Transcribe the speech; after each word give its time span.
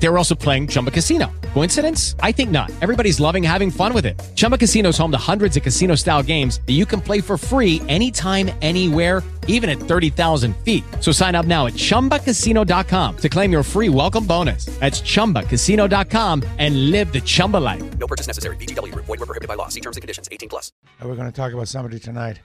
They 0.00 0.08
were 0.08 0.18
also 0.18 0.34
playing 0.34 0.68
Chumba 0.68 0.90
Casino. 0.90 1.30
Coincidence? 1.54 2.14
I 2.20 2.32
think 2.32 2.50
not. 2.50 2.70
Everybody's 2.80 3.18
loving 3.18 3.42
having 3.42 3.70
fun 3.70 3.92
with 3.92 4.06
it. 4.06 4.18
Chumba 4.36 4.56
Casino 4.56 4.90
is 4.90 4.98
home 4.98 5.10
to 5.10 5.18
hundreds 5.18 5.56
of 5.56 5.62
casino 5.62 5.96
style 5.96 6.22
games 6.22 6.60
that 6.66 6.74
you 6.74 6.86
can 6.86 7.00
play 7.00 7.20
for 7.20 7.36
free 7.36 7.82
anytime, 7.88 8.50
anywhere, 8.62 9.22
even 9.48 9.68
at 9.68 9.78
30,000 9.78 10.56
feet. 10.58 10.84
So 11.00 11.10
sign 11.10 11.34
up 11.34 11.46
now 11.46 11.66
at 11.66 11.72
chumbacasino.com 11.72 13.16
to 13.16 13.28
claim 13.28 13.50
your 13.50 13.62
free 13.64 13.88
welcome 13.88 14.24
bonus. 14.24 14.66
That's 14.78 15.00
chumbacasino.com 15.00 16.44
and 16.58 16.90
live 16.92 17.12
the 17.12 17.20
Chumba 17.20 17.56
life. 17.56 17.98
No 17.98 18.06
purchase 18.06 18.28
necessary. 18.28 18.56
VGW 18.56 18.92
Group. 18.92 19.06
Void 19.06 19.18
were 19.18 19.26
prohibited 19.26 19.48
by 19.48 19.54
law. 19.54 19.68
See 19.68 19.80
terms 19.80 19.96
and 19.96 20.02
conditions. 20.02 20.28
18 20.30 20.48
plus. 20.48 20.70
And 21.00 21.08
we're 21.08 21.16
going 21.16 21.30
to 21.30 21.36
talk 21.36 21.52
about 21.52 21.66
somebody 21.66 21.98
tonight 21.98 22.40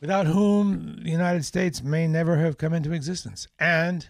without 0.00 0.26
whom 0.26 1.00
the 1.02 1.10
United 1.10 1.44
States 1.44 1.82
may 1.82 2.06
never 2.06 2.36
have 2.36 2.58
come 2.58 2.74
into 2.74 2.92
existence 2.92 3.48
and 3.58 4.08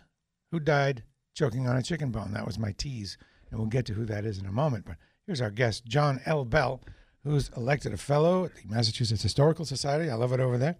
who 0.51 0.59
died 0.59 1.05
choking 1.35 1.67
on 1.67 1.77
a 1.77 1.83
chicken 1.83 2.11
bone. 2.11 2.33
That 2.33 2.47
was 2.47 2.59
my 2.59 2.73
tease. 2.73 3.17
And 3.51 3.59
we'll 3.59 3.69
get 3.69 3.87
to 3.87 3.95
who 3.95 4.05
that 4.07 4.25
is 4.25 4.39
in 4.39 4.47
a 4.47 4.53
moment. 4.53 4.85
But 4.87 4.97
here's 5.27 5.41
our 5.41 5.51
guest, 5.51 5.85
John 5.87 6.21
L. 6.25 6.45
Bell, 6.45 6.81
who's 7.23 7.51
elected 7.57 7.93
a 7.93 7.99
fellow 7.99 8.45
at 8.45 8.55
the 8.55 8.69
Massachusetts 8.69 9.23
Historical 9.23 9.65
Society. 9.65 10.11
I 10.11 10.15
love 10.15 10.33
it 10.33 10.41
over 10.41 10.59
there. 10.59 10.77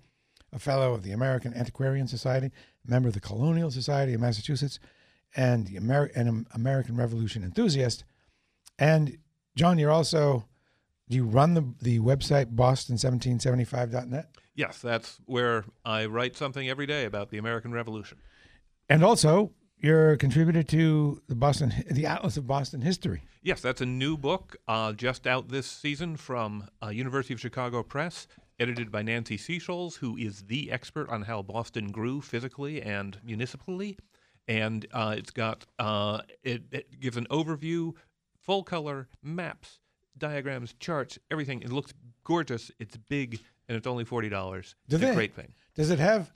A 0.53 0.59
fellow 0.59 0.95
of 0.95 1.03
the 1.03 1.13
American 1.13 1.55
Antiquarian 1.55 2.09
Society, 2.09 2.51
member 2.87 3.09
of 3.09 3.15
the 3.15 3.21
Colonial 3.21 3.71
Society 3.71 4.15
of 4.15 4.21
Massachusetts, 4.21 4.79
and 5.35 5.67
the 5.67 5.77
an 5.77 6.47
American 6.55 6.97
Revolution 6.97 7.43
enthusiast. 7.43 8.05
And 8.79 9.19
John, 9.57 9.79
you're 9.79 9.91
also 9.91 10.45
do 11.09 11.17
you 11.17 11.25
run 11.25 11.55
the 11.55 11.75
the 11.81 12.01
website 12.01 12.55
boston1775.net? 12.55 14.31
Yes, 14.55 14.79
that's 14.81 15.19
where 15.27 15.65
I 15.85 16.07
write 16.07 16.37
something 16.37 16.69
every 16.69 16.87
day 16.87 17.05
about 17.05 17.31
the 17.31 17.39
American 17.39 17.73
Revolution. 17.73 18.19
And 18.89 19.05
also, 19.05 19.53
you're 19.83 20.13
a 20.13 20.17
contributor 20.17 20.63
to 20.63 21.21
the 21.29 21.35
Boston 21.35 21.75
the 21.91 22.07
Atlas 22.07 22.37
of 22.37 22.47
Boston 22.47 22.81
History. 22.81 23.23
Yes, 23.43 23.61
that's 23.61 23.81
a 23.81 23.87
new 23.87 24.17
book 24.17 24.57
uh, 24.69 24.93
just 24.93 25.27
out 25.27 25.49
this 25.49 25.67
season 25.67 26.17
from 26.17 26.69
uh, 26.83 26.89
University 26.89 27.35
of 27.35 27.41
Chicago 27.41 27.83
Press, 27.83 28.29
edited 28.61 28.93
by 28.93 29.03
Nancy 29.03 29.37
Seasholes, 29.37 29.97
who 29.97 30.17
is 30.17 30.45
the 30.45 30.71
expert 30.71 31.09
on 31.11 31.23
how 31.23 31.43
Boston 31.43 31.91
grew 31.91 32.21
physically 32.21 32.81
and 32.81 33.19
municipally. 33.25 33.99
And 34.47 34.87
uh, 34.93 35.17
it's 35.19 35.31
got 35.31 35.67
uh, 35.79 36.21
it, 36.43 36.63
it 36.71 37.01
gives 37.01 37.17
an 37.17 37.27
overview, 37.31 37.93
full 38.41 38.63
color 38.63 39.09
maps, 39.23 39.81
diagrams, 40.17 40.75
charts, 40.79 41.19
everything. 41.31 41.63
It 41.63 41.73
looks 41.73 41.93
gorgeous. 42.25 42.71
It's 42.79 42.97
big, 42.97 43.41
and 43.69 43.77
it's 43.77 43.87
only 43.87 44.05
forty 44.05 44.29
dollars. 44.29 44.77
Do 44.89 44.97
It's 44.97 45.05
a 45.05 45.15
great 45.15 45.35
thing. 45.35 45.53
Does 45.75 45.91
it 45.91 45.99
have 45.99 46.33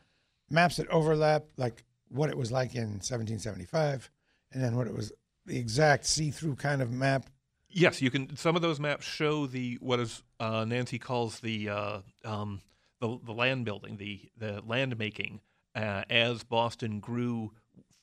maps 0.51 0.77
that 0.77 0.89
overlap 0.89 1.45
like 1.57 1.85
what 2.09 2.31
it 2.31 2.37
was 2.37 2.53
like 2.53 2.75
in 2.75 3.01
1775 3.01 4.11
and 4.53 4.63
then 4.63 4.77
what 4.77 4.87
it 4.87 4.95
was 4.95 5.13
the 5.45 5.59
exact 5.59 6.07
see-through 6.07 6.57
kind 6.57 6.83
of 6.83 6.93
map? 6.93 7.27
Yes, 7.69 8.01
you 8.01 8.11
can. 8.11 8.37
Some 8.37 8.57
of 8.57 8.63
those 8.63 8.81
maps 8.81 9.05
show 9.05 9.47
the 9.47 9.79
what 9.81 10.01
is 10.01 10.23
uh, 10.41 10.65
Nancy 10.65 10.99
calls 10.99 11.41
the 11.41 11.69
uh, 11.69 11.99
um, 12.25 12.61
the 13.01 13.19
the 13.25 13.33
land 13.33 13.65
building, 13.65 13.97
the 13.97 14.21
the 14.39 14.63
land 14.67 14.97
making 14.99 15.41
uh, 15.75 16.05
as 16.09 16.43
Boston 16.43 17.01
grew 17.01 17.53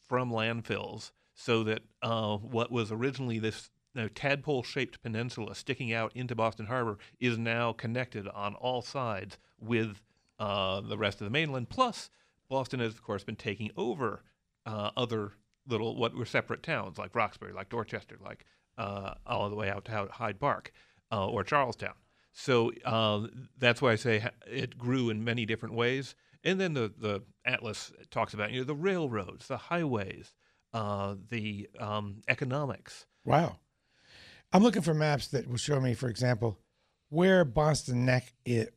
from 0.08 0.30
landfills, 0.31 1.12
so 1.34 1.64
that 1.64 1.81
uh, 2.02 2.38
what 2.38 2.72
was 2.72 2.92
originally 2.92 3.40
this 3.40 3.72
you 3.96 4.02
know, 4.02 4.08
tadpole-shaped 4.09 5.02
peninsula 5.02 5.56
sticking 5.56 5.94
out 5.94 6.12
into 6.16 6.36
Boston 6.36 6.66
Harbor 6.66 6.98
is 7.20 7.38
now 7.38 7.74
connected 7.74 8.28
on 8.28 8.56
all 8.56 8.81
sides 8.81 9.38
with 9.59 10.02
uh, 10.40 10.81
the 10.81 10.98
rest 10.98 11.22
of 11.22 11.26
the 11.26 11.31
mainland. 11.31 11.70
Plus, 11.70 12.09
Boston 12.54 12.80
has, 12.82 12.94
of 12.94 13.02
course, 13.02 13.23
been 13.23 13.36
taking 13.36 13.72
over 13.76 14.22
uh, 14.68 14.92
other 14.96 15.32
little 15.68 15.96
what 15.96 16.16
were 16.16 16.25
separate 16.25 16.62
towns 16.62 17.00
like 17.00 17.16
Roxbury, 17.16 17.52
like 17.52 17.69
Dorchester, 17.69 18.18
like 18.24 18.46
uh, 18.78 19.16
all 19.25 19.50
the 19.50 19.56
way 19.56 19.69
out 19.72 19.86
to 19.86 20.08
Hyde 20.12 20.40
Park 20.40 20.72
uh, 21.12 21.28
or 21.28 21.44
Charlestown. 21.44 21.96
So 22.31 22.72
uh, 22.86 23.28
that's 23.58 23.81
why 23.81 23.94
I 23.94 23.96
say 23.96 24.30
it 24.46 24.78
grew 24.78 25.09
in 25.09 25.24
many 25.24 25.47
different 25.47 25.74
ways. 25.74 26.13
And 26.44 26.59
then 26.62 26.74
the, 26.75 26.94
the 26.96 27.24
atlas 27.44 27.92
talks 28.12 28.36
about 28.36 28.52
you 28.52 28.59
know 28.59 28.66
the 28.66 28.75
railroads, 28.75 29.47
the 29.47 29.58
highways, 29.58 30.36
uh, 30.74 31.16
the 31.30 31.69
um, 31.80 32.22
economics. 32.28 33.08
Wow. 33.25 33.58
I'm 34.52 34.62
looking 34.62 34.84
for 34.84 34.94
maps 34.94 35.28
that 35.30 35.47
will 35.47 35.58
show 35.58 35.80
me, 35.80 35.96
for 35.96 36.08
example, 36.08 36.59
where 37.09 37.46
Boston 37.46 38.06
Neck 38.06 38.31
i- 38.47 38.68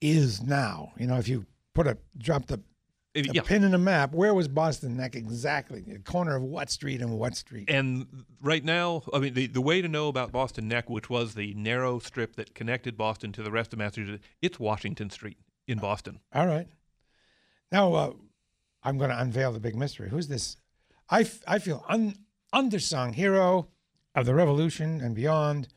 is 0.00 0.42
now. 0.42 0.92
You 0.96 1.08
know, 1.08 1.16
if 1.16 1.26
you 1.26 1.46
put 1.74 1.88
a 1.88 1.98
drop 2.16 2.46
the, 2.46 2.60
Uh, 3.16 3.22
the 3.22 3.30
yeah. 3.32 3.42
pin 3.42 3.62
in 3.62 3.74
a 3.74 3.78
map, 3.78 4.12
where 4.12 4.34
was 4.34 4.48
Boston 4.48 4.96
Neck 4.96 5.14
exactly? 5.14 5.82
The 5.82 6.00
corner 6.00 6.34
of 6.34 6.42
what 6.42 6.68
street 6.68 7.00
and 7.00 7.18
what 7.18 7.36
street? 7.36 7.66
And 7.68 8.06
right 8.42 8.64
now, 8.64 9.02
I 9.12 9.18
mean, 9.20 9.34
the, 9.34 9.46
the 9.46 9.60
way 9.60 9.80
to 9.80 9.88
know 9.88 10.08
about 10.08 10.32
Boston 10.32 10.66
Neck, 10.66 10.90
which 10.90 11.08
was 11.08 11.34
the 11.34 11.54
narrow 11.54 12.00
strip 12.00 12.34
that 12.36 12.54
connected 12.54 12.96
Boston 12.96 13.30
to 13.32 13.42
the 13.42 13.52
rest 13.52 13.72
of 13.72 13.78
Massachusetts, 13.78 14.24
it's 14.42 14.58
Washington 14.58 15.10
Street 15.10 15.38
in 15.68 15.78
Boston. 15.78 16.20
All 16.34 16.46
right. 16.46 16.66
Now, 17.70 17.94
uh, 17.94 18.12
I'm 18.82 18.98
going 18.98 19.10
to 19.10 19.20
unveil 19.20 19.52
the 19.52 19.60
big 19.60 19.76
mystery. 19.76 20.08
Who's 20.10 20.28
this? 20.28 20.56
I, 21.08 21.20
f- 21.20 21.42
I 21.46 21.58
feel 21.58 21.84
un- 21.88 22.16
undersung 22.52 23.14
hero 23.14 23.68
of 24.14 24.26
the 24.26 24.34
Revolution 24.34 25.00
and 25.00 25.14
beyond. 25.14 25.68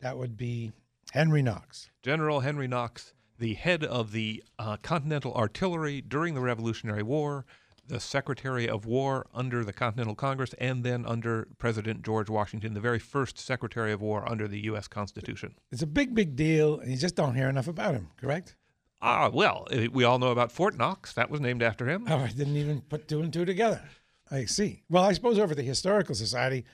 That 0.00 0.18
would 0.18 0.36
be 0.36 0.72
Henry 1.12 1.42
Knox. 1.42 1.90
General 2.02 2.40
Henry 2.40 2.66
Knox, 2.66 3.12
the 3.40 3.54
head 3.54 3.82
of 3.82 4.12
the 4.12 4.44
uh, 4.58 4.76
Continental 4.82 5.34
Artillery 5.34 6.00
during 6.00 6.34
the 6.34 6.40
Revolutionary 6.40 7.02
War, 7.02 7.46
the 7.88 7.98
Secretary 7.98 8.68
of 8.68 8.84
War 8.84 9.26
under 9.34 9.64
the 9.64 9.72
Continental 9.72 10.14
Congress, 10.14 10.54
and 10.58 10.84
then 10.84 11.04
under 11.06 11.48
President 11.58 12.02
George 12.02 12.28
Washington, 12.28 12.74
the 12.74 12.80
very 12.80 12.98
first 12.98 13.38
Secretary 13.38 13.92
of 13.92 14.00
War 14.00 14.30
under 14.30 14.46
the 14.46 14.60
U.S. 14.66 14.86
Constitution. 14.86 15.54
It's 15.72 15.82
a 15.82 15.86
big, 15.86 16.14
big 16.14 16.36
deal, 16.36 16.78
and 16.78 16.90
you 16.90 16.98
just 16.98 17.16
don't 17.16 17.34
hear 17.34 17.48
enough 17.48 17.66
about 17.66 17.94
him, 17.94 18.10
correct? 18.18 18.56
Ah, 19.02 19.30
well, 19.32 19.66
eh, 19.70 19.88
we 19.90 20.04
all 20.04 20.18
know 20.18 20.30
about 20.30 20.52
Fort 20.52 20.76
Knox. 20.76 21.14
That 21.14 21.30
was 21.30 21.40
named 21.40 21.62
after 21.62 21.88
him. 21.88 22.06
Oh, 22.08 22.18
I 22.18 22.28
didn't 22.28 22.56
even 22.56 22.82
put 22.82 23.08
two 23.08 23.22
and 23.22 23.32
two 23.32 23.46
together. 23.46 23.82
I 24.30 24.44
see. 24.44 24.82
Well, 24.90 25.02
I 25.02 25.14
suppose 25.14 25.38
over 25.38 25.52
at 25.52 25.56
the 25.56 25.62
Historical 25.62 26.14
Society, 26.14 26.66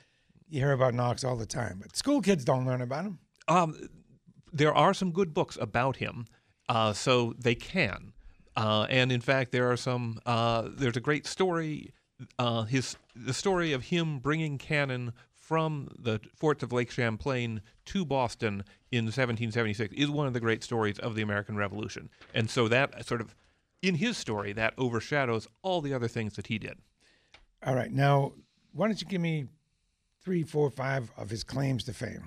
you 0.49 0.61
hear 0.61 0.73
about 0.73 0.95
Knox 0.95 1.23
all 1.23 1.37
the 1.37 1.47
time, 1.47 1.79
but 1.81 1.97
school 1.97 2.21
kids 2.21 2.45
don't 2.45 2.67
learn 2.67 2.83
about 2.83 3.05
him. 3.05 3.19
Um, 3.47 3.89
there 4.53 4.75
are 4.75 4.93
some 4.93 5.13
good 5.13 5.33
books 5.33 5.57
about 5.61 5.97
him, 5.97 6.27
uh, 6.69 6.93
so 6.93 7.35
they 7.39 7.55
can. 7.55 8.13
Uh, 8.57 8.87
and 8.89 9.13
in 9.13 9.21
fact, 9.21 9.53
there 9.53 9.71
are 9.71 9.77
some. 9.77 10.19
Uh, 10.25 10.69
there's 10.71 10.97
a 10.97 11.01
great 11.01 11.27
story. 11.27 11.93
Uh, 12.39 12.63
his 12.63 12.97
the 13.15 13.35
story 13.35 13.73
of 13.73 13.85
him 13.85 14.19
bringing 14.19 14.57
cannon 14.57 15.13
from 15.35 15.89
the 15.97 16.21
forts 16.35 16.63
of 16.63 16.73
Lake 16.73 16.91
Champlain 16.91 17.61
to 17.85 18.05
Boston 18.05 18.65
in 18.91 19.05
1776 19.05 19.95
is 19.95 20.11
one 20.11 20.27
of 20.27 20.33
the 20.33 20.41
great 20.41 20.65
stories 20.65 20.99
of 20.99 21.15
the 21.15 21.23
American 21.23 21.57
Revolution. 21.57 22.11
And 22.35 22.51
so 22.51 22.67
that 22.67 23.07
sort 23.07 23.21
of, 23.21 23.35
in 23.81 23.95
his 23.95 24.17
story, 24.17 24.53
that 24.55 24.75
overshadows 24.77 25.47
all 25.63 25.81
the 25.81 25.95
other 25.95 26.09
things 26.09 26.35
that 26.35 26.49
he 26.49 26.59
did. 26.59 26.79
All 27.65 27.77
right. 27.77 27.93
Now, 27.93 28.33
why 28.73 28.89
don't 28.89 29.01
you 29.01 29.07
give 29.07 29.21
me 29.21 29.47
three, 30.21 30.43
four, 30.43 30.69
five 30.69 31.13
of 31.17 31.31
his 31.31 31.45
claims 31.45 31.85
to 31.85 31.93
fame? 31.93 32.27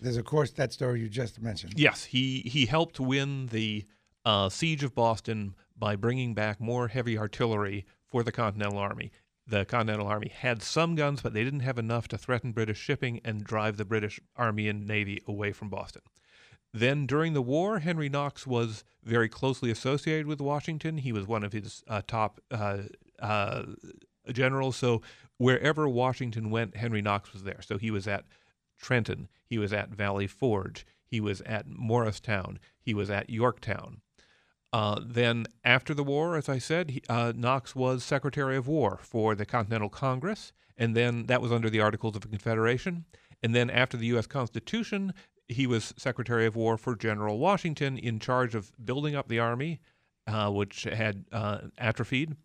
There's, 0.00 0.16
of 0.16 0.24
course, 0.24 0.50
that 0.52 0.72
story 0.72 1.00
you 1.00 1.08
just 1.08 1.40
mentioned. 1.40 1.74
Yes, 1.76 2.04
he 2.04 2.40
he 2.40 2.66
helped 2.66 2.98
win 2.98 3.46
the 3.46 3.84
uh, 4.24 4.48
siege 4.48 4.82
of 4.82 4.94
Boston 4.94 5.54
by 5.76 5.96
bringing 5.96 6.34
back 6.34 6.60
more 6.60 6.88
heavy 6.88 7.18
artillery 7.18 7.86
for 8.06 8.22
the 8.22 8.32
Continental 8.32 8.78
Army. 8.78 9.10
The 9.46 9.64
Continental 9.64 10.06
Army 10.06 10.28
had 10.28 10.62
some 10.62 10.94
guns, 10.94 11.22
but 11.22 11.34
they 11.34 11.42
didn't 11.42 11.60
have 11.60 11.78
enough 11.78 12.06
to 12.08 12.18
threaten 12.18 12.52
British 12.52 12.78
shipping 12.78 13.20
and 13.24 13.42
drive 13.42 13.76
the 13.76 13.84
British 13.84 14.20
Army 14.36 14.68
and 14.68 14.86
Navy 14.86 15.22
away 15.26 15.52
from 15.52 15.68
Boston. 15.68 16.02
Then, 16.72 17.06
during 17.06 17.32
the 17.32 17.42
war, 17.42 17.80
Henry 17.80 18.08
Knox 18.08 18.46
was 18.46 18.84
very 19.02 19.28
closely 19.28 19.70
associated 19.70 20.26
with 20.26 20.40
Washington. 20.40 20.98
He 20.98 21.12
was 21.12 21.26
one 21.26 21.42
of 21.42 21.52
his 21.52 21.82
uh, 21.88 22.02
top 22.06 22.40
uh, 22.50 22.82
uh, 23.18 23.62
generals. 24.30 24.76
So, 24.76 25.02
wherever 25.38 25.88
Washington 25.88 26.50
went, 26.50 26.76
Henry 26.76 27.02
Knox 27.02 27.32
was 27.32 27.42
there. 27.42 27.60
So, 27.60 27.76
he 27.76 27.90
was 27.90 28.06
at 28.06 28.24
Trenton, 28.80 29.28
he 29.44 29.58
was 29.58 29.72
at 29.72 29.90
Valley 29.90 30.26
Forge, 30.26 30.86
he 31.04 31.20
was 31.20 31.40
at 31.42 31.66
Morristown, 31.68 32.58
he 32.80 32.94
was 32.94 33.10
at 33.10 33.30
Yorktown. 33.30 34.00
Uh, 34.72 35.00
then, 35.04 35.46
after 35.64 35.94
the 35.94 36.04
war, 36.04 36.36
as 36.36 36.48
I 36.48 36.58
said, 36.58 36.90
he, 36.90 37.02
uh, 37.08 37.32
Knox 37.34 37.74
was 37.74 38.04
Secretary 38.04 38.56
of 38.56 38.68
War 38.68 39.00
for 39.02 39.34
the 39.34 39.44
Continental 39.44 39.88
Congress, 39.88 40.52
and 40.78 40.94
then 40.94 41.26
that 41.26 41.42
was 41.42 41.50
under 41.50 41.68
the 41.68 41.80
Articles 41.80 42.14
of 42.14 42.22
Confederation. 42.22 43.04
And 43.42 43.54
then, 43.54 43.68
after 43.68 43.96
the 43.96 44.06
U.S. 44.06 44.26
Constitution, 44.26 45.12
he 45.48 45.66
was 45.66 45.92
Secretary 45.96 46.46
of 46.46 46.54
War 46.54 46.76
for 46.76 46.94
General 46.94 47.38
Washington 47.38 47.98
in 47.98 48.20
charge 48.20 48.54
of 48.54 48.72
building 48.84 49.16
up 49.16 49.26
the 49.26 49.40
Army, 49.40 49.80
uh, 50.28 50.50
which 50.50 50.84
had 50.84 51.24
uh, 51.32 51.58
atrophied, 51.76 52.36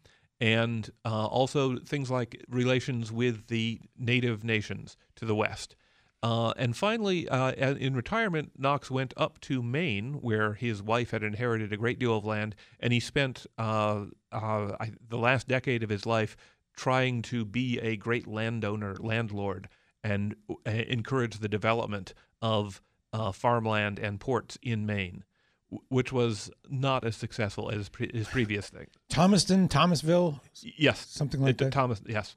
and 0.41 0.89
uh, 1.05 1.27
also 1.27 1.77
things 1.77 2.09
like 2.09 2.43
relations 2.49 3.11
with 3.11 3.47
the 3.47 3.79
native 3.97 4.43
nations 4.43 4.97
to 5.15 5.25
the 5.25 5.35
West. 5.35 5.75
Uh, 6.25 6.53
and 6.57 6.75
finally, 6.75 7.29
uh, 7.29 7.51
in 7.51 7.95
retirement, 7.95 8.51
Knox 8.57 8.89
went 8.89 9.13
up 9.15 9.39
to 9.41 9.61
Maine, 9.61 10.13
where 10.21 10.53
his 10.53 10.81
wife 10.81 11.11
had 11.11 11.21
inherited 11.21 11.71
a 11.71 11.77
great 11.77 11.99
deal 11.99 12.17
of 12.17 12.25
land, 12.25 12.55
and 12.79 12.91
he 12.91 12.99
spent 12.99 13.45
uh, 13.59 14.05
uh, 14.31 14.75
I, 14.79 14.93
the 15.07 15.19
last 15.19 15.47
decade 15.47 15.83
of 15.83 15.89
his 15.91 16.07
life 16.07 16.35
trying 16.75 17.21
to 17.21 17.45
be 17.45 17.77
a 17.79 17.95
great 17.95 18.25
landowner, 18.27 18.95
landlord, 18.99 19.69
and 20.03 20.35
uh, 20.49 20.71
encourage 20.71 21.37
the 21.37 21.47
development 21.47 22.15
of 22.41 22.81
uh, 23.13 23.31
farmland 23.31 23.99
and 23.99 24.19
ports 24.19 24.57
in 24.63 24.87
Maine, 24.87 25.23
which 25.89 26.11
was 26.11 26.49
not 26.67 27.03
as 27.05 27.15
successful 27.15 27.69
as 27.69 27.87
pre- 27.89 28.09
his 28.11 28.27
previous 28.27 28.67
thing. 28.69 28.87
Thomaston, 29.09 29.67
Thomasville, 29.67 30.41
Yes, 30.75 31.05
something 31.07 31.39
like 31.41 31.51
it- 31.51 31.57
that. 31.59 31.71
Thomas. 31.71 32.01
Yes. 32.07 32.35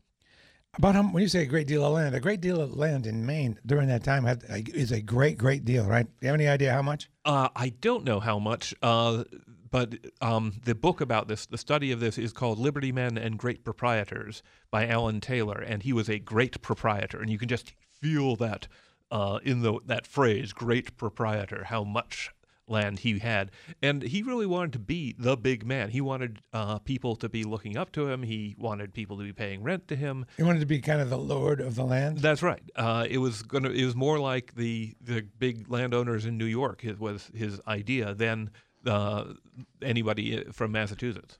About 0.78 0.94
how 0.94 1.02
when 1.02 1.24
you 1.24 1.28
say 1.28 1.42
a 1.42 1.46
great 1.46 1.66
deal 1.66 1.84
of 1.84 1.92
land, 1.92 2.14
a 2.14 2.20
great 2.20 2.40
deal 2.40 2.60
of 2.60 2.76
land 2.76 3.04
in 3.04 3.26
Maine 3.26 3.58
during 3.66 3.88
that 3.88 4.04
time 4.04 4.22
had, 4.22 4.44
is 4.48 4.92
a 4.92 5.02
great, 5.02 5.36
great 5.36 5.64
deal, 5.64 5.84
right? 5.84 6.06
Do 6.06 6.12
you 6.20 6.28
have 6.28 6.34
any 6.34 6.46
idea 6.46 6.72
how 6.72 6.82
much? 6.82 7.10
Uh, 7.24 7.48
I 7.56 7.70
don't 7.80 8.04
know 8.04 8.20
how 8.20 8.38
much, 8.38 8.72
uh, 8.80 9.24
but 9.72 9.96
um, 10.20 10.60
the 10.64 10.76
book 10.76 11.00
about 11.00 11.26
this, 11.26 11.46
the 11.46 11.58
study 11.58 11.90
of 11.90 11.98
this, 11.98 12.16
is 12.16 12.32
called 12.32 12.60
Liberty 12.60 12.92
Men 12.92 13.18
and 13.18 13.36
Great 13.36 13.64
Proprietors 13.64 14.44
by 14.70 14.86
Alan 14.86 15.20
Taylor, 15.20 15.58
and 15.58 15.82
he 15.82 15.92
was 15.92 16.08
a 16.08 16.20
great 16.20 16.62
proprietor, 16.62 17.20
and 17.20 17.28
you 17.28 17.38
can 17.38 17.48
just 17.48 17.72
feel 18.00 18.36
that 18.36 18.68
uh, 19.10 19.40
in 19.42 19.62
the 19.62 19.80
that 19.86 20.06
phrase, 20.06 20.52
"great 20.52 20.96
proprietor," 20.96 21.64
how 21.64 21.82
much 21.82 22.30
land 22.68 23.00
he 23.00 23.18
had, 23.18 23.50
and 23.82 24.02
he 24.02 24.22
really 24.22 24.46
wanted 24.46 24.72
to 24.74 24.78
be 24.78 25.14
the 25.18 25.36
big 25.36 25.64
man. 25.66 25.90
He 25.90 26.00
wanted 26.00 26.40
uh, 26.52 26.78
people 26.78 27.16
to 27.16 27.28
be 27.28 27.44
looking 27.44 27.76
up 27.76 27.92
to 27.92 28.08
him. 28.08 28.22
He 28.22 28.54
wanted 28.58 28.94
people 28.94 29.16
to 29.18 29.24
be 29.24 29.32
paying 29.32 29.62
rent 29.62 29.88
to 29.88 29.96
him. 29.96 30.26
He 30.36 30.42
wanted 30.42 30.60
to 30.60 30.66
be 30.66 30.80
kind 30.80 31.00
of 31.00 31.10
the 31.10 31.18
lord 31.18 31.60
of 31.60 31.74
the 31.74 31.84
land. 31.84 32.18
That's 32.18 32.42
right. 32.42 32.62
Uh, 32.76 33.06
it 33.08 33.18
was 33.18 33.42
gonna. 33.42 33.70
It 33.70 33.84
was 33.84 33.96
more 33.96 34.18
like 34.18 34.54
the 34.54 34.94
the 35.00 35.22
big 35.38 35.70
landowners 35.70 36.24
in 36.26 36.38
New 36.38 36.46
York. 36.46 36.84
It 36.84 36.98
was 36.98 37.30
his 37.34 37.60
idea 37.66 38.14
than 38.14 38.50
uh, 38.86 39.24
anybody 39.82 40.44
from 40.52 40.72
Massachusetts. 40.72 41.38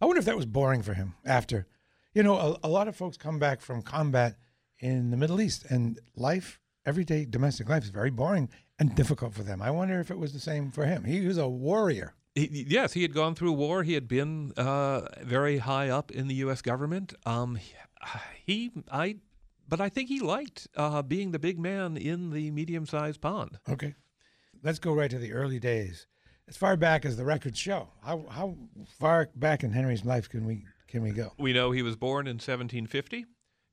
I 0.00 0.06
wonder 0.06 0.18
if 0.18 0.24
that 0.24 0.36
was 0.36 0.46
boring 0.46 0.82
for 0.82 0.94
him 0.94 1.14
after. 1.24 1.66
You 2.14 2.22
know, 2.22 2.36
a, 2.36 2.66
a 2.66 2.68
lot 2.68 2.88
of 2.88 2.96
folks 2.96 3.16
come 3.16 3.38
back 3.38 3.60
from 3.60 3.82
combat 3.82 4.36
in 4.78 5.10
the 5.10 5.16
Middle 5.16 5.40
East, 5.40 5.66
and 5.68 5.98
life, 6.16 6.58
everyday 6.86 7.24
domestic 7.24 7.68
life, 7.68 7.84
is 7.84 7.90
very 7.90 8.10
boring 8.10 8.48
and 8.80 8.94
difficult 8.94 9.34
for 9.34 9.42
them. 9.42 9.60
I 9.62 9.70
wonder 9.70 10.00
if 10.00 10.10
it 10.10 10.18
was 10.18 10.32
the 10.32 10.40
same 10.40 10.72
for 10.72 10.86
him. 10.86 11.04
He 11.04 11.24
was 11.24 11.36
a 11.36 11.46
warrior. 11.46 12.14
He, 12.34 12.64
yes, 12.68 12.94
he 12.94 13.02
had 13.02 13.12
gone 13.12 13.34
through 13.34 13.52
war. 13.52 13.82
He 13.82 13.92
had 13.92 14.08
been 14.08 14.52
uh, 14.56 15.02
very 15.22 15.58
high 15.58 15.90
up 15.90 16.10
in 16.10 16.28
the 16.28 16.34
U.S. 16.36 16.62
government. 16.62 17.12
Um, 17.26 17.58
he, 18.44 18.70
I, 18.90 19.16
but 19.68 19.80
I 19.80 19.90
think 19.90 20.08
he 20.08 20.20
liked 20.20 20.66
uh, 20.76 21.02
being 21.02 21.32
the 21.32 21.38
big 21.38 21.58
man 21.58 21.96
in 21.96 22.30
the 22.30 22.50
medium-sized 22.50 23.20
pond. 23.20 23.58
Okay, 23.68 23.94
let's 24.62 24.78
go 24.78 24.94
right 24.94 25.10
to 25.10 25.18
the 25.18 25.32
early 25.32 25.60
days, 25.60 26.06
as 26.48 26.56
far 26.56 26.76
back 26.76 27.04
as 27.04 27.16
the 27.16 27.24
records 27.24 27.58
show. 27.58 27.88
How 28.02 28.24
how 28.30 28.56
far 28.98 29.28
back 29.34 29.62
in 29.62 29.72
Henry's 29.72 30.04
life 30.04 30.28
can 30.28 30.46
we 30.46 30.64
can 30.88 31.02
we 31.02 31.10
go? 31.10 31.32
We 31.38 31.52
know 31.52 31.72
he 31.72 31.82
was 31.82 31.96
born 31.96 32.26
in 32.26 32.36
1750. 32.36 33.26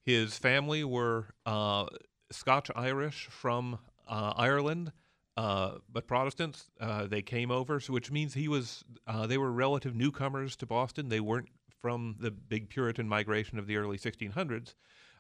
His 0.04 0.38
family 0.38 0.84
were 0.84 1.28
uh, 1.46 1.86
Scotch 2.32 2.70
Irish 2.76 3.28
from 3.28 3.80
Ireland, 4.10 4.92
uh, 5.36 5.76
but 5.92 6.08
Protestants. 6.08 6.70
Uh, 6.80 7.06
they 7.08 7.22
came 7.22 7.52
over, 7.52 7.80
so 7.80 7.94
which 7.94 8.12
means 8.12 8.34
he 8.34 8.48
was. 8.48 8.84
Uh, 9.06 9.28
they 9.28 9.38
were 9.38 9.52
relative 9.52 9.96
newcomers 9.96 10.56
to 10.58 10.66
Boston. 10.66 11.10
They 11.10 11.20
weren't 11.20 11.50
from 11.82 12.16
the 12.20 12.32
big 12.32 12.70
Puritan 12.70 13.08
migration 13.08 13.60
of 13.60 13.68
the 13.68 13.78
early 13.78 13.98
1600s. 13.98 14.74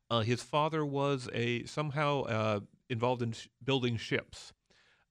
Uh, 0.10 0.22
his 0.22 0.42
father 0.42 0.86
was 0.86 1.30
a 1.34 1.63
somehow 1.66 2.24
uh, 2.24 2.60
involved 2.89 3.22
in 3.22 3.34
sh- 3.34 3.48
building 3.63 3.98
ships, 3.98 4.54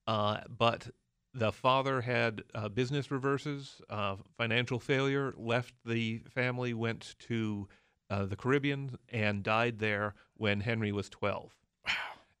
uh, 0.07 0.39
but 0.49 0.89
the 1.33 1.51
father 1.51 2.01
had 2.01 2.43
uh, 2.55 2.67
business 2.67 3.11
reverses, 3.11 3.79
uh, 3.89 4.15
financial 4.37 4.79
failure, 4.79 5.33
left 5.37 5.73
the 5.85 6.21
family, 6.29 6.73
went 6.73 7.15
to 7.19 7.67
uh, 8.09 8.25
the 8.25 8.35
Caribbean, 8.35 8.97
and 9.09 9.43
died 9.43 9.79
there 9.79 10.15
when 10.35 10.61
Henry 10.61 10.91
was 10.91 11.09
12. 11.09 11.55
Wow. 11.85 11.93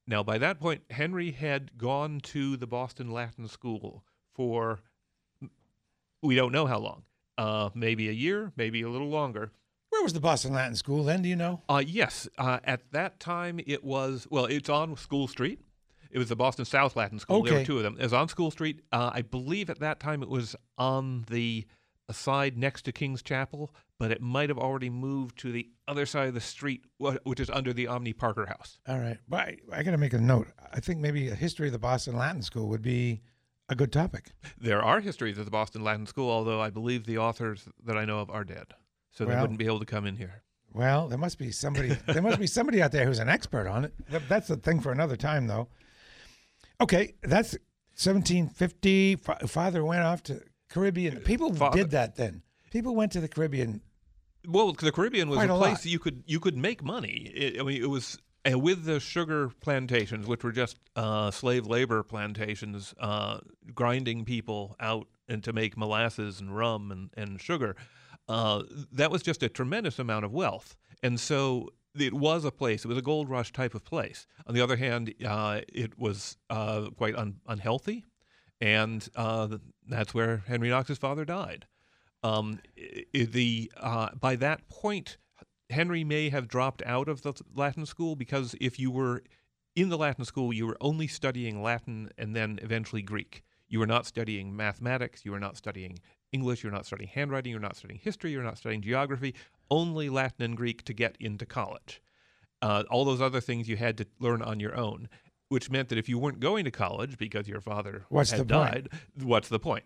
Now, 0.07 0.23
by 0.23 0.37
that 0.37 0.59
point, 0.59 0.83
Henry 0.89 1.31
had 1.31 1.77
gone 1.77 2.21
to 2.21 2.55
the 2.55 2.65
Boston 2.65 3.11
Latin 3.11 3.47
School 3.47 4.03
for 4.33 4.79
we 6.21 6.35
don't 6.35 6.51
know 6.53 6.65
how 6.65 6.79
long, 6.79 7.03
uh, 7.37 7.69
maybe 7.75 8.07
a 8.07 8.13
year, 8.13 8.53
maybe 8.55 8.81
a 8.81 8.89
little 8.89 9.09
longer. 9.09 9.51
Where 9.89 10.03
was 10.03 10.13
the 10.13 10.19
Boston 10.19 10.53
Latin 10.53 10.75
School 10.75 11.03
then? 11.03 11.21
Do 11.21 11.29
you 11.29 11.35
know? 11.35 11.61
Uh, 11.67 11.83
yes, 11.85 12.27
uh, 12.37 12.59
at 12.63 12.91
that 12.91 13.19
time 13.19 13.59
it 13.65 13.83
was 13.83 14.27
well, 14.29 14.45
it's 14.45 14.69
on 14.69 14.95
School 14.95 15.27
Street. 15.27 15.59
It 16.09 16.19
was 16.19 16.29
the 16.29 16.35
Boston 16.35 16.63
South 16.63 16.95
Latin 16.95 17.19
School. 17.19 17.43
There 17.43 17.53
were 17.55 17.65
two 17.65 17.77
of 17.77 17.83
them. 17.83 17.97
It 17.99 18.03
was 18.03 18.13
on 18.13 18.29
School 18.29 18.49
Street. 18.49 18.81
Uh, 18.93 19.11
I 19.13 19.21
believe 19.23 19.69
at 19.69 19.79
that 19.79 19.99
time 19.99 20.23
it 20.23 20.29
was 20.29 20.55
on 20.77 21.25
the 21.29 21.65
side 22.13 22.57
next 22.57 22.83
to 22.83 22.91
King's 22.91 23.21
Chapel, 23.21 23.73
but 23.99 24.11
it 24.11 24.21
might 24.21 24.49
have 24.49 24.57
already 24.57 24.89
moved 24.89 25.37
to 25.39 25.51
the 25.51 25.69
other 25.87 26.05
side 26.05 26.27
of 26.27 26.33
the 26.33 26.41
street, 26.41 26.85
which 27.23 27.39
is 27.39 27.49
under 27.49 27.73
the 27.73 27.87
Omni 27.87 28.13
Parker 28.13 28.45
House. 28.45 28.79
All 28.87 28.99
right, 28.99 29.17
but 29.27 29.39
I, 29.39 29.57
I 29.73 29.83
got 29.83 29.91
to 29.91 29.97
make 29.97 30.13
a 30.13 30.21
note. 30.21 30.47
I 30.73 30.79
think 30.79 30.99
maybe 30.99 31.29
a 31.29 31.35
history 31.35 31.67
of 31.67 31.73
the 31.73 31.79
Boston 31.79 32.15
Latin 32.15 32.41
School 32.41 32.67
would 32.69 32.81
be 32.81 33.21
a 33.69 33.75
good 33.75 33.91
topic. 33.91 34.31
There 34.59 34.81
are 34.81 35.01
histories 35.01 35.37
of 35.37 35.45
the 35.45 35.51
Boston 35.51 35.83
Latin 35.83 36.05
School, 36.05 36.29
although 36.29 36.61
I 36.61 36.69
believe 36.69 37.05
the 37.05 37.17
authors 37.17 37.67
that 37.83 37.97
I 37.97 38.05
know 38.05 38.19
of 38.19 38.29
are 38.29 38.43
dead, 38.43 38.67
so 39.11 39.25
they 39.25 39.35
wouldn't 39.35 39.59
be 39.59 39.65
able 39.65 39.79
to 39.79 39.85
come 39.85 40.05
in 40.05 40.15
here. 40.15 40.43
Well, 40.73 41.07
there 41.07 41.17
must 41.17 41.39
be 41.39 41.51
somebody. 41.51 41.89
there 42.07 42.21
must 42.21 42.39
be 42.39 42.47
somebody 42.47 42.81
out 42.81 42.91
there 42.91 43.05
who's 43.05 43.19
an 43.19 43.29
expert 43.29 43.67
on 43.67 43.85
it. 43.85 43.93
That's 44.29 44.47
the 44.47 44.57
thing 44.57 44.79
for 44.79 44.91
another 44.91 45.15
time, 45.15 45.47
though. 45.47 45.69
Okay, 46.79 47.15
that's 47.23 47.53
1750. 47.97 49.15
Father 49.47 49.83
went 49.83 50.03
off 50.03 50.21
to 50.23 50.41
Caribbean. 50.69 51.21
People 51.21 51.53
Father- 51.53 51.77
did 51.77 51.91
that 51.91 52.15
then. 52.15 52.41
People 52.71 52.95
went 52.95 53.11
to 53.13 53.21
the 53.21 53.27
Caribbean. 53.27 53.81
Well, 54.47 54.71
the 54.73 54.91
Caribbean 54.91 55.29
was 55.29 55.39
a 55.39 55.43
a 55.43 55.57
place 55.57 55.77
lot. 55.77 55.85
you 55.85 55.99
could 55.99 56.23
you 56.25 56.39
could 56.39 56.57
make 56.57 56.83
money. 56.83 57.31
It, 57.33 57.59
I 57.59 57.63
mean, 57.63 57.81
it 57.81 57.89
was 57.89 58.17
uh, 58.49 58.57
with 58.57 58.85
the 58.85 58.99
sugar 58.99 59.51
plantations, 59.61 60.27
which 60.27 60.43
were 60.43 60.51
just 60.51 60.77
uh, 60.95 61.31
slave 61.31 61.65
labor 61.65 62.03
plantations, 62.03 62.93
uh, 62.99 63.39
grinding 63.73 64.25
people 64.25 64.75
out 64.79 65.07
and 65.27 65.43
to 65.43 65.53
make 65.53 65.75
molasses 65.77 66.39
and 66.39 66.55
rum 66.55 66.91
and, 66.91 67.09
and 67.17 67.41
sugar. 67.41 67.75
Uh, 68.29 68.63
that 68.91 69.11
was 69.11 69.21
just 69.21 69.43
a 69.43 69.49
tremendous 69.49 69.99
amount 69.99 70.25
of 70.25 70.31
wealth, 70.33 70.75
and 71.01 71.19
so 71.19 71.69
it 71.97 72.13
was 72.13 72.45
a 72.45 72.51
place. 72.51 72.85
It 72.85 72.87
was 72.87 72.97
a 72.97 73.01
gold 73.01 73.29
rush 73.29 73.51
type 73.51 73.73
of 73.73 73.83
place. 73.83 74.27
On 74.45 74.53
the 74.53 74.61
other 74.61 74.75
hand, 74.75 75.13
uh, 75.25 75.61
it 75.73 75.97
was 75.97 76.37
uh, 76.49 76.89
quite 76.97 77.15
un- 77.15 77.39
unhealthy, 77.47 78.05
and 78.61 79.07
uh, 79.15 79.57
that's 79.87 80.13
where 80.13 80.43
Henry 80.47 80.69
Knox's 80.69 80.97
father 80.97 81.25
died. 81.25 81.65
Um, 82.23 82.59
the 83.13 83.71
uh, 83.77 84.09
by 84.19 84.35
that 84.37 84.67
point, 84.69 85.17
Henry 85.69 86.03
may 86.03 86.29
have 86.29 86.47
dropped 86.47 86.81
out 86.85 87.07
of 87.07 87.21
the 87.21 87.33
Latin 87.55 87.85
school 87.85 88.15
because 88.15 88.55
if 88.59 88.79
you 88.79 88.89
were 88.89 89.23
in 89.75 89.89
the 89.89 89.97
Latin 89.97 90.25
school, 90.25 90.51
you 90.51 90.65
were 90.65 90.77
only 90.81 91.07
studying 91.07 91.61
Latin 91.61 92.09
and 92.17 92.35
then 92.35 92.59
eventually 92.61 93.01
Greek. 93.01 93.43
You 93.69 93.79
were 93.79 93.87
not 93.87 94.05
studying 94.05 94.55
mathematics. 94.55 95.25
You 95.25 95.31
were 95.31 95.39
not 95.39 95.57
studying 95.57 95.99
English. 96.31 96.63
You're 96.63 96.71
not 96.71 96.85
studying 96.85 97.09
handwriting. 97.09 97.51
You're 97.51 97.61
not 97.61 97.75
studying 97.75 97.99
history. 98.01 98.31
You're 98.31 98.43
not 98.43 98.57
studying 98.57 98.81
geography. 98.81 99.35
Only 99.69 100.09
Latin 100.09 100.43
and 100.43 100.57
Greek 100.57 100.83
to 100.85 100.93
get 100.93 101.15
into 101.19 101.45
college. 101.45 102.01
Uh, 102.61 102.83
all 102.89 103.05
those 103.05 103.21
other 103.21 103.41
things 103.41 103.69
you 103.69 103.77
had 103.77 103.97
to 103.97 104.05
learn 104.19 104.41
on 104.41 104.59
your 104.59 104.75
own, 104.75 105.09
which 105.49 105.69
meant 105.69 105.89
that 105.89 105.97
if 105.97 106.09
you 106.09 106.17
weren't 106.17 106.39
going 106.39 106.65
to 106.65 106.71
college 106.71 107.17
because 107.17 107.47
your 107.47 107.61
father 107.61 108.05
What's 108.09 108.31
had 108.31 108.47
died, 108.47 108.89
what's 109.21 109.49
the 109.49 109.59
point? 109.59 109.85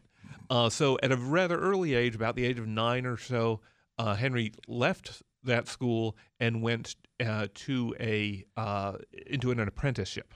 Uh, 0.50 0.70
so 0.70 0.98
at 1.02 1.12
a 1.12 1.18
rather 1.18 1.60
early 1.60 1.94
age, 1.94 2.16
about 2.16 2.36
the 2.36 2.46
age 2.46 2.60
of 2.60 2.68
nine 2.68 3.06
or 3.06 3.18
so, 3.18 3.62
uh, 3.98 4.16
Henry 4.16 4.52
left 4.68 5.22
that 5.44 5.68
school 5.68 6.16
and 6.40 6.62
went 6.62 6.96
uh, 7.24 7.48
to 7.54 7.96
a 8.00 8.46
uh, 8.58 8.94
into 9.28 9.52
an 9.52 9.60
apprenticeship, 9.60 10.34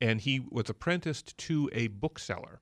and 0.00 0.20
he 0.20 0.40
was 0.50 0.68
apprenticed 0.68 1.36
to 1.38 1.70
a 1.72 1.88
bookseller. 1.88 2.60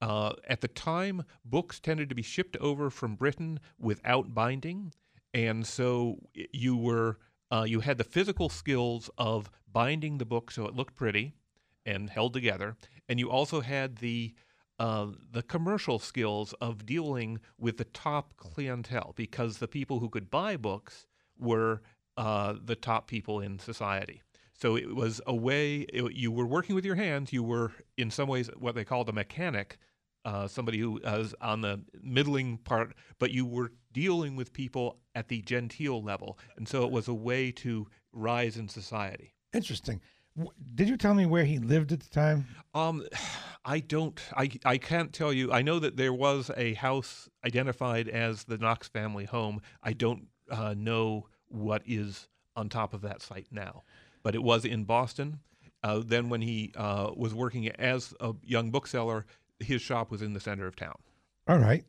Uh, 0.00 0.32
at 0.48 0.60
the 0.60 0.68
time, 0.68 1.22
books 1.44 1.78
tended 1.78 2.08
to 2.08 2.14
be 2.14 2.22
shipped 2.22 2.56
over 2.56 2.90
from 2.90 3.14
Britain 3.14 3.60
without 3.78 4.34
binding, 4.34 4.92
and 5.32 5.66
so 5.66 6.18
you 6.52 6.76
were 6.76 7.18
uh, 7.52 7.64
you 7.68 7.80
had 7.80 7.98
the 7.98 8.04
physical 8.04 8.48
skills 8.48 9.10
of 9.18 9.50
binding 9.70 10.18
the 10.18 10.24
book 10.24 10.50
so 10.50 10.66
it 10.66 10.74
looked 10.74 10.94
pretty 10.96 11.34
and 11.86 12.10
held 12.10 12.32
together, 12.32 12.76
and 13.08 13.20
you 13.20 13.30
also 13.30 13.60
had 13.60 13.96
the 13.96 14.34
uh, 14.78 15.08
the 15.30 15.42
commercial 15.42 15.98
skills 15.98 16.54
of 16.60 16.86
dealing 16.86 17.38
with 17.58 17.76
the 17.76 17.84
top 17.84 18.34
clientele 18.36 19.12
because 19.16 19.58
the 19.58 19.68
people 19.68 20.00
who 20.00 20.08
could 20.08 20.30
buy 20.30 20.56
books 20.56 21.06
were 21.38 21.82
uh, 22.16 22.54
the 22.64 22.74
top 22.74 23.06
people 23.06 23.38
in 23.40 23.58
society. 23.58 24.22
So 24.54 24.76
it 24.76 24.94
was 24.94 25.20
a 25.26 25.34
way 25.34 25.80
it- 25.92 26.14
you 26.14 26.30
were 26.32 26.46
working 26.46 26.74
with 26.74 26.84
your 26.84 26.96
hands. 26.96 27.32
You 27.32 27.42
were, 27.42 27.72
in 27.96 28.10
some 28.10 28.28
ways, 28.28 28.48
what 28.58 28.74
they 28.74 28.84
called 28.84 29.08
a 29.08 29.12
mechanic, 29.12 29.78
uh, 30.24 30.48
somebody 30.48 30.78
who 30.78 31.00
was 31.04 31.34
on 31.40 31.60
the 31.60 31.82
middling 32.02 32.58
part, 32.58 32.94
but 33.18 33.30
you 33.30 33.46
were 33.46 33.72
dealing 33.92 34.36
with 34.36 34.52
people 34.52 34.98
at 35.14 35.28
the 35.28 35.42
genteel 35.42 36.02
level, 36.02 36.38
and 36.56 36.68
so 36.68 36.84
it 36.84 36.90
was 36.90 37.08
a 37.08 37.14
way 37.14 37.52
to 37.52 37.86
rise 38.12 38.56
in 38.56 38.68
society. 38.68 39.34
Interesting. 39.52 40.00
Did 40.74 40.88
you 40.88 40.96
tell 40.96 41.14
me 41.14 41.26
where 41.26 41.44
he 41.44 41.58
lived 41.58 41.92
at 41.92 42.00
the 42.00 42.08
time? 42.08 42.46
Um, 42.74 43.06
I 43.64 43.80
don't. 43.80 44.18
I 44.36 44.50
I 44.64 44.78
can't 44.78 45.12
tell 45.12 45.32
you. 45.32 45.52
I 45.52 45.62
know 45.62 45.78
that 45.78 45.96
there 45.96 46.12
was 46.12 46.50
a 46.56 46.74
house 46.74 47.28
identified 47.44 48.08
as 48.08 48.44
the 48.44 48.58
Knox 48.58 48.88
family 48.88 49.24
home. 49.24 49.60
I 49.82 49.92
don't 49.92 50.28
uh, 50.50 50.74
know 50.76 51.28
what 51.48 51.82
is 51.86 52.28
on 52.56 52.68
top 52.68 52.94
of 52.94 53.02
that 53.02 53.22
site 53.22 53.48
now, 53.50 53.82
but 54.22 54.34
it 54.34 54.42
was 54.42 54.64
in 54.64 54.84
Boston. 54.84 55.40
Uh, 55.82 56.00
then, 56.04 56.28
when 56.28 56.40
he 56.40 56.72
uh, 56.76 57.10
was 57.16 57.34
working 57.34 57.68
as 57.68 58.14
a 58.20 58.32
young 58.42 58.70
bookseller, 58.70 59.26
his 59.58 59.82
shop 59.82 60.10
was 60.10 60.22
in 60.22 60.32
the 60.32 60.40
center 60.40 60.66
of 60.66 60.76
town. 60.76 60.96
All 61.46 61.58
right. 61.58 61.84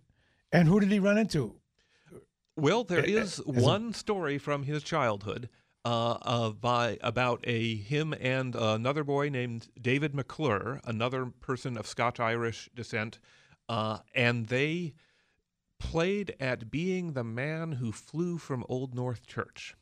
And 0.52 0.68
who 0.68 0.80
did 0.80 0.92
he 0.92 1.00
run 1.00 1.18
into? 1.18 1.56
Well, 2.56 2.84
there 2.84 3.00
Uh, 3.00 3.04
uh, 3.04 3.22
is 3.22 3.38
one 3.46 3.94
story 3.94 4.38
from 4.38 4.64
his 4.64 4.84
childhood 4.84 5.50
uh, 5.86 6.14
uh, 6.22 6.50
by 6.52 6.98
about 7.02 7.42
a 7.46 7.76
him 7.76 8.14
and 8.20 8.56
another 8.56 9.04
boy 9.04 9.30
named 9.30 9.70
David 9.80 10.14
McClure, 10.14 10.80
another 10.84 11.26
person 11.26 11.78
of 11.78 11.88
Scotch 11.88 12.20
Irish 12.20 12.70
descent, 12.76 13.20
uh, 13.68 14.00
and 14.14 14.48
they 14.48 14.94
played 15.80 16.36
at 16.40 16.72
being 16.72 17.14
the 17.14 17.24
man 17.24 17.74
who 17.74 17.92
flew 17.92 18.38
from 18.38 18.64
Old 18.70 18.94
North 18.96 19.26
Church. 19.26 19.76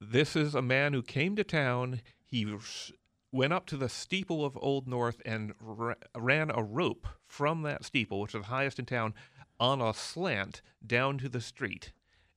This 0.00 0.34
is 0.34 0.54
a 0.54 0.62
man 0.62 0.94
who 0.94 1.02
came 1.02 1.36
to 1.36 1.44
town. 1.44 2.00
He 2.24 2.56
went 3.30 3.52
up 3.52 3.66
to 3.66 3.76
the 3.76 3.88
steeple 3.88 4.44
of 4.44 4.58
Old 4.60 4.88
North 4.88 5.22
and 5.24 5.54
ra- 5.60 5.94
ran 6.16 6.50
a 6.50 6.62
rope 6.62 7.06
from 7.26 7.62
that 7.62 7.84
steeple, 7.84 8.20
which 8.20 8.34
is 8.34 8.40
the 8.40 8.48
highest 8.48 8.80
in 8.80 8.84
town, 8.86 9.14
on 9.62 9.80
a 9.80 9.94
slant 9.94 10.60
down 10.84 11.18
to 11.18 11.28
the 11.28 11.40
street. 11.40 11.92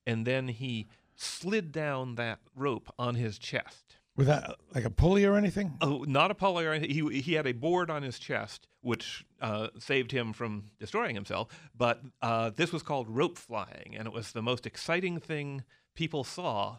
And 0.05 0.27
then 0.27 0.47
he 0.47 0.87
slid 1.15 1.71
down 1.71 2.15
that 2.15 2.37
rope 2.55 2.93
on 2.99 3.15
his 3.15 3.39
chest. 3.39 3.97
Was 4.15 4.27
that 4.27 4.57
like 4.75 4.85
a 4.85 4.91
pulley 4.91 5.25
or 5.25 5.35
anything? 5.35 5.73
Oh, 5.81 6.05
not 6.07 6.29
a 6.29 6.35
pulley 6.35 6.65
or 6.65 6.71
anything. 6.71 6.91
He, 6.91 7.21
he 7.21 7.33
had 7.33 7.47
a 7.47 7.51
board 7.51 7.89
on 7.89 8.03
his 8.03 8.19
chest, 8.19 8.67
which 8.81 9.25
uh, 9.41 9.69
saved 9.79 10.11
him 10.11 10.33
from 10.33 10.65
destroying 10.79 11.15
himself. 11.15 11.47
But 11.75 12.01
uh, 12.21 12.51
this 12.55 12.71
was 12.71 12.83
called 12.83 13.09
rope 13.09 13.39
flying, 13.39 13.95
and 13.97 14.05
it 14.05 14.13
was 14.13 14.31
the 14.31 14.43
most 14.43 14.67
exciting 14.67 15.19
thing 15.19 15.63
people 15.95 16.23
saw 16.23 16.77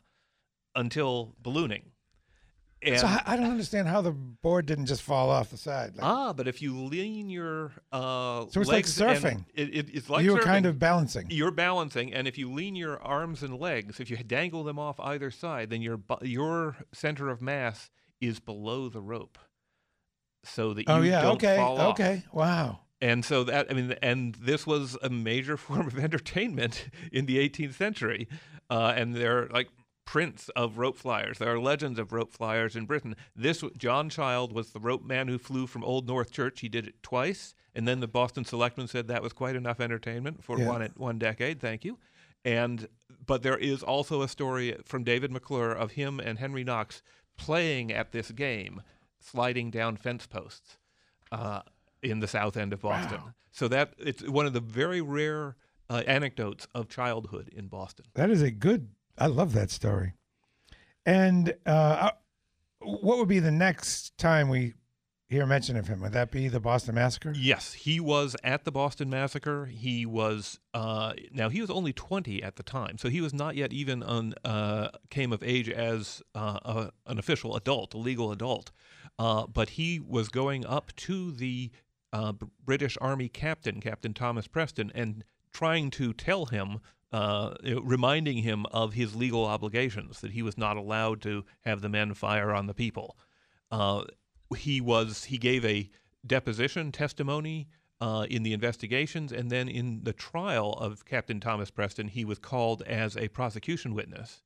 until 0.76 1.34
ballooning. 1.42 1.90
And, 2.86 3.00
so 3.00 3.06
I, 3.06 3.22
I 3.26 3.36
don't 3.36 3.50
understand 3.50 3.88
how 3.88 4.00
the 4.00 4.12
board 4.12 4.66
didn't 4.66 4.86
just 4.86 5.02
fall 5.02 5.28
off 5.30 5.50
the 5.50 5.56
side. 5.56 5.96
Like, 5.96 6.04
ah, 6.04 6.32
but 6.32 6.46
if 6.46 6.62
you 6.62 6.78
lean 6.84 7.28
your 7.28 7.72
uh, 7.92 8.46
So 8.50 8.60
it's 8.60 8.70
like 8.70 8.84
surfing. 8.86 9.44
it, 9.54 9.74
it, 9.74 9.86
it's 9.92 10.08
like 10.08 10.24
you 10.24 10.32
were 10.32 10.40
kind 10.40 10.66
of 10.66 10.78
balancing. 10.78 11.26
You're 11.30 11.50
balancing, 11.50 12.14
and 12.14 12.28
if 12.28 12.38
you 12.38 12.50
lean 12.52 12.76
your 12.76 13.00
arms 13.02 13.42
and 13.42 13.58
legs, 13.58 13.98
if 14.00 14.10
you 14.10 14.16
dangle 14.18 14.64
them 14.64 14.78
off 14.78 15.00
either 15.00 15.30
side, 15.30 15.70
then 15.70 15.82
your 15.82 16.00
your 16.22 16.76
center 16.92 17.28
of 17.28 17.42
mass 17.42 17.90
is 18.20 18.40
below 18.40 18.88
the 18.88 19.00
rope, 19.00 19.38
so 20.44 20.72
that 20.74 20.82
you 20.82 20.94
oh 20.94 21.02
yeah. 21.02 21.22
don't 21.22 21.34
Okay. 21.36 21.56
fall 21.56 21.78
off. 21.78 21.90
Okay. 22.00 22.22
Wow. 22.32 22.80
And 23.00 23.24
so 23.24 23.44
that 23.44 23.66
I 23.70 23.74
mean, 23.74 23.94
and 24.00 24.34
this 24.36 24.66
was 24.66 24.96
a 25.02 25.10
major 25.10 25.56
form 25.66 25.86
of 25.86 25.98
entertainment 25.98 26.88
in 27.12 27.26
the 27.26 27.36
18th 27.46 27.74
century, 27.74 28.28
uh, 28.70 28.94
and 28.96 29.14
they're 29.14 29.48
like 29.48 29.68
prints 30.06 30.48
of 30.56 30.78
rope 30.78 30.96
flyers. 30.96 31.36
There 31.38 31.52
are 31.52 31.58
legends 31.60 31.98
of 31.98 32.12
rope 32.12 32.32
flyers 32.32 32.74
in 32.76 32.86
Britain. 32.86 33.14
This 33.34 33.62
John 33.76 34.08
Child 34.08 34.52
was 34.52 34.70
the 34.70 34.80
rope 34.80 35.04
man 35.04 35.28
who 35.28 35.36
flew 35.36 35.66
from 35.66 35.84
Old 35.84 36.06
North 36.06 36.30
Church. 36.30 36.60
He 36.60 36.68
did 36.70 36.86
it 36.86 37.02
twice, 37.02 37.54
and 37.74 37.86
then 37.86 38.00
the 38.00 38.08
Boston 38.08 38.44
Selectmen 38.44 38.88
said 38.88 39.08
that 39.08 39.22
was 39.22 39.34
quite 39.34 39.56
enough 39.56 39.80
entertainment 39.80 40.42
for 40.42 40.58
Yeah. 40.58 40.68
one 40.68 40.92
one 40.96 41.18
decade. 41.18 41.60
Thank 41.60 41.84
you. 41.84 41.98
And 42.44 42.88
but 43.26 43.42
there 43.42 43.58
is 43.58 43.82
also 43.82 44.22
a 44.22 44.28
story 44.28 44.76
from 44.84 45.02
David 45.04 45.30
McClure 45.32 45.72
of 45.72 45.92
him 45.92 46.20
and 46.20 46.38
Henry 46.38 46.62
Knox 46.64 47.02
playing 47.36 47.92
at 47.92 48.12
this 48.12 48.30
game, 48.30 48.82
sliding 49.20 49.70
down 49.70 49.96
fence 49.96 50.26
posts 50.26 50.78
uh, 51.32 51.62
in 52.02 52.20
the 52.20 52.28
south 52.28 52.56
end 52.56 52.72
of 52.72 52.80
Boston. 52.80 53.20
Wow. 53.20 53.34
So 53.50 53.66
that 53.68 53.94
it's 53.98 54.22
one 54.22 54.46
of 54.46 54.52
the 54.52 54.60
very 54.60 55.00
rare 55.00 55.56
uh, 55.90 56.02
anecdotes 56.06 56.68
of 56.74 56.88
childhood 56.88 57.48
in 57.52 57.66
Boston. 57.66 58.06
That 58.14 58.30
is 58.30 58.42
a 58.42 58.50
good. 58.52 58.90
I 59.18 59.26
love 59.26 59.52
that 59.54 59.70
story. 59.70 60.14
And 61.04 61.54
uh, 61.64 62.10
what 62.80 63.18
would 63.18 63.28
be 63.28 63.38
the 63.38 63.50
next 63.50 64.16
time 64.18 64.48
we 64.48 64.74
hear 65.28 65.46
mention 65.46 65.76
of 65.76 65.88
him? 65.88 66.00
Would 66.02 66.12
that 66.12 66.30
be 66.30 66.48
the 66.48 66.60
Boston 66.60 66.94
Massacre? 66.94 67.32
Yes, 67.36 67.72
he 67.72 68.00
was 68.00 68.36
at 68.44 68.64
the 68.64 68.72
Boston 68.72 69.10
Massacre. 69.10 69.66
He 69.66 70.06
was 70.06 70.58
uh, 70.74 71.14
now 71.32 71.48
he 71.48 71.60
was 71.60 71.70
only 71.70 71.92
twenty 71.92 72.42
at 72.42 72.56
the 72.56 72.62
time, 72.62 72.98
so 72.98 73.08
he 73.08 73.20
was 73.20 73.32
not 73.32 73.56
yet 73.56 73.72
even 73.72 74.02
on 74.02 74.34
uh, 74.44 74.90
came 75.10 75.32
of 75.32 75.42
age 75.42 75.68
as 75.68 76.22
uh, 76.34 76.58
a, 76.64 76.90
an 77.06 77.18
official 77.18 77.56
adult, 77.56 77.94
a 77.94 77.98
legal 77.98 78.32
adult. 78.32 78.70
Uh, 79.18 79.46
but 79.46 79.70
he 79.70 79.98
was 79.98 80.28
going 80.28 80.66
up 80.66 80.94
to 80.96 81.32
the 81.32 81.70
uh, 82.12 82.32
British 82.64 82.98
Army 83.00 83.28
captain, 83.28 83.80
Captain 83.80 84.12
Thomas 84.12 84.46
Preston, 84.46 84.92
and 84.94 85.24
trying 85.52 85.90
to 85.92 86.12
tell 86.12 86.46
him. 86.46 86.80
Uh, 87.12 87.54
reminding 87.82 88.38
him 88.38 88.66
of 88.72 88.94
his 88.94 89.14
legal 89.14 89.44
obligations 89.46 90.20
that 90.20 90.32
he 90.32 90.42
was 90.42 90.58
not 90.58 90.76
allowed 90.76 91.22
to 91.22 91.44
have 91.60 91.80
the 91.80 91.88
men 91.88 92.12
fire 92.14 92.52
on 92.52 92.66
the 92.66 92.74
people. 92.74 93.16
Uh, 93.70 94.02
he 94.56 94.80
was 94.80 95.24
he 95.24 95.38
gave 95.38 95.64
a 95.64 95.88
deposition 96.26 96.90
testimony 96.90 97.68
uh, 98.00 98.26
in 98.28 98.42
the 98.42 98.52
investigations, 98.52 99.32
and 99.32 99.50
then 99.50 99.68
in 99.68 100.02
the 100.02 100.12
trial 100.12 100.72
of 100.74 101.04
Captain 101.04 101.40
Thomas 101.40 101.70
Preston, 101.70 102.08
he 102.08 102.24
was 102.24 102.38
called 102.38 102.82
as 102.82 103.16
a 103.16 103.28
prosecution 103.28 103.94
witness. 103.94 104.42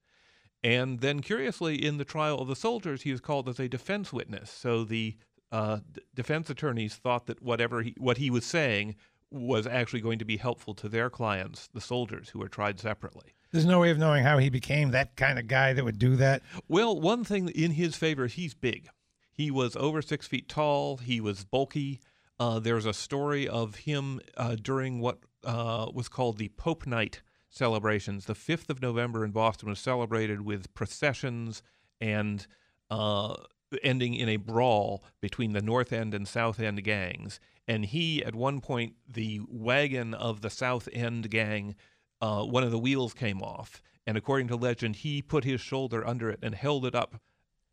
And 0.63 1.01
then, 1.01 1.21
curiously, 1.21 1.83
in 1.85 1.97
the 1.97 2.05
trial 2.05 2.39
of 2.39 2.49
the 2.49 2.57
soldiers, 2.57 3.03
he 3.03 3.13
was 3.13 3.21
called 3.21 3.49
as 3.49 3.59
a 3.59 3.69
defense 3.69 4.13
witness. 4.13 4.51
So 4.51 4.85
the 4.85 5.17
uh, 5.51 5.79
d- 5.91 6.03
defense 6.15 6.51
attorneys 6.51 6.97
thought 6.97 7.27
that 7.27 7.43
whatever 7.43 7.83
he, 7.83 7.95
what 7.99 8.19
he 8.19 8.31
was 8.31 8.45
saying 8.45 8.97
was 9.31 9.67
actually 9.67 10.01
going 10.01 10.19
to 10.19 10.25
be 10.25 10.37
helpful 10.37 10.75
to 10.75 10.89
their 10.89 11.09
clients, 11.11 11.69
the 11.73 11.81
soldiers 11.81 12.31
who 12.31 12.39
were 12.39 12.49
tried 12.49 12.81
separately. 12.81 13.35
There's 13.53 13.67
no 13.67 13.81
way 13.81 13.91
of 13.91 13.99
knowing 13.99 14.25
how 14.25 14.39
he 14.39 14.49
became 14.49 14.91
that 14.91 15.17
kind 15.17 15.39
of 15.39 15.49
guy 15.49 15.73
that 15.73 15.85
would 15.85 15.99
do 15.99 16.17
that. 16.17 16.43
Well, 16.69 16.99
one 16.99 17.25
thing 17.25 17.49
in 17.49 17.73
his 17.73 17.97
favor, 17.97 18.27
he's 18.27 18.55
big. 18.55 18.89
He 19.33 19.51
was 19.51 19.75
over 19.77 20.03
six 20.03 20.27
feet 20.27 20.49
tall. 20.49 20.99
He 20.99 21.21
was 21.21 21.45
bulky. 21.45 22.01
Uh, 22.39 22.59
there's 22.59 22.87
a 22.87 22.93
story 22.93 23.49
of 23.49 23.77
him 23.77 24.21
uh, 24.37 24.57
during 24.61 25.01
what 25.01 25.19
uh, 25.45 25.87
was 25.93 26.09
called 26.09 26.39
the 26.39 26.49
Pope 26.51 26.87
Night 26.87 27.23
celebrations. 27.51 28.27
The 28.27 28.35
5th 28.35 28.71
of 28.71 28.81
November 28.81 29.25
in 29.25 29.33
Boston 29.33 29.69
was 29.69 29.79
celebrated 29.79 30.43
with 30.43 30.73
processions 30.75 31.63
and 32.01 32.47
uh, 32.89 33.35
ending 33.83 34.15
in 34.15 34.29
a 34.29 34.37
brawl 34.37 35.05
between 35.21 35.53
the 35.53 35.63
North 35.63 35.93
End 35.93 36.15
and 36.15 36.27
South 36.27 36.61
End 36.61 36.83
gangs. 36.85 37.41
And 37.71 37.85
he, 37.85 38.25
at 38.25 38.35
one 38.35 38.61
point, 38.61 38.95
the 39.09 39.41
wagon 39.49 40.13
of 40.13 40.41
the 40.41 40.51
South 40.51 40.89
End 40.93 41.31
gang, 41.31 41.77
uh, 42.21 42.43
one 42.43 42.65
of 42.65 42.73
the 42.73 42.79
wheels 42.81 43.15
came 43.15 43.41
off. 43.41 43.81
And 44.09 44.17
according 44.17 44.49
to 44.49 44.57
legend, 44.57 44.97
he 44.97 45.23
put 45.23 45.45
his 45.45 45.61
shoulder 45.61 46.05
under 46.05 46.31
it 46.31 46.41
and 46.43 46.53
held 46.53 46.85
it 46.85 46.97
up 46.97 47.21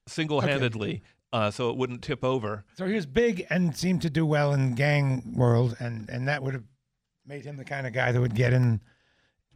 single 0.07 0.41
handedly 0.41 1.01
uh, 1.33 1.49
so 1.49 1.71
it 1.71 1.77
wouldn't 1.77 2.03
tip 2.03 2.23
over. 2.23 2.63
So 2.75 2.85
he 2.85 2.93
was 2.93 3.07
big 3.07 3.47
and 3.49 3.75
seemed 3.75 4.03
to 4.03 4.09
do 4.11 4.23
well 4.23 4.53
in 4.53 4.75
gang 4.75 5.33
world, 5.35 5.75
and 5.79 6.07
and 6.09 6.27
that 6.27 6.43
would 6.43 6.53
have 6.53 6.65
made 7.25 7.43
him 7.43 7.57
the 7.57 7.65
kind 7.65 7.87
of 7.87 7.93
guy 7.93 8.11
that 8.11 8.21
would 8.21 8.35
get 8.35 8.53
in 8.53 8.81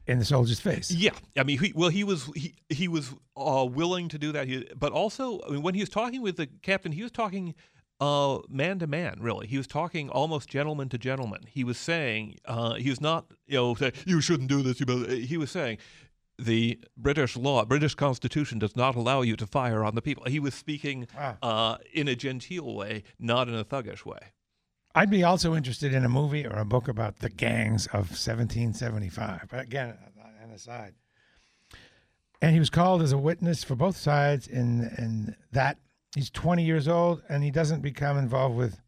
in 0.07 0.19
the 0.19 0.25
soldier's 0.25 0.59
face. 0.59 0.91
Yeah, 0.91 1.11
I 1.37 1.43
mean, 1.43 1.59
he, 1.59 1.71
well, 1.75 1.89
he 1.89 2.03
was 2.03 2.29
he 2.35 2.55
he 2.69 2.87
was 2.87 3.13
uh, 3.37 3.67
willing 3.69 4.09
to 4.09 4.17
do 4.17 4.31
that, 4.31 4.47
he, 4.47 4.67
but 4.75 4.91
also 4.91 5.39
I 5.47 5.51
mean, 5.51 5.61
when 5.61 5.75
he 5.75 5.81
was 5.81 5.89
talking 5.89 6.21
with 6.21 6.37
the 6.37 6.47
captain, 6.47 6.91
he 6.91 7.03
was 7.03 7.11
talking 7.11 7.53
uh, 8.01 8.39
man 8.49 8.79
to 8.79 8.87
man. 8.87 9.17
Really, 9.21 9.47
he 9.47 9.57
was 9.57 9.67
talking 9.67 10.09
almost 10.09 10.49
gentleman 10.49 10.89
to 10.89 10.97
gentleman. 10.97 11.43
He 11.47 11.63
was 11.63 11.77
saying 11.77 12.35
uh, 12.45 12.73
he 12.73 12.89
was 12.89 12.99
not 12.99 13.27
you 13.47 13.55
know 13.57 13.75
say, 13.75 13.93
you 14.05 14.19
shouldn't 14.19 14.49
do 14.49 14.61
this. 14.61 14.79
You 14.81 15.05
he 15.05 15.37
was 15.37 15.51
saying. 15.51 15.77
The 16.39 16.79
British 16.97 17.37
law, 17.37 17.63
British 17.65 17.93
Constitution 17.93 18.57
does 18.57 18.75
not 18.75 18.95
allow 18.95 19.21
you 19.21 19.35
to 19.35 19.45
fire 19.45 19.83
on 19.83 19.93
the 19.93 20.01
people. 20.01 20.23
He 20.25 20.39
was 20.39 20.55
speaking 20.55 21.07
Wow. 21.15 21.37
uh, 21.43 21.77
in 21.93 22.07
a 22.07 22.15
genteel 22.15 22.73
way, 22.73 23.03
not 23.19 23.47
in 23.47 23.53
a 23.53 23.63
thuggish 23.63 24.05
way. 24.07 24.31
I'd 24.95 25.11
be 25.11 25.23
also 25.23 25.53
interested 25.53 25.93
in 25.93 26.03
a 26.03 26.09
movie 26.09 26.43
or 26.47 26.57
a 26.57 26.65
book 26.65 26.87
about 26.87 27.19
the 27.19 27.29
gangs 27.29 27.85
of 27.87 28.09
1775. 28.09 29.49
But 29.51 29.59
again, 29.59 29.95
an 30.41 30.49
aside. 30.51 30.95
And 32.41 32.53
he 32.53 32.59
was 32.59 32.71
called 32.71 33.03
as 33.03 33.11
a 33.11 33.19
witness 33.19 33.63
for 33.63 33.75
both 33.75 33.97
sides 33.97 34.47
in 34.47 34.81
in 34.97 35.35
that 35.51 35.77
he's 36.15 36.29
20 36.29 36.63
years 36.63 36.87
old 36.87 37.21
and 37.29 37.43
he 37.43 37.51
doesn't 37.51 37.81
become 37.81 38.17
involved 38.17 38.55
with 38.55 38.79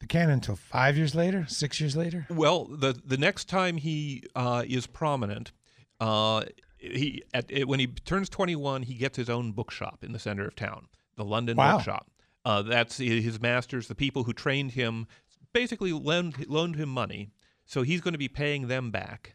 the 0.00 0.06
cannon 0.06 0.34
until 0.34 0.56
five 0.56 0.96
years 0.96 1.14
later, 1.14 1.44
six 1.48 1.80
years 1.80 1.96
later. 1.96 2.26
Well, 2.30 2.64
the 2.64 2.98
the 3.04 3.18
next 3.18 3.48
time 3.48 3.76
he 3.76 4.24
uh, 4.34 4.64
is 4.66 4.86
prominent, 4.86 5.52
uh, 6.00 6.44
he 6.78 7.22
at 7.34 7.50
when 7.66 7.80
he 7.80 7.86
turns 7.86 8.28
21, 8.30 8.84
he 8.84 8.94
gets 8.94 9.16
his 9.16 9.28
own 9.28 9.52
bookshop 9.52 10.02
in 10.02 10.12
the 10.12 10.18
center 10.18 10.46
of 10.46 10.56
town, 10.56 10.88
the 11.16 11.24
London 11.24 11.56
Wow. 11.56 11.76
Bookshop. 11.76 12.06
Uh, 12.46 12.62
that's 12.62 12.96
his 12.96 13.38
masters, 13.42 13.88
the 13.88 13.94
people 13.94 14.24
who 14.24 14.32
trained 14.32 14.70
him, 14.72 15.06
basically 15.52 15.92
loaned 15.92 16.46
loaned 16.48 16.76
him 16.76 16.88
money, 16.88 17.28
so 17.66 17.82
he's 17.82 18.00
going 18.00 18.14
to 18.14 18.18
be 18.18 18.28
paying 18.28 18.68
them 18.68 18.90
back, 18.90 19.34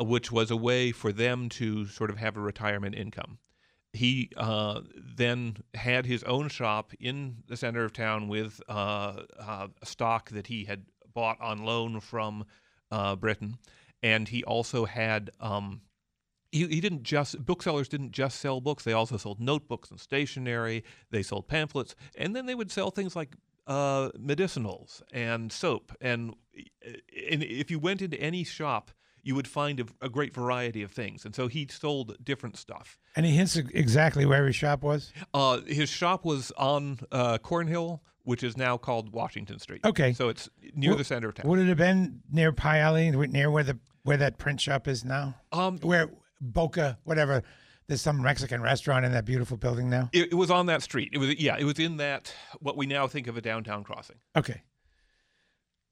uh, 0.00 0.04
which 0.04 0.30
was 0.30 0.52
a 0.52 0.56
way 0.56 0.92
for 0.92 1.10
them 1.10 1.48
to 1.48 1.86
sort 1.86 2.10
of 2.10 2.18
have 2.18 2.36
a 2.36 2.40
retirement 2.40 2.94
income. 2.94 3.38
He 3.96 4.30
uh, 4.36 4.80
then 4.94 5.58
had 5.74 6.06
his 6.06 6.22
own 6.24 6.48
shop 6.48 6.92
in 7.00 7.38
the 7.48 7.56
center 7.56 7.84
of 7.84 7.92
town 7.92 8.28
with 8.28 8.60
uh, 8.68 9.22
uh, 9.38 9.68
stock 9.84 10.30
that 10.30 10.46
he 10.46 10.64
had 10.64 10.84
bought 11.14 11.40
on 11.40 11.64
loan 11.64 12.00
from 12.00 12.44
uh, 12.90 13.16
Britain, 13.16 13.58
and 14.02 14.28
he 14.28 14.44
also 14.44 14.84
had. 14.84 15.30
Um, 15.40 15.82
he, 16.52 16.66
he 16.68 16.80
didn't 16.80 17.02
just 17.02 17.44
booksellers 17.44 17.88
didn't 17.88 18.12
just 18.12 18.40
sell 18.40 18.60
books; 18.60 18.84
they 18.84 18.92
also 18.92 19.16
sold 19.16 19.40
notebooks 19.40 19.90
and 19.90 20.00
stationery. 20.00 20.84
They 21.10 21.22
sold 21.22 21.48
pamphlets, 21.48 21.96
and 22.16 22.36
then 22.36 22.46
they 22.46 22.54
would 22.54 22.70
sell 22.70 22.90
things 22.90 23.16
like 23.16 23.34
uh, 23.66 24.10
medicinals 24.10 25.02
and 25.12 25.50
soap. 25.52 25.92
And, 26.00 26.34
and 27.30 27.42
if 27.42 27.70
you 27.70 27.78
went 27.78 28.02
into 28.02 28.20
any 28.20 28.44
shop, 28.44 28.90
you 29.26 29.34
would 29.34 29.48
find 29.48 29.80
a, 29.80 29.86
a, 30.00 30.08
great 30.08 30.32
variety 30.32 30.82
of 30.82 30.92
things. 30.92 31.24
And 31.24 31.34
so 31.34 31.48
he 31.48 31.66
sold 31.68 32.16
different 32.24 32.56
stuff. 32.56 32.96
Any 33.16 33.32
hints 33.32 33.56
exactly 33.56 34.24
where 34.24 34.46
his 34.46 34.54
shop 34.54 34.84
was? 34.84 35.12
Uh, 35.34 35.62
his 35.66 35.88
shop 35.88 36.24
was 36.24 36.52
on 36.56 37.00
uh, 37.10 37.38
Cornhill, 37.38 38.00
which 38.22 38.44
is 38.44 38.56
now 38.56 38.76
called 38.76 39.12
Washington 39.12 39.58
Street. 39.58 39.80
Okay. 39.84 40.12
So 40.12 40.28
it's 40.28 40.48
near 40.74 40.90
well, 40.90 40.98
the 40.98 41.04
center 41.04 41.28
of 41.28 41.34
town. 41.34 41.48
Would 41.48 41.58
it 41.58 41.66
have 41.66 41.76
been 41.76 42.20
near 42.30 42.52
Pie 42.52 42.78
Alley, 42.78 43.10
near 43.10 43.50
where 43.50 43.64
the 43.64 43.78
where 44.04 44.16
that 44.16 44.38
print 44.38 44.60
shop 44.60 44.86
is 44.86 45.04
now? 45.04 45.34
Um, 45.50 45.78
where 45.78 46.08
Boca, 46.40 46.96
whatever. 47.02 47.42
There's 47.88 48.02
some 48.02 48.22
Mexican 48.22 48.62
restaurant 48.62 49.04
in 49.04 49.12
that 49.12 49.24
beautiful 49.24 49.56
building 49.56 49.90
now. 49.90 50.10
It, 50.12 50.32
it, 50.32 50.34
was 50.34 50.50
on 50.50 50.66
that 50.66 50.82
street. 50.82 51.10
It 51.12 51.18
was 51.18 51.38
yeah. 51.40 51.56
It 51.56 51.64
was 51.64 51.78
in 51.78 51.96
that 51.98 52.32
what 52.60 52.76
we 52.76 52.86
now 52.86 53.06
think 53.08 53.26
of 53.26 53.36
a 53.36 53.40
downtown 53.40 53.82
crossing. 53.82 54.16
Okay. 54.36 54.62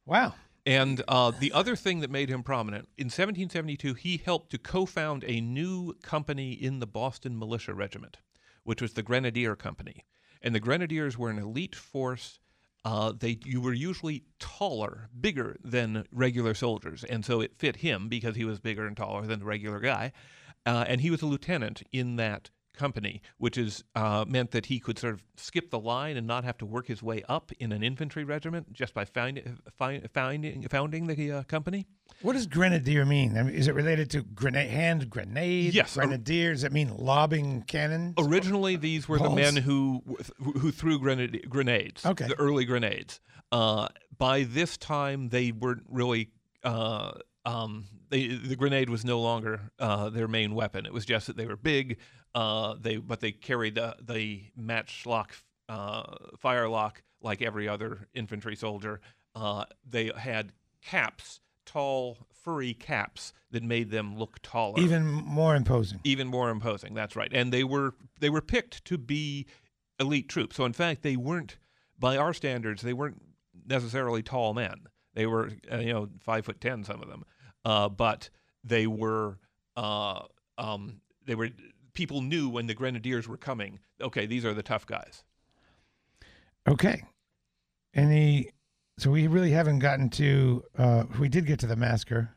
Wow. 0.06 0.34
And 0.66 1.02
uh, 1.08 1.30
the 1.38 1.52
other 1.52 1.76
thing 1.76 2.00
that 2.00 2.10
made 2.10 2.30
him 2.30 2.42
prominent 2.42 2.88
in 2.96 3.06
1772, 3.06 3.94
he 3.94 4.16
helped 4.16 4.50
to 4.50 4.58
co-found 4.58 5.24
a 5.26 5.40
new 5.40 5.94
company 6.02 6.52
in 6.52 6.80
the 6.80 6.86
Boston 6.86 7.38
Militia 7.38 7.74
Regiment, 7.74 8.18
which 8.62 8.80
was 8.80 8.94
the 8.94 9.02
Grenadier 9.02 9.56
Company. 9.56 10.04
And 10.40 10.54
the 10.54 10.60
Grenadiers 10.60 11.18
were 11.18 11.30
an 11.30 11.38
elite 11.38 11.74
force. 11.74 12.38
Uh, 12.84 13.12
they 13.18 13.38
you 13.44 13.60
were 13.60 13.72
usually 13.72 14.24
taller, 14.38 15.08
bigger 15.18 15.56
than 15.62 16.06
regular 16.10 16.54
soldiers, 16.54 17.02
and 17.04 17.24
so 17.24 17.40
it 17.40 17.56
fit 17.56 17.76
him 17.76 18.08
because 18.08 18.36
he 18.36 18.44
was 18.44 18.60
bigger 18.60 18.86
and 18.86 18.96
taller 18.96 19.26
than 19.26 19.38
the 19.38 19.46
regular 19.46 19.80
guy. 19.80 20.12
Uh, 20.66 20.84
and 20.86 21.00
he 21.00 21.10
was 21.10 21.22
a 21.22 21.26
lieutenant 21.26 21.82
in 21.92 22.16
that 22.16 22.50
company, 22.76 23.22
which 23.38 23.56
is 23.56 23.84
uh, 23.94 24.24
meant 24.26 24.50
that 24.52 24.66
he 24.66 24.78
could 24.78 24.98
sort 24.98 25.14
of 25.14 25.22
skip 25.36 25.70
the 25.70 25.78
line 25.78 26.16
and 26.16 26.26
not 26.26 26.44
have 26.44 26.58
to 26.58 26.66
work 26.66 26.86
his 26.86 27.02
way 27.02 27.22
up 27.28 27.52
in 27.58 27.72
an 27.72 27.82
infantry 27.82 28.24
regiment 28.24 28.72
just 28.72 28.94
by 28.94 29.04
find, 29.04 29.58
find, 29.76 30.08
finding, 30.12 30.62
founding 30.68 31.06
the 31.06 31.32
uh, 31.32 31.42
company. 31.44 31.86
What 32.22 32.34
does 32.34 32.46
grenadier 32.46 33.04
mean? 33.04 33.36
I 33.36 33.42
mean? 33.42 33.54
Is 33.54 33.68
it 33.68 33.74
related 33.74 34.10
to 34.10 34.22
grenade, 34.22 34.70
hand 34.70 35.10
grenade? 35.10 35.74
Yes. 35.74 35.94
Grenadier, 35.94 36.52
does 36.52 36.64
it 36.64 36.72
mean 36.72 36.94
lobbing 36.96 37.62
cannons? 37.62 38.14
Originally, 38.18 38.76
these 38.76 39.08
were 39.08 39.18
Balls? 39.18 39.30
the 39.30 39.36
men 39.36 39.56
who 39.56 40.02
who 40.38 40.70
threw 40.70 40.98
grenade, 40.98 41.46
grenades, 41.48 42.04
okay. 42.04 42.26
the 42.28 42.38
early 42.38 42.64
grenades. 42.64 43.20
Uh, 43.50 43.88
by 44.16 44.44
this 44.44 44.76
time, 44.76 45.28
they 45.28 45.52
weren't 45.52 45.84
really 45.88 46.30
uh, 46.62 47.12
um, 47.44 47.84
they, 48.10 48.28
the 48.28 48.56
grenade 48.56 48.90
was 48.90 49.04
no 49.04 49.20
longer 49.20 49.60
uh, 49.78 50.08
their 50.10 50.28
main 50.28 50.54
weapon. 50.54 50.86
It 50.86 50.92
was 50.92 51.04
just 51.04 51.26
that 51.26 51.36
they 51.36 51.46
were 51.46 51.56
big. 51.56 51.98
Uh, 52.34 52.74
they 52.80 52.96
but 52.96 53.20
they 53.20 53.32
carried 53.32 53.76
the 53.76 53.96
the 54.00 54.42
matchlock 54.56 55.34
uh, 55.68 56.02
firelock 56.38 57.02
like 57.20 57.42
every 57.42 57.68
other 57.68 58.08
infantry 58.14 58.56
soldier. 58.56 59.00
Uh, 59.34 59.64
they 59.88 60.10
had 60.16 60.52
caps, 60.82 61.40
tall 61.64 62.18
furry 62.32 62.74
caps 62.74 63.32
that 63.50 63.62
made 63.62 63.90
them 63.90 64.16
look 64.16 64.38
taller, 64.42 64.80
even 64.80 65.04
more 65.06 65.56
imposing. 65.56 66.00
Even 66.04 66.28
more 66.28 66.50
imposing. 66.50 66.94
That's 66.94 67.16
right. 67.16 67.30
And 67.32 67.52
they 67.52 67.64
were 67.64 67.94
they 68.20 68.30
were 68.30 68.42
picked 68.42 68.84
to 68.86 68.98
be 68.98 69.46
elite 69.98 70.28
troops. 70.28 70.56
So 70.56 70.64
in 70.64 70.72
fact, 70.72 71.02
they 71.02 71.16
weren't 71.16 71.56
by 71.98 72.16
our 72.16 72.34
standards. 72.34 72.82
They 72.82 72.92
weren't 72.92 73.22
necessarily 73.66 74.22
tall 74.22 74.54
men. 74.54 74.86
They 75.14 75.26
were, 75.26 75.52
uh, 75.72 75.78
you 75.78 75.92
know, 75.92 76.08
five 76.20 76.44
foot 76.44 76.60
ten, 76.60 76.84
some 76.84 77.00
of 77.00 77.08
them, 77.08 77.24
uh, 77.64 77.88
but 77.88 78.30
they 78.64 78.86
were, 78.86 79.38
uh, 79.76 80.22
um, 80.58 81.00
they 81.24 81.34
were. 81.34 81.50
People 81.94 82.20
knew 82.20 82.48
when 82.48 82.66
the 82.66 82.74
grenadiers 82.74 83.28
were 83.28 83.36
coming. 83.36 83.80
Okay, 84.00 84.26
these 84.26 84.44
are 84.44 84.54
the 84.54 84.62
tough 84.62 84.86
guys. 84.86 85.24
Okay, 86.68 87.04
any. 87.94 88.50
So 88.98 89.10
we 89.10 89.26
really 89.26 89.50
haven't 89.50 89.80
gotten 89.80 90.08
to. 90.10 90.64
Uh, 90.76 91.04
we 91.18 91.28
did 91.28 91.46
get 91.46 91.58
to 91.60 91.66
the 91.66 91.76
massacre. 91.76 92.30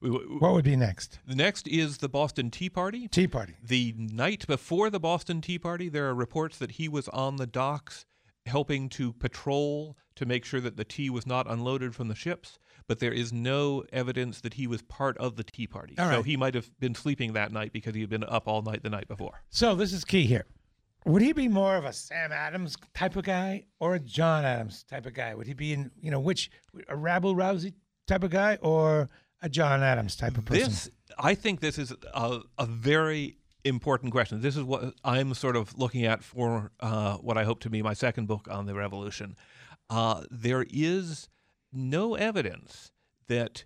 what 0.00 0.52
would 0.52 0.64
be 0.64 0.76
next? 0.76 1.18
The 1.26 1.34
next 1.34 1.66
is 1.68 1.98
the 1.98 2.08
Boston 2.08 2.50
Tea 2.50 2.70
Party. 2.70 3.08
Tea 3.08 3.26
Party. 3.26 3.54
The 3.62 3.94
night 3.96 4.46
before 4.46 4.90
the 4.90 5.00
Boston 5.00 5.40
Tea 5.40 5.58
Party, 5.58 5.88
there 5.88 6.06
are 6.06 6.14
reports 6.14 6.58
that 6.58 6.72
he 6.72 6.88
was 6.88 7.08
on 7.08 7.36
the 7.36 7.46
docks 7.46 8.06
helping 8.46 8.88
to 8.88 9.12
patrol 9.12 9.96
to 10.14 10.24
make 10.24 10.44
sure 10.44 10.60
that 10.60 10.76
the 10.76 10.84
tea 10.84 11.10
was 11.10 11.26
not 11.26 11.50
unloaded 11.50 11.94
from 11.94 12.08
the 12.08 12.14
ships, 12.14 12.58
but 12.88 13.00
there 13.00 13.12
is 13.12 13.32
no 13.32 13.84
evidence 13.92 14.40
that 14.42 14.54
he 14.54 14.66
was 14.66 14.82
part 14.82 15.16
of 15.18 15.36
the 15.36 15.44
Tea 15.44 15.66
Party. 15.66 15.94
All 15.98 16.08
so 16.08 16.16
right. 16.16 16.24
he 16.24 16.36
might 16.36 16.54
have 16.54 16.70
been 16.78 16.94
sleeping 16.94 17.32
that 17.34 17.52
night 17.52 17.72
because 17.72 17.94
he 17.94 18.00
had 18.00 18.10
been 18.10 18.24
up 18.24 18.46
all 18.46 18.62
night 18.62 18.82
the 18.82 18.90
night 18.90 19.08
before. 19.08 19.42
So 19.50 19.74
this 19.74 19.92
is 19.92 20.04
key 20.04 20.26
here. 20.26 20.46
Would 21.04 21.22
he 21.22 21.32
be 21.32 21.46
more 21.46 21.76
of 21.76 21.84
a 21.84 21.92
Sam 21.92 22.32
Adams 22.32 22.76
type 22.94 23.14
of 23.14 23.24
guy 23.24 23.66
or 23.78 23.94
a 23.94 24.00
John 24.00 24.44
Adams 24.44 24.84
type 24.84 25.06
of 25.06 25.14
guy? 25.14 25.34
Would 25.34 25.46
he 25.46 25.54
be 25.54 25.72
in, 25.72 25.92
you 26.00 26.10
know, 26.10 26.18
which 26.18 26.50
a 26.88 26.96
rabble 26.96 27.36
rousey 27.36 27.74
type 28.08 28.24
of 28.24 28.30
guy 28.30 28.58
or 28.60 29.08
a 29.40 29.48
John 29.48 29.82
Adams 29.84 30.16
type 30.16 30.36
of 30.36 30.44
person? 30.44 30.64
This, 30.64 30.90
I 31.16 31.34
think, 31.34 31.60
this 31.60 31.78
is 31.78 31.92
a, 32.12 32.40
a 32.58 32.66
very 32.66 33.38
important 33.64 34.12
question. 34.12 34.40
This 34.40 34.56
is 34.56 34.64
what 34.64 34.94
I'm 35.04 35.32
sort 35.34 35.54
of 35.54 35.78
looking 35.78 36.04
at 36.04 36.24
for 36.24 36.72
uh, 36.80 37.16
what 37.18 37.38
I 37.38 37.44
hope 37.44 37.60
to 37.60 37.70
be 37.70 37.82
my 37.82 37.94
second 37.94 38.26
book 38.26 38.48
on 38.50 38.66
the 38.66 38.74
revolution. 38.74 39.36
Uh, 39.88 40.24
there 40.28 40.66
is 40.68 41.28
no 41.72 42.14
evidence 42.14 42.90
that 43.28 43.64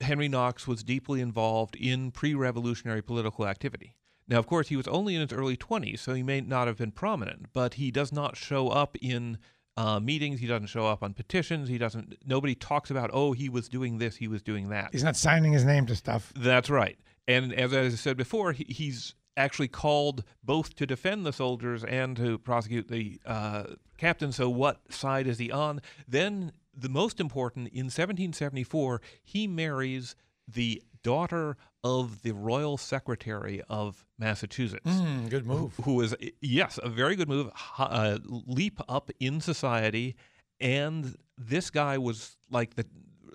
Henry 0.00 0.28
Knox 0.28 0.66
was 0.66 0.82
deeply 0.82 1.20
involved 1.20 1.76
in 1.76 2.10
pre 2.10 2.34
revolutionary 2.34 3.02
political 3.02 3.46
activity. 3.46 3.96
Now, 4.28 4.38
of 4.38 4.46
course, 4.46 4.68
he 4.68 4.76
was 4.76 4.86
only 4.86 5.16
in 5.16 5.20
his 5.20 5.32
early 5.32 5.56
20s, 5.56 5.98
so 5.98 6.14
he 6.14 6.22
may 6.22 6.40
not 6.40 6.68
have 6.68 6.78
been 6.78 6.92
prominent, 6.92 7.46
but 7.52 7.74
he 7.74 7.90
does 7.90 8.12
not 8.12 8.36
show 8.36 8.68
up 8.68 8.96
in 9.02 9.38
uh, 9.76 9.98
meetings. 9.98 10.38
He 10.38 10.46
doesn't 10.46 10.68
show 10.68 10.86
up 10.86 11.02
on 11.02 11.14
petitions. 11.14 11.68
He 11.68 11.78
doesn't, 11.78 12.16
nobody 12.24 12.54
talks 12.54 12.90
about, 12.90 13.10
oh, 13.12 13.32
he 13.32 13.48
was 13.48 13.68
doing 13.68 13.98
this, 13.98 14.16
he 14.16 14.28
was 14.28 14.42
doing 14.42 14.68
that. 14.68 14.90
He's 14.92 15.02
not 15.02 15.16
signing 15.16 15.52
his 15.52 15.64
name 15.64 15.86
to 15.86 15.96
stuff. 15.96 16.32
That's 16.36 16.70
right. 16.70 16.96
And 17.26 17.52
as 17.52 17.74
I 17.74 17.88
said 17.90 18.16
before, 18.16 18.52
he, 18.52 18.66
he's 18.68 19.14
actually 19.36 19.68
called 19.68 20.22
both 20.44 20.74
to 20.76 20.86
defend 20.86 21.26
the 21.26 21.32
soldiers 21.32 21.82
and 21.84 22.16
to 22.16 22.38
prosecute 22.38 22.88
the 22.88 23.20
uh, 23.26 23.64
captain. 23.98 24.32
So, 24.32 24.48
what 24.48 24.80
side 24.92 25.26
is 25.26 25.38
he 25.38 25.50
on? 25.50 25.80
Then, 26.06 26.52
the 26.80 26.88
most 26.88 27.20
important, 27.20 27.68
in 27.68 27.86
1774, 27.86 29.00
he 29.22 29.46
marries 29.46 30.14
the 30.48 30.82
daughter 31.02 31.56
of 31.84 32.22
the 32.22 32.32
royal 32.32 32.76
secretary 32.76 33.62
of 33.68 34.04
Massachusetts. 34.18 34.82
Mm, 34.90 35.30
good 35.30 35.46
move. 35.46 35.74
Who, 35.76 35.82
who 35.82 36.00
is, 36.02 36.14
yes, 36.40 36.78
a 36.82 36.88
very 36.88 37.16
good 37.16 37.28
move. 37.28 37.50
Uh, 37.78 38.18
leap 38.24 38.80
up 38.88 39.10
in 39.20 39.40
society. 39.40 40.16
And 40.60 41.16
this 41.38 41.70
guy 41.70 41.96
was 41.98 42.36
like 42.50 42.74
the 42.74 42.84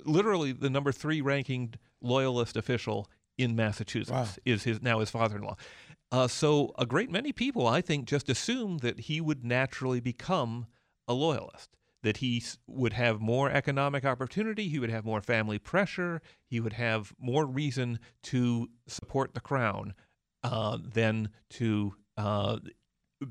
literally 0.05 0.51
the 0.51 0.69
number 0.69 0.91
three 0.91 1.21
ranking 1.21 1.73
loyalist 2.01 2.55
official 2.55 3.09
in 3.37 3.55
Massachusetts 3.55 4.11
Wow. 4.11 4.27
is 4.45 4.63
his 4.63 4.81
now 4.81 4.99
his 4.99 5.09
father-in-law. 5.09 5.55
Uh, 6.11 6.27
so 6.27 6.71
a 6.77 6.85
great 6.85 7.09
many 7.09 7.31
people, 7.31 7.65
I 7.67 7.81
think, 7.81 8.05
just 8.05 8.29
assumed 8.29 8.81
that 8.81 8.99
he 9.01 9.19
would 9.19 9.43
naturally 9.43 9.99
become 9.99 10.67
a 11.07 11.13
loyalist. 11.13 11.74
That 12.05 12.17
he 12.17 12.43
would 12.67 12.93
have 12.93 13.19
more 13.19 13.49
economic 13.49 14.05
opportunity, 14.05 14.69
he 14.69 14.79
would 14.79 14.91
have 14.91 15.05
more 15.05 15.21
family 15.21 15.57
pressure, 15.57 16.21
he 16.45 16.59
would 16.59 16.73
have 16.73 17.13
more 17.17 17.45
reason 17.47 17.99
to 18.23 18.69
support 18.87 19.33
the 19.33 19.39
crown 19.39 19.95
uh, 20.43 20.77
than 20.93 21.29
to 21.49 21.95
uh, 22.15 22.59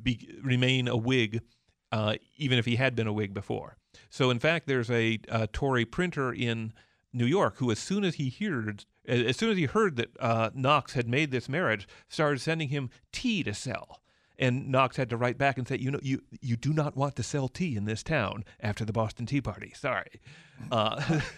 be, 0.03 0.29
remain 0.43 0.89
a 0.89 0.97
Whig, 0.97 1.41
uh, 1.93 2.17
even 2.37 2.59
if 2.59 2.67
he 2.67 2.75
had 2.75 2.97
been 2.97 3.07
a 3.07 3.13
Whig 3.13 3.33
before. 3.33 3.77
So, 4.11 4.31
in 4.31 4.41
fact, 4.41 4.67
there's 4.67 4.91
a, 4.91 5.21
a 5.29 5.47
Tory 5.47 5.85
printer 5.85 6.33
in 6.33 6.73
New 7.13 7.27
York 7.27 7.59
who, 7.59 7.71
as 7.71 7.79
soon 7.79 8.05
as 8.05 8.17
he 8.17 8.29
heard, 8.31 8.85
as 9.07 9.37
soon 9.37 9.51
as 9.51 9.57
he 9.57 9.67
heard 9.67 9.95
that 9.97 10.11
uh, 10.19 10.51
Knox 10.53 10.95
had 10.95 11.09
made 11.09 11.31
this 11.31 11.49
marriage, 11.49 11.87
started 12.09 12.41
sending 12.41 12.71
him 12.71 12.91
tea 13.13 13.45
to 13.45 13.55
sell. 13.55 14.01
And 14.39 14.69
Knox 14.69 14.97
had 14.97 15.11
to 15.11 15.17
write 15.17 15.39
back 15.39 15.59
and 15.59 15.67
say, 15.69 15.77
"You 15.79 15.91
know, 15.93 16.01
you 16.03 16.23
you 16.41 16.57
do 16.57 16.73
not 16.73 16.97
want 16.97 17.15
to 17.17 17.23
sell 17.23 17.49
tea 17.49 17.77
in 17.77 17.85
this 17.85 18.03
town 18.03 18.45
after 18.61 18.85
the 18.85 18.93
Boston 18.93 19.27
Tea 19.27 19.41
Party. 19.41 19.73
Sorry." 19.77 20.21
Uh, 20.71 21.21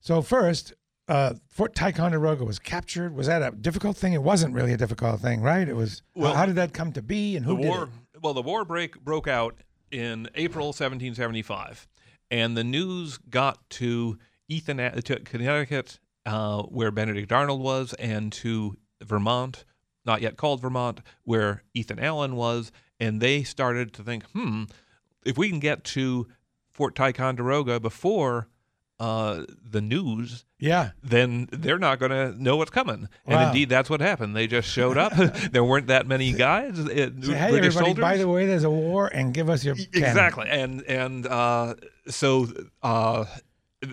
So 0.00 0.22
first, 0.22 0.72
uh, 1.08 1.34
Fort 1.48 1.74
Ticonderoga 1.74 2.44
was 2.44 2.60
captured. 2.60 3.14
Was 3.14 3.26
that 3.26 3.42
a 3.42 3.50
difficult 3.56 3.96
thing? 3.96 4.12
It 4.12 4.22
wasn't 4.22 4.54
really 4.54 4.72
a 4.72 4.76
difficult 4.76 5.20
thing, 5.20 5.40
right? 5.40 5.68
It 5.68 5.74
was. 5.74 6.02
Well, 6.14 6.34
how 6.34 6.46
did 6.46 6.54
that 6.56 6.72
come 6.72 6.92
to 6.92 7.02
be, 7.02 7.36
and 7.36 7.44
who 7.44 7.56
the 7.56 7.62
did 7.62 7.68
war, 7.68 7.82
it? 8.14 8.22
well, 8.22 8.32
the 8.34 8.42
war 8.42 8.64
break 8.64 9.00
broke 9.00 9.26
out 9.26 9.56
in 9.90 10.28
April 10.36 10.66
1775, 10.66 11.88
and 12.30 12.56
the 12.56 12.62
news 12.64 13.18
got 13.18 13.68
to 13.70 14.18
Ethan 14.48 14.76
to 14.76 15.20
Connecticut, 15.20 15.98
uh, 16.24 16.62
where 16.62 16.92
Benedict 16.92 17.32
Arnold 17.32 17.60
was, 17.60 17.92
and 17.94 18.32
to 18.34 18.76
Vermont, 19.02 19.64
not 20.06 20.22
yet 20.22 20.36
called 20.36 20.60
Vermont, 20.62 21.00
where 21.24 21.62
Ethan 21.74 21.98
Allen 21.98 22.36
was, 22.36 22.72
and 23.00 23.20
they 23.20 23.42
started 23.42 23.92
to 23.94 24.02
think, 24.02 24.24
hmm, 24.30 24.64
if 25.24 25.36
we 25.36 25.48
can 25.48 25.60
get 25.60 25.84
to 25.84 26.26
Fort 26.72 26.94
Ticonderoga 26.94 27.80
before 27.80 28.48
uh, 28.98 29.42
the 29.62 29.82
news, 29.82 30.46
Yeah. 30.58 30.90
then 31.02 31.48
they're 31.52 31.78
not 31.78 31.98
going 31.98 32.12
to 32.12 32.42
know 32.42 32.56
what's 32.56 32.70
coming. 32.70 33.08
And 33.26 33.48
indeed, 33.48 33.68
that's 33.68 33.90
what 33.90 34.00
happened. 34.00 34.34
They 34.34 34.46
just 34.46 34.68
showed 34.70 34.96
up. 34.96 35.12
there 35.52 35.64
weren't 35.64 35.88
that 35.88 36.06
many 36.06 36.32
guys, 36.32 36.78
uh, 36.78 36.86
Say, 36.86 36.94
hey, 36.94 37.10
British 37.10 37.26
everybody, 37.26 37.72
soldiers. 37.74 38.00
by 38.02 38.16
the 38.16 38.26
way, 38.28 38.46
there's 38.46 38.64
a 38.64 38.70
war, 38.70 39.08
and 39.08 39.34
give 39.34 39.50
us 39.50 39.64
your 39.66 39.74
cannon." 39.74 39.90
Exactly, 40.08 40.46
and 40.48 40.82
and 40.84 41.26
uh, 41.26 41.74
so 42.08 42.46
uh, 42.82 43.26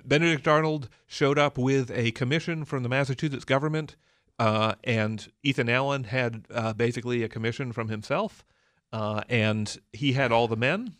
Benedict 0.05 0.47
Arnold 0.47 0.87
showed 1.05 1.37
up 1.37 1.57
with 1.57 1.91
a 1.91 2.11
commission 2.11 2.63
from 2.63 2.83
the 2.83 2.89
Massachusetts 2.89 3.43
government, 3.43 3.97
uh, 4.39 4.75
and 4.83 5.31
Ethan 5.43 5.69
Allen 5.69 6.05
had 6.05 6.45
uh, 6.53 6.73
basically 6.73 7.23
a 7.23 7.29
commission 7.29 7.71
from 7.71 7.89
himself, 7.89 8.43
uh, 8.91 9.21
and 9.29 9.77
he 9.91 10.13
had 10.13 10.31
all 10.31 10.47
the 10.47 10.57
men, 10.57 10.95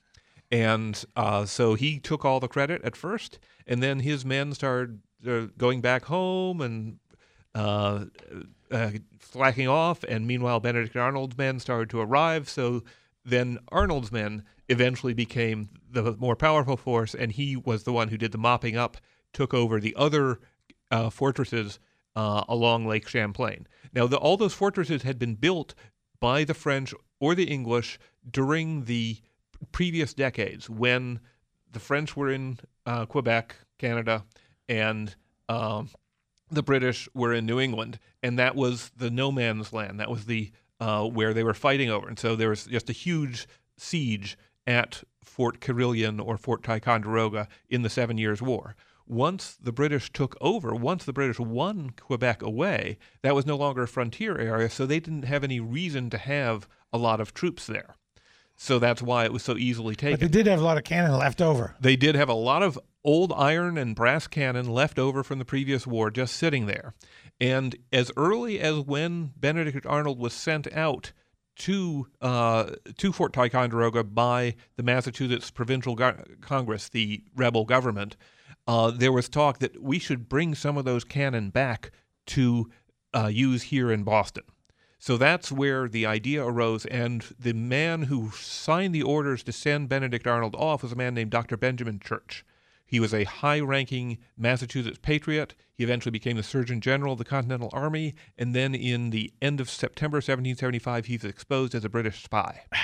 and 0.52 1.04
uh, 1.16 1.46
so 1.46 1.74
he 1.74 2.00
took 2.00 2.24
all 2.24 2.40
the 2.40 2.48
credit 2.48 2.84
at 2.84 2.96
first, 2.96 3.40
and 3.66 3.82
then 3.82 4.00
his 4.00 4.24
men 4.24 4.54
started 4.54 5.00
uh, 5.28 5.48
going 5.58 5.82
back 5.82 6.06
home 6.06 6.62
and 6.62 7.00
uh, 7.56 8.06
slacking 9.20 9.68
off, 9.68 10.04
and 10.04 10.28
meanwhile 10.28 10.60
Benedict 10.60 10.96
Arnold's 10.96 11.38
men 11.38 11.60
started 11.60 11.90
to 11.90 12.02
arrive. 12.02 12.50
So 12.50 12.84
then 13.26 13.60
Arnold's 13.70 14.12
men 14.12 14.44
eventually 14.70 15.14
became 15.14 15.70
the 15.90 16.16
more 16.18 16.36
powerful 16.36 16.78
force, 16.78 17.16
and 17.16 17.32
he 17.32 17.56
was 17.56 17.84
the 17.84 17.94
one 17.94 18.10
who 18.10 18.18
did 18.18 18.32
the 18.32 18.38
mopping 18.38 18.76
up, 18.76 18.98
took 19.34 19.54
over 19.54 19.80
the 19.80 19.96
other 19.96 20.40
fortresses 21.12 21.80
uh, 22.16 22.44
along 22.48 22.88
Lake 22.88 23.08
Champlain. 23.08 23.68
Now, 23.94 24.08
the, 24.08 24.18
all 24.18 24.38
those 24.38 24.54
fortresses 24.54 25.04
had 25.04 25.20
been 25.20 25.36
built 25.36 25.76
by 26.20 26.44
the 26.44 26.54
French 26.54 26.94
or 27.20 27.36
the 27.36 27.46
English 27.46 28.00
during 28.30 28.86
the 28.86 29.18
previous 29.72 30.14
decades 30.14 30.70
when 30.70 31.20
the 31.72 31.80
French 31.80 32.16
were 32.16 32.32
in 32.32 32.60
uh, 32.86 33.06
Quebec, 33.06 33.56
Canada, 33.78 34.24
and 34.70 35.16
um, 35.50 35.90
the 36.50 36.64
British 36.64 37.10
were 37.14 37.34
in 37.34 37.46
New 37.46 37.60
England, 37.60 38.00
and 38.22 38.38
that 38.40 38.56
was 38.56 38.92
the 38.96 39.10
no 39.10 39.32
man's 39.32 39.74
land. 39.74 40.00
That 40.00 40.10
was 40.10 40.26
the 40.26 40.52
uh, 40.80 41.06
where 41.06 41.34
they 41.34 41.44
were 41.44 41.54
fighting 41.54 41.90
over, 41.90 42.08
and 42.08 42.20
so 42.20 42.36
there 42.36 42.50
was 42.50 42.66
just 42.66 42.90
a 42.90 42.94
huge 42.94 43.48
siege 43.78 44.38
at 44.68 45.04
Fort 45.24 45.60
Carillon 45.60 46.20
or 46.20 46.38
Fort 46.38 46.64
Ticonderoga 46.64 47.48
in 47.70 47.82
the 47.82 47.90
Seven 47.90 48.18
Years' 48.18 48.42
War. 48.42 48.76
Once 49.06 49.58
the 49.62 49.72
British 49.72 50.12
took 50.12 50.36
over, 50.40 50.74
once 50.74 51.04
the 51.04 51.14
British 51.14 51.40
won 51.40 51.92
Quebec 51.92 52.42
away, 52.42 52.98
that 53.22 53.36
was 53.36 53.46
no 53.46 53.56
longer 53.56 53.84
a 53.84 53.88
frontier 53.88 54.38
area, 54.38 54.70
so 54.70 54.86
they 54.86 55.00
didn't 55.00 55.26
have 55.26 55.44
any 55.44 55.60
reason 55.60 56.10
to 56.10 56.18
have 56.18 56.68
a 56.92 56.98
lot 56.98 57.20
of 57.20 57.34
troops 57.34 57.68
there. 57.68 57.96
So 58.56 58.80
that's 58.80 59.02
why 59.02 59.26
it 59.26 59.34
was 59.34 59.44
so 59.44 59.58
easily 59.58 59.96
taken. 59.96 60.20
But 60.20 60.32
they 60.32 60.38
did 60.44 60.48
have 60.48 60.62
a 60.62 60.64
lot 60.64 60.78
of 60.78 60.84
cannon 60.84 61.18
left 61.18 61.42
over. 61.42 61.76
They 61.80 61.96
did 61.96 62.16
have 62.16 62.30
a 62.30 62.34
lot 62.34 62.64
of 62.64 62.80
old 63.04 63.34
iron 63.36 63.78
and 63.78 63.96
brass 63.96 64.28
cannon 64.28 64.68
left 64.68 64.98
over 64.98 65.24
from 65.24 65.40
the 65.40 65.46
previous 65.46 65.86
war 65.86 66.10
just 66.12 66.36
sitting 66.36 66.68
there. 66.68 66.94
And 67.42 67.76
as 67.92 68.12
early 68.16 68.60
as 68.60 68.80
when 68.80 69.34
Benedict 69.36 69.86
Arnold 69.86 70.20
was 70.20 70.34
sent 70.34 70.72
out 70.72 71.12
to 71.56 72.08
uh, 72.22 72.72
to 72.98 73.12
Fort 73.12 73.34
Ticonderoga 73.34 74.04
by 74.04 74.56
the 74.76 74.84
Massachusetts 74.84 75.52
Provincial 75.52 75.96
Go- 75.96 76.24
Congress, 76.42 76.90
the 76.90 77.24
rebel 77.36 77.66
government, 77.66 78.16
uh, 78.68 78.92
there 78.92 79.12
was 79.12 79.30
talk 79.30 79.60
that 79.60 79.82
we 79.82 80.00
should 80.00 80.30
bring 80.30 80.56
some 80.56 80.78
of 80.78 80.86
those 80.86 81.04
cannon 81.04 81.50
back 81.50 81.92
to 82.28 82.70
uh, 83.16 83.28
use 83.28 83.64
here 83.64 83.92
in 83.92 84.04
Boston. 84.04 84.44
So 85.00 85.18
that's 85.18 85.52
where 85.52 85.90
the 85.90 86.06
idea 86.06 86.46
arose, 86.46 86.86
and 86.86 87.26
the 87.38 87.54
man 87.54 88.04
who 88.04 88.32
signed 88.32 88.96
the 88.96 89.04
orders 89.04 89.44
to 89.44 89.52
send 89.52 89.90
Benedict 89.90 90.26
Arnold 90.26 90.56
off 90.56 90.82
was 90.82 90.94
a 90.94 90.96
man 90.96 91.14
named 91.14 91.32
Dr. 91.32 91.58
Benjamin 91.58 92.00
Church. 92.00 92.46
He 92.86 93.02
was 93.02 93.14
a 93.14 93.26
high 93.26 93.60
ranking 93.60 94.20
Massachusetts 94.38 95.00
patriot. 95.02 95.56
He 95.74 95.84
eventually 95.84 96.12
became 96.12 96.38
the 96.38 96.44
Surgeon 96.44 96.80
General 96.80 97.14
of 97.14 97.20
the 97.20 97.26
Continental 97.26 97.70
Army, 97.74 98.16
and 98.38 98.56
then 98.56 98.74
in 98.74 99.10
the 99.10 99.34
end 99.42 99.60
of 99.60 99.70
September 99.70 100.18
1775, 100.18 101.08
he's 101.08 101.26
exposed 101.26 101.76
as 101.76 101.84
a 101.84 101.90
British 101.90 102.24
spy. 102.24 102.62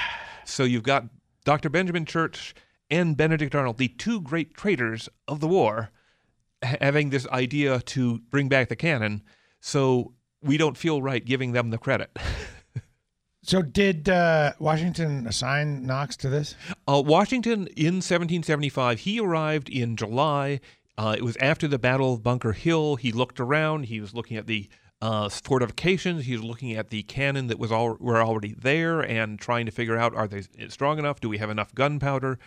So 0.46 0.64
you've 0.64 0.82
got 0.82 1.06
Dr. 1.46 1.70
Benjamin 1.70 2.06
Church 2.06 2.56
and 2.90 3.16
Benedict 3.16 3.54
Arnold, 3.56 3.78
the 3.78 3.88
two 3.88 4.22
great 4.22 4.54
traitors 4.54 5.10
of 5.28 5.40
the 5.40 5.48
war, 5.48 5.92
having 6.62 7.10
this 7.10 7.28
idea 7.28 7.80
to 7.80 8.20
bring 8.30 8.50
back 8.50 8.70
the 8.70 8.76
cannon. 8.76 9.24
So 9.60 10.14
we 10.42 10.58
don't 10.58 10.78
feel 10.78 11.02
right 11.02 11.24
giving 11.24 11.52
them 11.52 11.70
the 11.70 11.78
credit. 11.78 12.18
So 13.42 13.64
did 13.64 14.10
uh, 14.10 14.54
Washington 14.60 15.26
assign 15.26 15.86
Knox 15.86 16.16
to 16.18 16.30
this? 16.30 16.56
Uh, 16.88 17.02
Washington 17.04 17.68
in 17.76 17.96
1775, 17.96 19.00
he 19.00 19.20
arrived 19.20 19.70
in 19.70 19.96
July. 19.96 20.60
Uh, 20.98 21.16
it 21.18 21.24
was 21.24 21.38
after 21.38 21.68
the 21.68 21.80
Battle 21.80 22.14
of 22.14 22.22
Bunker 22.22 22.52
Hill. 22.52 22.98
He 22.98 23.12
looked 23.12 23.40
around. 23.40 23.86
He 23.86 24.02
was 24.02 24.14
looking 24.14 24.38
at 24.38 24.46
the 24.46 24.70
uh, 25.02 25.30
fortifications. 25.30 26.26
He 26.26 26.34
was 26.34 26.44
looking 26.44 26.74
at 26.74 26.90
the 26.90 27.04
cannon 27.04 27.48
that 27.48 27.58
was 27.58 27.72
all 27.72 27.96
were 28.00 28.22
already 28.22 28.54
there 28.54 29.00
and 29.00 29.40
trying 29.40 29.66
to 29.66 29.72
figure 29.72 29.98
out 29.98 30.14
are 30.14 30.28
they 30.28 30.44
strong 30.68 31.00
enough? 31.00 31.20
Do 31.22 31.30
we 31.30 31.38
have 31.38 31.50
enough 31.50 31.74
gunpowder? 31.74 32.38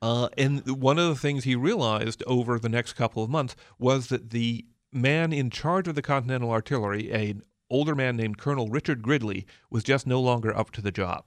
Uh, 0.00 0.28
and 0.36 0.66
one 0.80 0.98
of 0.98 1.08
the 1.08 1.16
things 1.16 1.44
he 1.44 1.56
realized 1.56 2.22
over 2.26 2.58
the 2.58 2.68
next 2.68 2.92
couple 2.92 3.22
of 3.22 3.30
months 3.30 3.56
was 3.78 4.08
that 4.08 4.30
the 4.30 4.64
man 4.92 5.32
in 5.32 5.50
charge 5.50 5.88
of 5.88 5.94
the 5.94 6.02
Continental 6.02 6.50
Artillery, 6.50 7.10
an 7.10 7.42
older 7.70 7.94
man 7.94 8.16
named 8.16 8.38
Colonel 8.38 8.68
Richard 8.68 9.02
Gridley, 9.02 9.46
was 9.70 9.82
just 9.82 10.06
no 10.06 10.20
longer 10.20 10.56
up 10.56 10.70
to 10.72 10.80
the 10.80 10.92
job. 10.92 11.24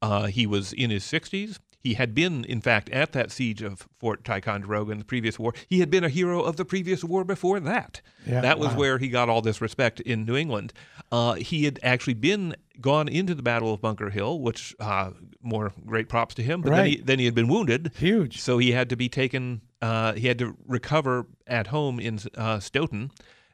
Uh, 0.00 0.26
he 0.26 0.46
was 0.46 0.72
in 0.72 0.90
his 0.90 1.04
60s. 1.04 1.58
He 1.86 1.94
had 1.94 2.16
been, 2.16 2.44
in 2.44 2.60
fact, 2.60 2.90
at 2.90 3.12
that 3.12 3.30
siege 3.30 3.62
of 3.62 3.86
Fort 4.00 4.24
Ticonderoga 4.24 4.90
in 4.90 4.98
the 4.98 5.04
previous 5.04 5.38
war. 5.38 5.54
He 5.68 5.78
had 5.78 5.88
been 5.88 6.02
a 6.02 6.08
hero 6.08 6.42
of 6.42 6.56
the 6.56 6.64
previous 6.64 7.04
war 7.04 7.22
before 7.22 7.60
that. 7.60 8.00
Yeah, 8.26 8.40
that 8.40 8.58
was 8.58 8.70
wow. 8.70 8.78
where 8.78 8.98
he 8.98 9.06
got 9.06 9.28
all 9.28 9.40
this 9.40 9.60
respect 9.60 10.00
in 10.00 10.24
New 10.24 10.34
England. 10.34 10.72
Uh, 11.12 11.34
he 11.34 11.64
had 11.64 11.78
actually 11.84 12.14
been 12.14 12.56
gone 12.80 13.06
into 13.06 13.36
the 13.36 13.42
Battle 13.44 13.72
of 13.72 13.80
Bunker 13.80 14.10
Hill, 14.10 14.40
which 14.40 14.74
uh, 14.80 15.12
more 15.40 15.72
great 15.86 16.08
props 16.08 16.34
to 16.34 16.42
him. 16.42 16.60
But 16.60 16.70
then, 16.70 16.86
he, 16.86 16.96
then 16.96 17.18
he 17.20 17.24
had 17.24 17.36
been 17.36 17.46
wounded. 17.46 17.92
Huge. 17.96 18.40
So 18.40 18.58
he 18.58 18.72
had 18.72 18.90
to 18.90 18.96
be 18.96 19.08
taken. 19.08 19.60
Uh, 19.80 20.14
he 20.14 20.26
had 20.26 20.40
to 20.40 20.56
recover 20.66 21.28
at 21.46 21.68
home 21.68 22.00
in 22.00 22.18
uh, 22.34 22.58
Stoughton, 22.58 23.12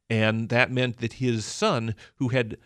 and 0.08 0.48
that 0.48 0.72
meant 0.72 1.00
that 1.00 1.14
his 1.14 1.44
son, 1.44 1.94
who 2.14 2.28
had 2.28 2.56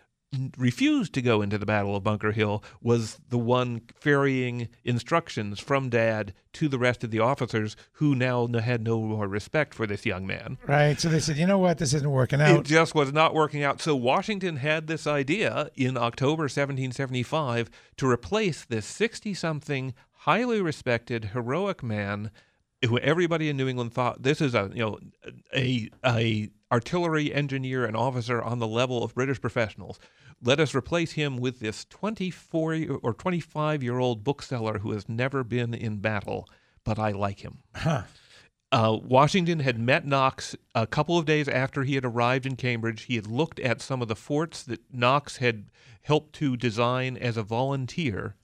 refused 0.57 1.13
to 1.15 1.23
go 1.23 1.43
into 1.43 1.59
the 1.59 1.67
Battle 1.67 1.97
of 1.97 2.05
Bunker 2.05 2.33
Hill, 2.33 2.63
was 2.81 3.19
the 3.29 3.39
one 3.39 3.83
ferrying 3.95 4.69
instructions 4.85 5.61
from 5.61 5.89
Dad 5.89 6.33
to 6.55 6.69
the 6.69 6.79
rest 6.79 7.05
of 7.05 7.11
the 7.11 7.21
officers, 7.21 7.77
who 7.93 8.15
now 8.15 8.47
had 8.47 8.83
no 8.83 9.01
more 9.01 9.29
respect 9.29 9.75
for 9.75 9.87
this 9.87 10.07
young 10.07 10.27
man. 10.27 10.59
Right. 10.67 10.99
So 10.99 11.09
they 11.09 11.21
said, 11.21 11.37
you 11.37 11.47
know 11.47 11.59
what? 11.59 11.79
This 11.79 11.93
isn't 11.95 12.11
working 12.11 12.41
out. 12.41 12.61
It 12.61 12.67
just 12.67 12.95
was 12.95 13.13
not 13.13 13.35
working 13.35 13.63
out. 13.63 13.81
So 13.81 13.95
Washington 13.95 14.57
had 14.57 14.87
this 14.87 15.07
idea 15.07 15.71
in 15.75 15.97
October 15.97 16.45
1775 16.45 17.71
to 17.99 18.09
replace 18.09 18.65
this 18.65 18.87
60 18.87 19.35
something, 19.35 19.95
highly 20.13 20.61
respected, 20.61 21.27
heroic 21.27 21.83
man 21.83 22.31
who 22.85 22.99
everybody 22.99 23.49
in 23.49 23.57
New 23.57 23.69
England 23.69 23.93
thought 23.93 24.23
this 24.23 24.41
is 24.41 24.55
a 24.55 24.71
you 24.73 24.83
know 24.85 24.99
a 25.55 25.91
a 26.05 26.51
artillery 26.73 27.33
engineer 27.33 27.85
and 27.85 27.97
officer 27.97 28.43
on 28.43 28.59
the 28.59 28.67
level 28.67 29.03
of 29.05 29.15
British 29.15 29.41
professionals. 29.41 29.99
Let 30.43 30.61
us 30.61 30.75
replace 30.75 31.13
him 31.13 31.39
with 31.39 31.61
this 31.61 31.85
24 31.87 32.99
or 33.03 33.15
25 33.15 33.83
year 33.83 33.99
old 33.99 34.25
bookseller 34.25 34.79
who 34.79 34.93
has 34.93 35.09
never 35.09 35.43
been 35.43 35.75
in 35.75 35.99
battle, 35.99 36.49
but 36.85 36.99
I 36.99 37.13
like 37.13 37.41
him. 37.41 37.59
Huh. 37.75 38.03
Uh, 38.73 38.99
Washington 39.01 39.61
had 39.61 39.79
met 39.79 40.07
Knox 40.07 40.57
a 40.75 40.87
couple 40.87 41.17
of 41.17 41.25
days 41.25 41.49
after 41.49 41.85
he 41.85 41.95
had 41.95 42.05
arrived 42.05 42.47
in 42.47 42.57
Cambridge. 42.57 43.03
He 43.03 43.15
had 43.15 43.27
looked 43.27 43.61
at 43.61 43.81
some 43.81 44.03
of 44.03 44.09
the 44.09 44.17
forts 44.17 44.63
that 44.65 44.81
Knox 44.93 45.37
had 45.37 45.71
helped 46.03 46.35
to 46.35 46.57
design 46.57 47.17
as 47.17 47.37
a 47.37 47.43
volunteer. 47.43 48.37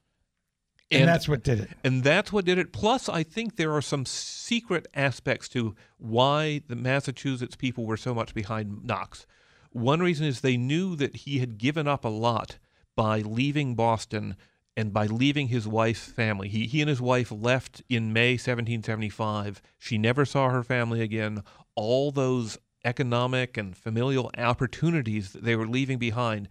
And, 0.90 1.08
that's 1.08 1.28
what 1.28 1.42
did 1.42 1.60
it. 1.60 1.70
And 1.82 2.04
that's 2.04 2.32
what 2.32 2.44
did 2.44 2.58
it. 2.58 2.72
Plus, 2.72 3.08
I 3.08 3.22
think 3.22 3.56
there 3.56 3.72
are 3.72 3.82
some 3.82 4.04
secret 4.04 4.86
aspects 4.94 5.48
to 5.50 5.74
why 5.98 6.62
the 6.68 6.76
Massachusetts 6.76 7.56
people 7.56 7.86
were 7.86 7.96
so 7.96 8.14
much 8.14 8.34
behind 8.34 8.84
Knox. 8.84 9.26
One 9.72 10.00
reason 10.00 10.26
is 10.26 10.40
they 10.40 10.56
knew 10.56 10.96
that 10.96 11.16
he 11.16 11.38
had 11.38 11.58
given 11.58 11.86
up 11.88 12.04
a 12.04 12.08
lot 12.08 12.58
by 12.96 13.20
leaving 13.20 13.74
Boston 13.74 14.36
and 14.76 14.92
by 14.92 15.06
leaving 15.06 15.48
his 15.48 15.66
wife's 15.68 16.10
family. 16.10 16.48
He, 16.48 16.66
he 16.66 16.80
and 16.80 16.88
his 16.88 17.00
wife 17.00 17.30
left 17.30 17.82
in 17.88 18.12
May 18.12 18.32
1775. 18.32 19.62
She 19.78 19.98
never 19.98 20.24
saw 20.24 20.48
her 20.50 20.62
family 20.62 21.00
again. 21.02 21.42
All 21.74 22.10
those 22.10 22.58
economic 22.84 23.56
and 23.56 23.76
familial 23.76 24.30
opportunities 24.36 25.32
that 25.32 25.44
they 25.44 25.56
were 25.56 25.66
leaving 25.66 25.98
behind, 25.98 26.48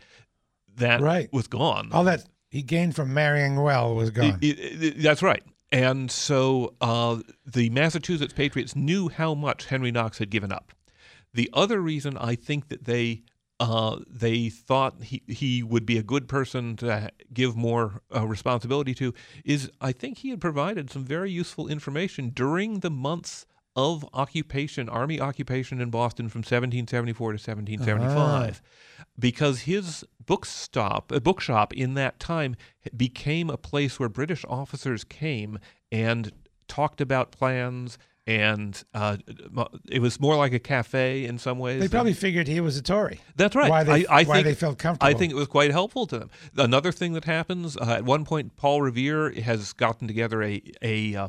that 0.78 1.02
Right. 1.02 1.32
was 1.34 1.48
gone. 1.48 1.90
All 1.92 2.04
that 2.06 2.24
he 2.50 2.62
gained 2.62 2.96
from 2.96 3.14
marrying 3.14 3.56
well 3.62 3.96
was 3.96 4.10
gone. 4.12 4.38
It- 4.42 4.60
it- 4.60 4.84
it- 4.84 5.02
that's 5.02 5.22
right. 5.22 5.44
And 5.72 6.12
so 6.12 6.74
uh, 6.82 7.20
the 7.46 7.70
Massachusetts 7.70 8.34
Patriots 8.34 8.76
knew 8.76 9.10
how 9.10 9.34
much 9.34 9.66
Henry 9.66 9.92
Knox 9.92 10.18
had 10.20 10.30
given 10.30 10.52
up. 10.52 10.74
The 11.34 11.50
other 11.54 11.80
reason 11.82 12.17
I 12.17 12.36
think 12.36 12.70
that 12.70 12.86
they 12.86 13.24
uh, 13.60 14.00
they 14.10 14.50
thought 14.50 15.04
he, 15.04 15.22
he 15.28 15.62
would 15.62 15.86
be 15.86 16.00
a 16.00 16.04
good 16.04 16.28
person 16.28 16.76
to 16.78 17.12
give 17.32 17.56
more 17.56 18.02
uh, 18.13 18.26
responsibility 18.26 18.96
to 18.96 19.13
is 19.46 19.70
I 19.80 19.91
think 19.91 20.20
he 20.20 20.30
had 20.32 20.41
provided 20.41 20.89
some 20.89 21.06
very 21.06 21.30
useful 21.30 21.67
information 21.67 22.30
during 22.30 22.80
the 22.80 22.89
months 22.89 23.46
of 23.76 24.04
occupation, 24.13 24.89
army 24.89 25.20
occupation 25.22 25.80
in 25.80 25.91
Boston 25.91 26.28
from 26.28 26.39
1774 26.39 27.34
to 27.34 27.34
1775, 27.36 28.62
because 29.17 29.62
his 29.62 30.04
bookstop, 30.26 31.12
a 31.12 31.22
bookshop 31.22 31.72
in 31.74 31.94
that 31.94 32.20
time 32.20 32.56
became 32.98 33.50
a 33.50 33.58
place 33.58 34.00
where 34.00 34.10
British 34.10 34.44
officers 34.50 35.04
came 35.04 35.60
and 35.91 36.32
talked 36.67 37.00
about 37.00 37.32
plans. 37.32 37.98
And 38.39 38.84
uh, 38.94 39.17
it 39.89 40.02
was 40.02 40.20
more 40.20 40.36
like 40.36 40.54
a 40.54 40.60
cafe 40.60 41.26
in 41.26 41.38
some 41.38 41.60
ways. 41.60 41.82
They 41.82 41.88
probably 41.88 42.13
figured 42.13 42.48
he 42.48 42.62
was 42.62 42.78
a 42.78 42.82
Tory. 42.82 43.20
That's 43.36 43.56
right. 43.56 43.70
Why 43.70 43.84
they, 43.84 44.06
I, 44.08 44.22
I 44.22 44.24
why 44.24 44.36
think, 44.36 44.46
they 44.46 44.54
felt 44.54 44.78
comfortable. 44.78 45.10
I 45.10 45.17
think 45.17 45.32
it 45.32 45.36
was 45.36 45.48
quite 45.48 45.72
helpful 45.72 46.06
to 46.08 46.20
them. 46.20 46.30
Another 46.56 46.91
thing 46.91 47.13
that 47.13 47.26
happens 47.26 47.76
uh, 47.76 47.96
at 47.98 48.06
one 48.06 48.24
point, 48.26 48.56
Paul 48.56 48.82
Revere 48.82 49.32
has 49.41 49.74
gotten 49.74 50.08
together 50.08 50.41
a 50.44 50.62
a, 50.82 51.15
uh, 51.15 51.28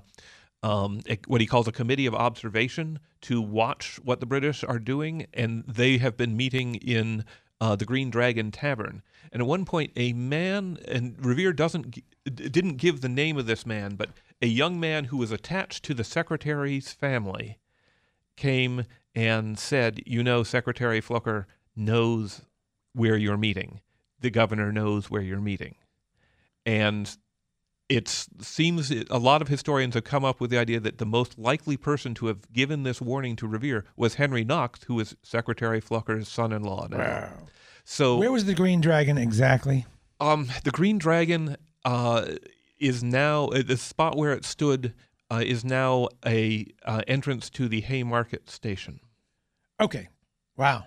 um, 0.63 1.01
a, 1.09 1.19
what 1.27 1.41
he 1.41 1.47
calls 1.47 1.67
a 1.67 1.73
committee 1.73 2.07
of 2.07 2.15
observation 2.15 2.99
to 3.23 3.41
watch 3.41 3.99
what 4.05 4.21
the 4.21 4.27
British 4.27 4.63
are 4.63 4.79
doing, 4.79 5.27
and 5.35 5.65
they 5.67 5.99
have 5.99 6.17
been 6.17 6.37
meeting 6.37 6.77
in 6.77 7.25
uh, 7.61 7.77
the 7.77 7.85
Green 7.85 8.11
Dragon 8.11 8.51
Tavern. 8.51 9.03
And 9.33 9.41
at 9.41 9.49
one 9.49 9.65
point, 9.65 9.93
a 9.97 10.13
man 10.13 10.79
and 10.87 11.17
Revere 11.25 11.55
doesn't 11.55 11.99
didn't 12.25 12.77
give 12.77 13.01
the 13.01 13.09
name 13.09 13.39
of 13.39 13.47
this 13.47 13.65
man, 13.65 13.97
but 13.97 14.11
a 14.43 14.47
young 14.47 14.79
man 14.79 15.05
who 15.05 15.17
was 15.17 15.33
attached 15.33 15.85
to 15.85 15.95
the 15.95 16.05
secretary's 16.05 16.93
family 16.93 17.59
came 18.37 18.85
and 19.15 19.59
said, 19.59 20.03
"You 20.07 20.23
know, 20.23 20.43
Secretary 20.43 21.01
Flucker 21.01 21.47
knows 21.75 22.43
where 22.93 23.17
you're 23.17 23.39
meeting. 23.39 23.81
The 24.21 24.31
governor 24.31 24.71
knows 24.71 25.11
where 25.11 25.23
you're 25.23 25.41
meeting." 25.41 25.77
And 26.67 27.17
it 27.89 28.09
seems 28.09 28.91
a 28.91 29.19
lot 29.19 29.43
of 29.43 29.49
historians 29.49 29.95
have 29.95 30.05
come 30.05 30.25
up 30.25 30.41
with 30.41 30.51
the 30.51 30.59
idea 30.59 30.81
that 30.81 30.99
the 30.99 31.07
most 31.07 31.39
likely 31.39 31.77
person 31.77 32.15
to 32.15 32.27
have 32.27 32.53
given 32.53 32.83
this 32.83 33.01
warning 33.01 33.37
to 33.37 33.47
Revere 33.47 33.85
was 33.97 34.15
Henry 34.15 34.45
Knox, 34.45 34.85
who 34.85 34.95
was 34.95 35.17
Secretary 35.23 35.81
Flucker's 35.81 36.29
son-in-law. 36.29 36.89
Now. 36.91 36.99
Wow. 36.99 37.33
So 37.85 38.19
Where 38.19 38.33
was 38.33 38.45
the 38.45 38.55
Green 38.55 38.81
Dragon 38.81 39.19
exactly? 39.19 39.87
um, 40.21 40.49
the 40.65 40.71
Green 40.71 40.99
Dragon 40.99 41.57
uh, 41.85 42.27
is 42.79 43.03
now 43.03 43.47
uh, 43.47 43.63
the 43.67 43.77
spot 43.77 44.17
where 44.17 44.33
it 44.33 44.45
stood 44.45 44.95
uh, 45.31 45.43
is 45.45 45.65
now 45.65 46.09
a 46.25 46.67
uh, 46.85 47.03
entrance 47.09 47.51
to 47.51 47.69
the 47.69 47.81
Haymarket 47.81 48.49
station. 48.49 49.01
Okay. 49.81 50.09
Wow. 50.57 50.85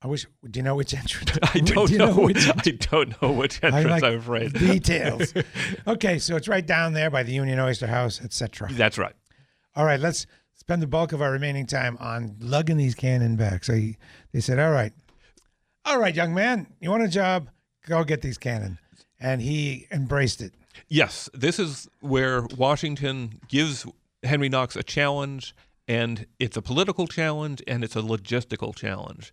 I 0.00 0.06
wish. 0.08 0.26
Do 0.48 0.58
you 0.58 0.62
know 0.64 0.74
which 0.76 0.94
entrance? 1.02 1.38
I 1.42 1.58
don't 1.60 1.86
do 1.86 1.92
you 1.92 1.98
know. 1.98 2.14
which 2.14 2.48
I 2.48 2.70
don't 2.70 3.20
know 3.22 3.32
which 3.32 3.62
I 3.62 3.68
entrance. 3.68 3.86
like 3.90 4.02
I'm 4.04 4.18
afraid. 4.18 4.52
details. 4.52 5.32
okay, 5.86 6.18
so 6.18 6.36
it's 6.36 6.48
right 6.48 6.66
down 6.66 6.92
there 6.92 7.10
by 7.10 7.22
the 7.22 7.32
Union 7.32 7.58
Oyster 7.58 7.86
House, 7.86 8.20
etc. 8.22 8.68
That's 8.72 8.98
right. 8.98 9.14
All 9.74 9.84
right, 9.84 9.98
let's 10.00 10.26
spend 10.54 10.82
the 10.82 10.86
bulk 10.86 11.12
of 11.12 11.22
our 11.22 11.30
remaining 11.32 11.66
time 11.66 11.96
on 11.98 12.36
lugging 12.40 12.76
these 12.76 12.94
cannon 12.94 13.36
back. 13.36 13.64
So 13.64 13.74
he, 13.74 13.96
they 14.32 14.40
said, 14.40 14.58
"All 14.58 14.70
right, 14.72 14.92
all 15.84 15.98
right, 15.98 16.14
young 16.14 16.34
man, 16.34 16.66
you 16.80 16.90
want 16.90 17.02
a 17.02 17.08
job? 17.08 17.48
Go 17.86 18.04
get 18.04 18.22
these 18.22 18.38
cannon." 18.38 18.78
And 19.20 19.40
he 19.40 19.86
embraced 19.90 20.40
it. 20.40 20.52
Yes, 20.88 21.28
this 21.32 21.58
is 21.58 21.88
where 22.00 22.42
Washington 22.56 23.40
gives 23.48 23.86
Henry 24.22 24.48
Knox 24.48 24.74
a 24.74 24.82
challenge, 24.82 25.54
and 25.86 26.26
it's 26.38 26.56
a 26.56 26.62
political 26.62 27.06
challenge 27.06 27.62
and 27.66 27.84
it's 27.84 27.96
a 27.96 28.02
logistical 28.02 28.74
challenge. 28.74 29.32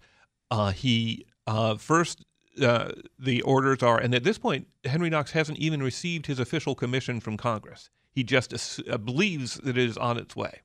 Uh, 0.52 0.72
he 0.72 1.26
uh, 1.48 1.76
first. 1.76 2.26
Uh, 2.60 2.92
the 3.18 3.42
orders 3.44 3.82
are, 3.82 3.98
and 3.98 4.14
at 4.14 4.26
this 4.26 4.38
point, 4.38 4.68
Henry 4.84 5.10
Knox 5.10 5.32
hasn't 5.32 5.58
even 5.60 5.82
received 5.82 6.26
his 6.26 6.40
official 6.40 6.76
commission 6.76 7.22
from 7.22 7.38
Congress. 7.38 7.90
He 8.12 8.22
just 8.22 8.54
uh, 8.90 8.98
believes 8.98 9.56
that 9.56 9.78
it 9.78 9.90
is 9.90 9.98
on 9.98 10.18
its 10.18 10.36
way. 10.36 10.60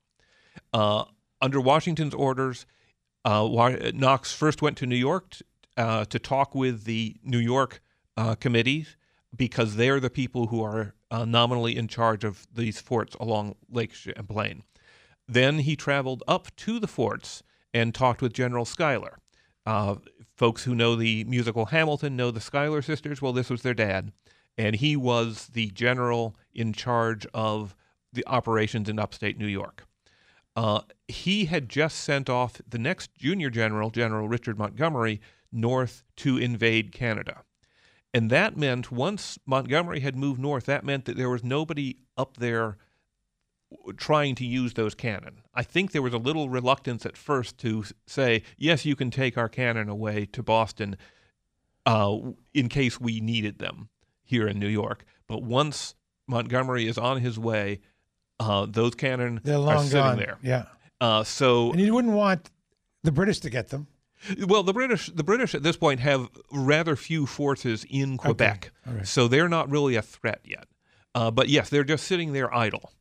Uh, 0.73 1.05
under 1.41 1.61
Washington's 1.61 2.13
orders, 2.13 2.65
uh, 3.23 3.47
Knox 3.93 4.33
first 4.33 4.61
went 4.61 4.77
to 4.77 4.85
New 4.85 4.97
York 4.97 5.35
uh, 5.77 6.05
to 6.05 6.19
talk 6.19 6.55
with 6.55 6.85
the 6.85 7.15
New 7.23 7.39
York 7.39 7.81
uh, 8.17 8.35
committees 8.35 8.95
because 9.35 9.75
they're 9.75 9.99
the 9.99 10.09
people 10.09 10.47
who 10.47 10.63
are 10.63 10.93
uh, 11.11 11.25
nominally 11.25 11.75
in 11.75 11.87
charge 11.87 12.23
of 12.23 12.47
these 12.53 12.79
forts 12.79 13.15
along 13.19 13.55
Lake 13.69 13.93
Champlain. 13.93 14.63
Then 15.27 15.59
he 15.59 15.75
traveled 15.75 16.23
up 16.27 16.55
to 16.57 16.79
the 16.79 16.87
forts 16.87 17.43
and 17.73 17.93
talked 17.93 18.21
with 18.21 18.33
General 18.33 18.65
Schuyler. 18.65 19.19
Uh, 19.65 19.95
folks 20.35 20.63
who 20.63 20.75
know 20.75 20.95
the 20.95 21.23
musical 21.25 21.67
Hamilton 21.67 22.15
know 22.15 22.31
the 22.31 22.39
Schuyler 22.39 22.81
sisters. 22.81 23.21
Well, 23.21 23.33
this 23.33 23.49
was 23.49 23.63
their 23.63 23.73
dad, 23.73 24.11
and 24.57 24.75
he 24.75 24.95
was 24.95 25.47
the 25.47 25.67
general 25.71 26.35
in 26.53 26.71
charge 26.71 27.25
of 27.33 27.75
the 28.13 28.25
operations 28.27 28.87
in 28.87 28.99
upstate 28.99 29.37
New 29.37 29.47
York. 29.47 29.85
Uh, 30.55 30.81
he 31.07 31.45
had 31.45 31.67
just 31.67 31.97
sent 31.97 32.29
off 32.29 32.61
the 32.67 32.77
next 32.77 33.13
junior 33.15 33.49
general, 33.49 33.89
General 33.89 34.29
Richard 34.29 34.57
Montgomery, 34.57 35.19
north 35.55 36.03
to 36.17 36.37
invade 36.37 36.91
Canada. 36.91 37.43
And 38.13 38.29
that 38.29 38.55
meant 38.55 38.91
once 38.91 39.37
Montgomery 39.45 39.99
had 39.99 40.15
moved 40.15 40.39
north, 40.39 40.65
that 40.65 40.85
meant 40.85 41.05
that 41.05 41.17
there 41.17 41.29
was 41.29 41.43
nobody 41.43 41.97
up 42.17 42.37
there 42.37 42.77
trying 43.97 44.35
to 44.35 44.45
use 44.45 44.73
those 44.73 44.95
cannon. 44.95 45.41
I 45.53 45.63
think 45.63 45.91
there 45.91 46.01
was 46.01 46.13
a 46.13 46.17
little 46.17 46.47
reluctance 46.49 47.05
at 47.05 47.17
first 47.17 47.57
to 47.59 47.83
say, 48.05 48.43
yes, 48.57 48.85
you 48.85 48.95
can 48.95 49.11
take 49.11 49.37
our 49.37 49.49
cannon 49.49 49.89
away 49.89 50.25
to 50.27 50.41
Boston 50.43 50.97
uh, 51.85 52.17
in 52.53 52.69
case 52.69 52.99
we 52.99 53.19
needed 53.19 53.59
them 53.59 53.89
here 54.23 54.47
in 54.47 54.59
New 54.59 54.67
York. 54.67 55.03
But 55.27 55.43
once 55.43 55.95
Montgomery 56.27 56.87
is 56.87 56.97
on 56.97 57.19
his 57.19 57.37
way, 57.37 57.81
uh, 58.39 58.65
those 58.69 58.95
cannon 58.95 59.41
They're 59.43 59.55
are 59.55 59.59
long 59.59 59.83
sitting 59.83 59.99
gone. 60.01 60.17
there. 60.17 60.37
Yeah, 60.41 60.65
Uh, 61.01 61.23
so 61.23 61.71
and 61.71 61.81
you 61.81 61.93
wouldn't 61.93 62.13
want 62.13 62.49
the 63.03 63.11
British 63.11 63.39
to 63.39 63.49
get 63.49 63.69
them. 63.69 63.87
Well, 64.47 64.63
the 64.63 64.73
British, 64.73 65.07
the 65.07 65.23
British 65.23 65.53
at 65.55 65.63
this 65.63 65.77
point 65.77 65.99
have 65.99 66.29
rather 66.51 66.95
few 66.95 67.25
forces 67.25 67.85
in 67.89 68.17
Quebec, 68.17 68.71
all 68.87 68.93
right. 68.93 69.07
so 69.07 69.27
they're 69.27 69.49
not 69.49 69.69
really 69.69 69.95
a 69.95 70.01
threat 70.01 70.41
yet. 70.43 70.67
Uh, 71.13 71.31
but 71.31 71.47
yes, 71.49 71.69
they're 71.69 71.83
just 71.83 72.05
sitting 72.05 72.33
there 72.33 72.53
idle, 72.53 72.91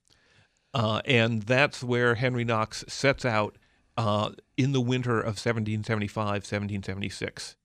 uh, 0.73 1.01
and 1.05 1.43
that's 1.43 1.83
where 1.83 2.15
Henry 2.15 2.45
Knox 2.45 2.85
sets 2.89 3.25
out 3.25 3.57
uh, 3.97 4.31
in 4.57 4.73
the 4.73 4.81
winter 4.81 5.19
of 5.19 5.37
1775, 5.39 6.17
1776. 6.27 7.57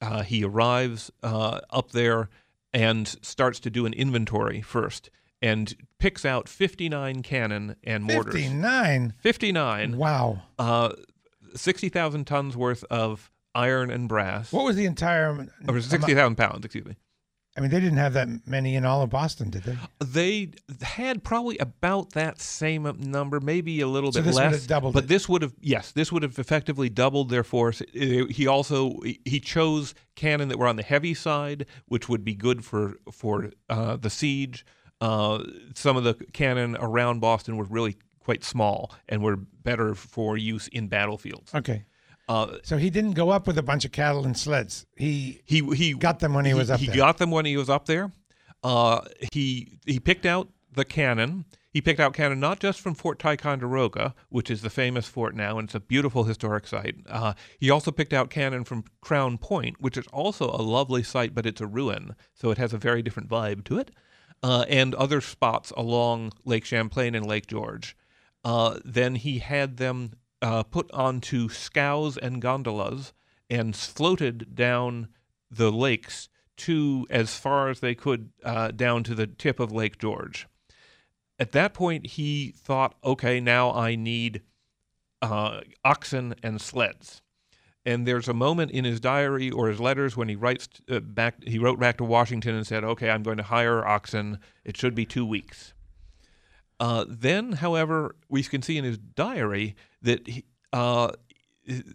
Uh, 0.00 0.22
he 0.22 0.42
arrives 0.44 1.10
uh, 1.22 1.60
up 1.70 1.92
there 1.92 2.28
and 2.72 3.06
starts 3.22 3.60
to 3.60 3.70
do 3.70 3.86
an 3.86 3.92
inventory 3.92 4.60
first, 4.62 5.10
and 5.40 5.74
picks 5.98 6.24
out 6.24 6.48
59 6.48 7.22
cannon 7.22 7.76
and 7.84 8.04
mortars. 8.04 8.34
Fifty-nine. 8.34 9.14
59 9.20 9.96
Wow. 9.98 10.42
uh, 10.58 10.90
60,000 11.54 12.26
tons 12.26 12.56
worth 12.56 12.84
of 12.84 13.30
iron 13.54 13.90
and 13.90 14.08
brass. 14.08 14.52
What 14.52 14.64
was 14.64 14.76
the 14.76 14.86
entire? 14.86 15.48
or 15.68 15.80
60,000 15.80 16.36
pounds, 16.36 16.64
excuse 16.64 16.84
me. 16.84 16.96
I 17.54 17.60
mean, 17.60 17.70
they 17.70 17.80
didn't 17.80 17.98
have 17.98 18.14
that 18.14 18.28
many 18.46 18.76
in 18.76 18.86
all 18.86 19.02
of 19.02 19.10
Boston, 19.10 19.50
did 19.50 19.64
they? 19.64 19.76
They 20.02 20.52
had 20.80 21.22
probably 21.22 21.58
about 21.58 22.12
that 22.12 22.40
same 22.40 22.90
number, 22.98 23.40
maybe 23.40 23.82
a 23.82 23.86
little 23.86 24.10
So 24.10 24.22
bit 24.22 24.32
less. 24.32 24.52
have 24.54 24.66
doubled 24.66 24.94
but 24.94 25.04
it. 25.04 25.08
this 25.08 25.28
would 25.28 25.42
have, 25.42 25.52
yes, 25.60 25.92
this 25.92 26.10
would 26.10 26.22
have 26.22 26.38
effectively 26.38 26.88
doubled 26.88 27.28
their 27.28 27.44
force. 27.44 27.82
He 27.92 28.46
also 28.46 29.00
he 29.26 29.38
chose 29.38 29.94
cannon 30.16 30.48
that 30.48 30.58
were 30.58 30.66
on 30.66 30.76
the 30.76 30.82
heavy 30.82 31.12
side, 31.12 31.66
which 31.84 32.08
would 32.08 32.24
be 32.24 32.34
good 32.34 32.64
for 32.64 32.94
for 33.12 33.50
uh, 33.68 33.96
the 33.96 34.08
siege. 34.08 34.64
Uh, 35.02 35.44
some 35.74 35.98
of 35.98 36.04
the 36.04 36.14
cannon 36.32 36.74
around 36.80 37.20
Boston 37.20 37.58
were 37.58 37.64
really 37.64 37.98
quite 38.22 38.44
small 38.44 38.92
and 39.08 39.22
were 39.22 39.36
better 39.36 39.94
for 39.94 40.36
use 40.36 40.68
in 40.68 40.88
battlefields. 40.88 41.54
Okay. 41.54 41.84
Uh, 42.28 42.58
So 42.62 42.76
he 42.76 42.88
didn't 42.90 43.12
go 43.12 43.30
up 43.30 43.46
with 43.46 43.58
a 43.58 43.62
bunch 43.62 43.84
of 43.84 43.92
cattle 43.92 44.24
and 44.24 44.36
sleds. 44.38 44.86
He 44.96 45.42
He 45.44 45.60
he 45.74 45.94
Got 45.94 46.20
them 46.20 46.34
when 46.34 46.44
he 46.44 46.54
was 46.54 46.70
up 46.70 46.80
He 46.80 46.86
there. 46.86 46.96
got 46.96 47.18
them 47.18 47.30
when 47.30 47.44
he 47.44 47.56
was 47.56 47.68
up 47.68 47.86
there. 47.86 48.12
Uh, 48.62 49.00
he 49.32 49.78
he 49.86 49.98
picked 49.98 50.24
out 50.26 50.48
the 50.72 50.84
cannon. 50.84 51.44
He 51.72 51.80
picked 51.80 52.00
out 52.00 52.12
cannon 52.14 52.38
not 52.38 52.60
just 52.60 52.80
from 52.80 52.94
Fort 52.94 53.18
Ticonderoga, 53.18 54.14
which 54.28 54.50
is 54.50 54.60
the 54.60 54.70
famous 54.70 55.06
fort 55.06 55.34
now, 55.34 55.58
and 55.58 55.66
it's 55.68 55.74
a 55.74 55.80
beautiful 55.80 56.24
historic 56.24 56.66
site. 56.66 56.96
Uh, 57.08 57.32
he 57.58 57.70
also 57.70 57.90
picked 57.90 58.12
out 58.12 58.28
cannon 58.30 58.62
from 58.64 58.84
Crown 59.00 59.38
Point, 59.38 59.80
which 59.80 59.96
is 59.96 60.06
also 60.12 60.50
a 60.50 60.60
lovely 60.62 61.02
site, 61.02 61.34
but 61.34 61.46
it's 61.46 61.62
a 61.62 61.66
ruin, 61.66 62.14
so 62.34 62.50
it 62.50 62.58
has 62.58 62.72
a 62.74 62.78
very 62.78 63.02
different 63.02 63.28
vibe 63.30 63.64
to 63.64 63.78
it. 63.78 63.90
Uh, 64.42 64.64
and 64.68 64.94
other 64.96 65.20
spots 65.22 65.72
along 65.76 66.32
Lake 66.44 66.64
Champlain 66.66 67.14
and 67.14 67.24
Lake 67.26 67.46
George. 67.46 67.96
Uh, 68.44 68.78
then 68.84 69.14
he 69.14 69.38
had 69.38 69.76
them 69.76 70.12
uh, 70.40 70.62
put 70.62 70.90
onto 70.92 71.48
scows 71.48 72.16
and 72.16 72.42
gondolas 72.42 73.12
and 73.48 73.76
floated 73.76 74.54
down 74.54 75.08
the 75.50 75.70
lakes 75.70 76.28
to 76.56 77.06
as 77.10 77.36
far 77.36 77.68
as 77.68 77.80
they 77.80 77.94
could 77.94 78.30
uh, 78.44 78.70
down 78.70 79.02
to 79.04 79.14
the 79.14 79.26
tip 79.26 79.60
of 79.60 79.72
Lake 79.72 79.98
George. 79.98 80.46
At 81.38 81.52
that 81.52 81.74
point, 81.74 82.06
he 82.06 82.52
thought, 82.56 82.94
okay, 83.04 83.40
now 83.40 83.72
I 83.72 83.94
need 83.94 84.42
uh, 85.20 85.60
oxen 85.84 86.34
and 86.42 86.60
sleds. 86.60 87.22
And 87.84 88.06
there's 88.06 88.28
a 88.28 88.34
moment 88.34 88.70
in 88.70 88.84
his 88.84 89.00
diary 89.00 89.50
or 89.50 89.68
his 89.68 89.80
letters 89.80 90.16
when 90.16 90.28
he 90.28 90.36
writes 90.36 90.68
uh, 90.88 91.00
back. 91.00 91.42
He 91.42 91.58
wrote 91.58 91.80
back 91.80 91.96
to 91.96 92.04
Washington 92.04 92.54
and 92.54 92.64
said, 92.64 92.84
"Okay, 92.84 93.10
I'm 93.10 93.24
going 93.24 93.38
to 93.38 93.42
hire 93.42 93.84
oxen. 93.84 94.38
It 94.64 94.76
should 94.76 94.94
be 94.94 95.04
two 95.04 95.26
weeks." 95.26 95.74
Uh, 96.82 97.04
then, 97.08 97.52
however, 97.52 98.16
we 98.28 98.42
can 98.42 98.60
see 98.60 98.76
in 98.76 98.82
his 98.82 98.98
diary 98.98 99.76
that 100.02 100.26
he, 100.26 100.44
uh, 100.72 101.12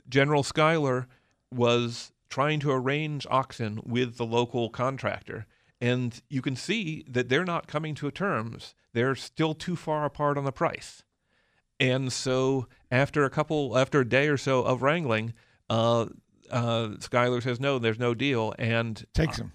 General 0.07 0.43
Schuyler 0.43 1.09
was 1.53 2.13
trying 2.29 2.61
to 2.61 2.71
arrange 2.71 3.27
oxen 3.29 3.81
with 3.83 4.15
the 4.15 4.25
local 4.25 4.69
contractor. 4.69 5.45
And 5.81 6.17
you 6.29 6.41
can 6.41 6.55
see 6.55 7.03
that 7.09 7.27
they're 7.27 7.43
not 7.43 7.67
coming 7.67 7.95
to 7.95 8.09
terms. 8.11 8.75
They're 8.93 9.15
still 9.15 9.53
too 9.53 9.75
far 9.75 10.05
apart 10.05 10.37
on 10.37 10.45
the 10.45 10.53
price. 10.53 11.03
And 11.81 12.13
so, 12.13 12.69
after 12.89 13.25
a 13.25 13.29
couple, 13.29 13.77
after 13.77 13.99
a 13.99 14.07
day 14.07 14.29
or 14.29 14.37
so 14.37 14.63
of 14.63 14.83
wrangling, 14.83 15.33
uh, 15.69 16.05
uh, 16.49 16.91
Schuyler 17.01 17.41
says, 17.41 17.59
"No, 17.59 17.77
there's 17.77 17.99
no 17.99 18.13
deal." 18.13 18.55
And 18.57 19.05
Takes 19.13 19.37
him. 19.37 19.51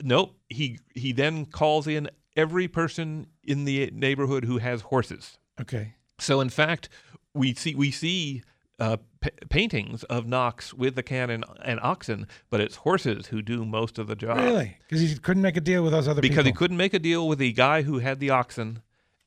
Nope. 0.00 0.38
He 0.48 0.78
he 0.94 1.10
then 1.10 1.44
calls 1.44 1.88
in 1.88 2.08
every 2.36 2.68
person 2.68 3.26
in 3.42 3.64
the 3.64 3.90
neighborhood 3.92 4.44
who 4.44 4.58
has 4.58 4.82
horses. 4.82 5.38
Okay. 5.60 5.94
So 6.18 6.40
in 6.40 6.50
fact, 6.50 6.88
we 7.34 7.54
see 7.54 7.74
we 7.74 7.90
see 7.90 8.42
uh, 8.78 8.98
p- 9.20 9.30
paintings 9.48 10.02
of 10.04 10.26
Knox 10.26 10.74
with 10.74 10.94
the 10.94 11.02
cannon 11.02 11.44
and 11.64 11.80
oxen, 11.82 12.26
but 12.50 12.60
it's 12.60 12.76
horses 12.76 13.28
who 13.28 13.42
do 13.42 13.64
most 13.64 13.98
of 13.98 14.06
the 14.06 14.14
job. 14.14 14.38
Really? 14.38 14.78
Because 14.88 15.00
he 15.00 15.16
couldn't 15.16 15.42
make 15.42 15.56
a 15.56 15.60
deal 15.60 15.82
with 15.82 15.92
those 15.92 16.08
other 16.08 16.20
people. 16.20 16.34
Because 16.34 16.46
he 16.46 16.52
couldn't 16.52 16.76
make 16.76 16.94
a 16.94 16.98
deal 16.98 17.26
with 17.26 17.38
the 17.38 17.52
guy 17.52 17.82
who 17.82 17.98
had 18.00 18.20
the 18.20 18.30
oxen, 18.30 18.82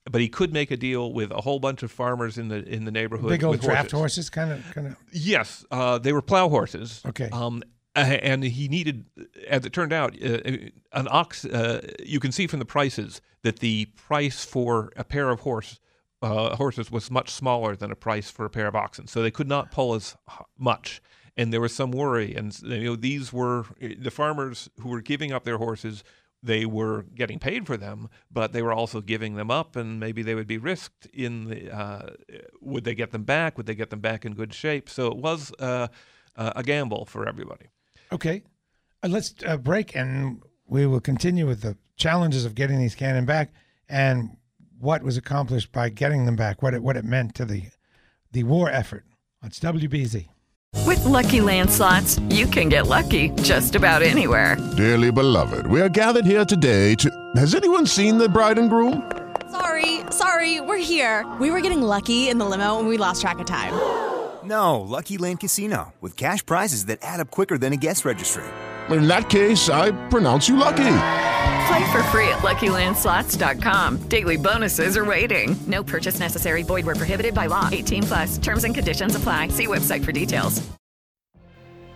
but 0.09 0.21
he 0.21 0.29
could 0.29 0.53
make 0.53 0.71
a 0.71 0.77
deal 0.77 1.11
with 1.13 1.31
a 1.31 1.41
whole 1.41 1.59
bunch 1.59 1.83
of 1.83 1.91
farmers 1.91 2.37
in 2.37 2.47
the 2.47 2.63
in 2.67 2.85
the 2.85 2.91
neighborhood. 2.91 3.29
Big 3.29 3.43
old 3.43 3.51
with 3.53 3.61
draft 3.61 3.91
horses. 3.91 4.27
horses, 4.27 4.29
kind 4.29 4.51
of, 4.51 4.63
kind 4.73 4.87
of. 4.87 4.95
Yes, 5.11 5.65
uh, 5.71 5.97
they 5.97 6.13
were 6.13 6.21
plow 6.21 6.49
horses. 6.49 7.01
Okay. 7.05 7.29
Um, 7.31 7.63
uh, 7.95 7.99
and 7.99 8.43
he 8.43 8.67
needed, 8.67 9.05
as 9.47 9.65
it 9.65 9.73
turned 9.73 9.93
out, 9.93 10.15
uh, 10.23 10.39
an 10.93 11.07
ox. 11.09 11.45
Uh, 11.45 11.81
you 12.03 12.19
can 12.19 12.31
see 12.31 12.47
from 12.47 12.59
the 12.59 12.65
prices 12.65 13.21
that 13.41 13.59
the 13.59 13.85
price 13.95 14.45
for 14.45 14.91
a 14.95 15.03
pair 15.03 15.29
of 15.29 15.41
horse 15.41 15.79
uh, 16.21 16.55
horses 16.55 16.91
was 16.91 17.09
much 17.09 17.29
smaller 17.29 17.75
than 17.75 17.91
a 17.91 17.95
price 17.95 18.29
for 18.29 18.45
a 18.45 18.49
pair 18.49 18.67
of 18.67 18.75
oxen. 18.75 19.07
So 19.07 19.21
they 19.21 19.31
could 19.31 19.47
not 19.47 19.71
pull 19.71 19.95
as 19.95 20.15
much, 20.57 21.01
and 21.37 21.51
there 21.53 21.61
was 21.61 21.73
some 21.73 21.91
worry. 21.91 22.35
And 22.35 22.57
you 22.61 22.83
know, 22.83 22.95
these 22.95 23.33
were 23.33 23.65
the 23.79 24.11
farmers 24.11 24.69
who 24.81 24.89
were 24.89 25.01
giving 25.01 25.31
up 25.31 25.43
their 25.43 25.57
horses. 25.57 26.03
They 26.41 26.65
were 26.65 27.03
getting 27.15 27.39
paid 27.39 27.65
for 27.65 27.75
them, 27.75 28.09
but 28.31 28.53
they 28.53 28.61
were 28.61 28.71
also 28.71 29.01
giving 29.01 29.35
them 29.35 29.51
up, 29.51 29.75
and 29.75 29.99
maybe 29.99 30.21
they 30.21 30.35
would 30.35 30.47
be 30.47 30.57
risked 30.57 31.05
in 31.07 31.45
the. 31.45 31.75
Uh, 31.75 32.09
would 32.61 32.83
they 32.83 32.95
get 32.95 33.11
them 33.11 33.23
back? 33.23 33.57
Would 33.57 33.65
they 33.65 33.75
get 33.75 33.89
them 33.89 33.99
back 33.99 34.25
in 34.25 34.33
good 34.33 34.53
shape? 34.53 34.89
So 34.89 35.07
it 35.07 35.17
was 35.17 35.51
uh, 35.59 35.87
a 36.35 36.63
gamble 36.63 37.05
for 37.05 37.27
everybody. 37.27 37.67
Okay. 38.11 38.43
Uh, 39.03 39.07
let's 39.07 39.33
uh, 39.45 39.57
break 39.57 39.95
and 39.95 40.41
we 40.67 40.85
will 40.85 40.99
continue 40.99 41.47
with 41.47 41.61
the 41.61 41.77
challenges 41.95 42.45
of 42.45 42.55
getting 42.55 42.79
these 42.79 42.95
cannon 42.95 43.25
back 43.25 43.51
and 43.87 44.37
what 44.79 45.03
was 45.03 45.17
accomplished 45.17 45.71
by 45.71 45.89
getting 45.89 46.25
them 46.25 46.35
back, 46.35 46.61
what 46.61 46.73
it, 46.73 46.81
what 46.81 46.95
it 46.95 47.05
meant 47.05 47.35
to 47.35 47.45
the, 47.45 47.63
the 48.31 48.43
war 48.43 48.69
effort. 48.69 49.05
It's 49.43 49.59
WBZ. 49.59 50.27
With 50.85 51.03
Lucky 51.05 51.41
Land 51.41 51.69
slots, 51.69 52.19
you 52.29 52.45
can 52.45 52.69
get 52.69 52.87
lucky 52.87 53.29
just 53.41 53.75
about 53.75 54.01
anywhere. 54.01 54.55
Dearly 54.77 55.11
beloved, 55.11 55.67
we 55.67 55.81
are 55.81 55.89
gathered 55.89 56.25
here 56.25 56.45
today 56.45 56.95
to. 56.95 57.09
Has 57.35 57.55
anyone 57.55 57.85
seen 57.85 58.17
the 58.17 58.29
bride 58.29 58.57
and 58.57 58.69
groom? 58.69 59.09
Sorry, 59.51 60.01
sorry, 60.11 60.61
we're 60.61 60.77
here. 60.77 61.25
We 61.39 61.51
were 61.51 61.61
getting 61.61 61.81
lucky 61.81 62.29
in 62.29 62.37
the 62.37 62.45
limo 62.45 62.79
and 62.79 62.87
we 62.87 62.97
lost 62.97 63.21
track 63.21 63.39
of 63.39 63.45
time. 63.45 63.73
No, 64.49 64.81
Lucky 64.81 65.19
Land 65.19 65.41
Casino, 65.41 65.93
with 66.01 66.17
cash 66.17 66.43
prizes 66.43 66.85
that 66.85 66.99
add 67.03 67.19
up 67.19 67.29
quicker 67.29 67.57
than 67.59 67.71
a 67.71 67.77
guest 67.77 68.03
registry. 68.03 68.43
In 68.89 69.07
that 69.07 69.29
case, 69.29 69.69
I 69.69 69.91
pronounce 70.09 70.49
you 70.49 70.57
lucky. 70.57 70.95
Play 71.67 71.91
for 71.91 72.01
free 72.09 72.27
at 72.29 72.39
LuckyLandSlots.com. 72.39 73.97
Daily 74.09 74.37
bonuses 74.37 74.97
are 74.97 75.05
waiting. 75.05 75.55
No 75.67 75.83
purchase 75.83 76.19
necessary. 76.19 76.63
Void 76.63 76.87
where 76.87 76.95
prohibited 76.95 77.35
by 77.35 77.45
law. 77.45 77.69
18 77.71 78.03
plus. 78.03 78.37
Terms 78.39 78.63
and 78.63 78.73
conditions 78.73 79.15
apply. 79.15 79.49
See 79.49 79.67
website 79.67 80.03
for 80.03 80.11
details. 80.11 80.67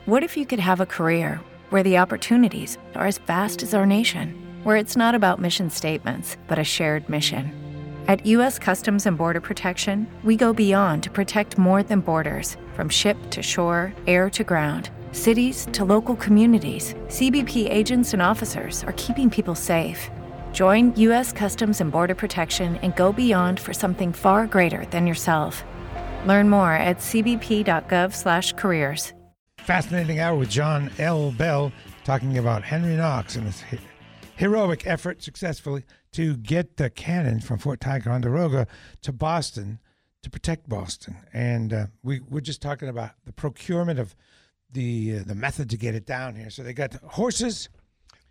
What 0.05 0.21
if 0.21 0.37
you 0.37 0.45
could 0.45 0.59
have 0.59 0.79
a 0.79 0.85
career 0.85 1.39
where 1.71 1.81
the 1.81 1.97
opportunities 1.97 2.77
are 2.93 3.07
as 3.07 3.17
vast 3.17 3.63
as 3.63 3.73
our 3.73 3.85
nation, 3.85 4.35
where 4.63 4.75
it's 4.75 4.95
not 4.95 5.15
about 5.15 5.39
mission 5.39 5.71
statements, 5.71 6.37
but 6.47 6.59
a 6.59 6.63
shared 6.63 7.09
mission? 7.09 7.62
At 8.09 8.25
U.S. 8.25 8.59
Customs 8.59 9.05
and 9.05 9.17
Border 9.17 9.39
Protection, 9.39 10.05
we 10.23 10.35
go 10.35 10.51
beyond 10.51 11.03
to 11.03 11.09
protect 11.09 11.57
more 11.57 11.83
than 11.83 12.01
borders 12.01 12.57
from 12.73 12.89
ship 12.89 13.15
to 13.29 13.41
shore, 13.41 13.93
air 14.07 14.29
to 14.31 14.43
ground. 14.43 14.89
Cities 15.13 15.69
to 15.71 15.85
local 15.85 16.17
communities, 16.17 16.95
CBP 17.07 17.71
agents 17.71 18.11
and 18.11 18.21
officers 18.21 18.83
are 18.83 18.93
keeping 18.97 19.29
people 19.29 19.55
safe. 19.55 20.11
Join 20.51 20.93
U.S. 20.95 21.31
Customs 21.31 21.79
and 21.79 21.93
Border 21.93 22.15
Protection 22.15 22.75
and 22.81 22.93
go 22.97 23.13
beyond 23.13 23.57
for 23.57 23.73
something 23.73 24.11
far 24.11 24.47
greater 24.47 24.83
than 24.87 25.07
yourself. 25.07 25.63
Learn 26.25 26.49
more 26.49 26.73
at 26.73 26.97
cbp.gov/careers. 26.97 29.13
Fascinating 29.59 30.19
hour 30.19 30.37
with 30.37 30.49
John 30.49 30.91
L. 30.99 31.31
Bell 31.31 31.71
talking 32.03 32.37
about 32.37 32.63
Henry 32.63 32.97
Knox 32.97 33.37
and 33.37 33.45
his 33.45 33.61
heroic 34.35 34.85
effort 34.87 35.21
successfully 35.23 35.83
to 36.13 36.35
get 36.37 36.77
the 36.77 36.89
cannon 36.89 37.39
from 37.39 37.59
Fort 37.59 37.79
Ticonderoga 37.81 38.67
to 39.01 39.11
Boston 39.11 39.79
to 40.21 40.29
protect 40.29 40.69
Boston. 40.69 41.17
And 41.33 41.73
uh, 41.73 41.85
we 42.01 42.21
we're 42.29 42.41
just 42.41 42.61
talking 42.61 42.87
about 42.89 43.11
the 43.25 43.33
procurement 43.33 43.99
of 43.99 44.15
the 44.71 45.19
uh, 45.19 45.23
the 45.25 45.35
method 45.35 45.69
to 45.71 45.77
get 45.77 45.95
it 45.95 46.05
down 46.05 46.35
here. 46.35 46.49
So 46.49 46.63
they 46.63 46.73
got 46.73 46.93
horses, 46.93 47.69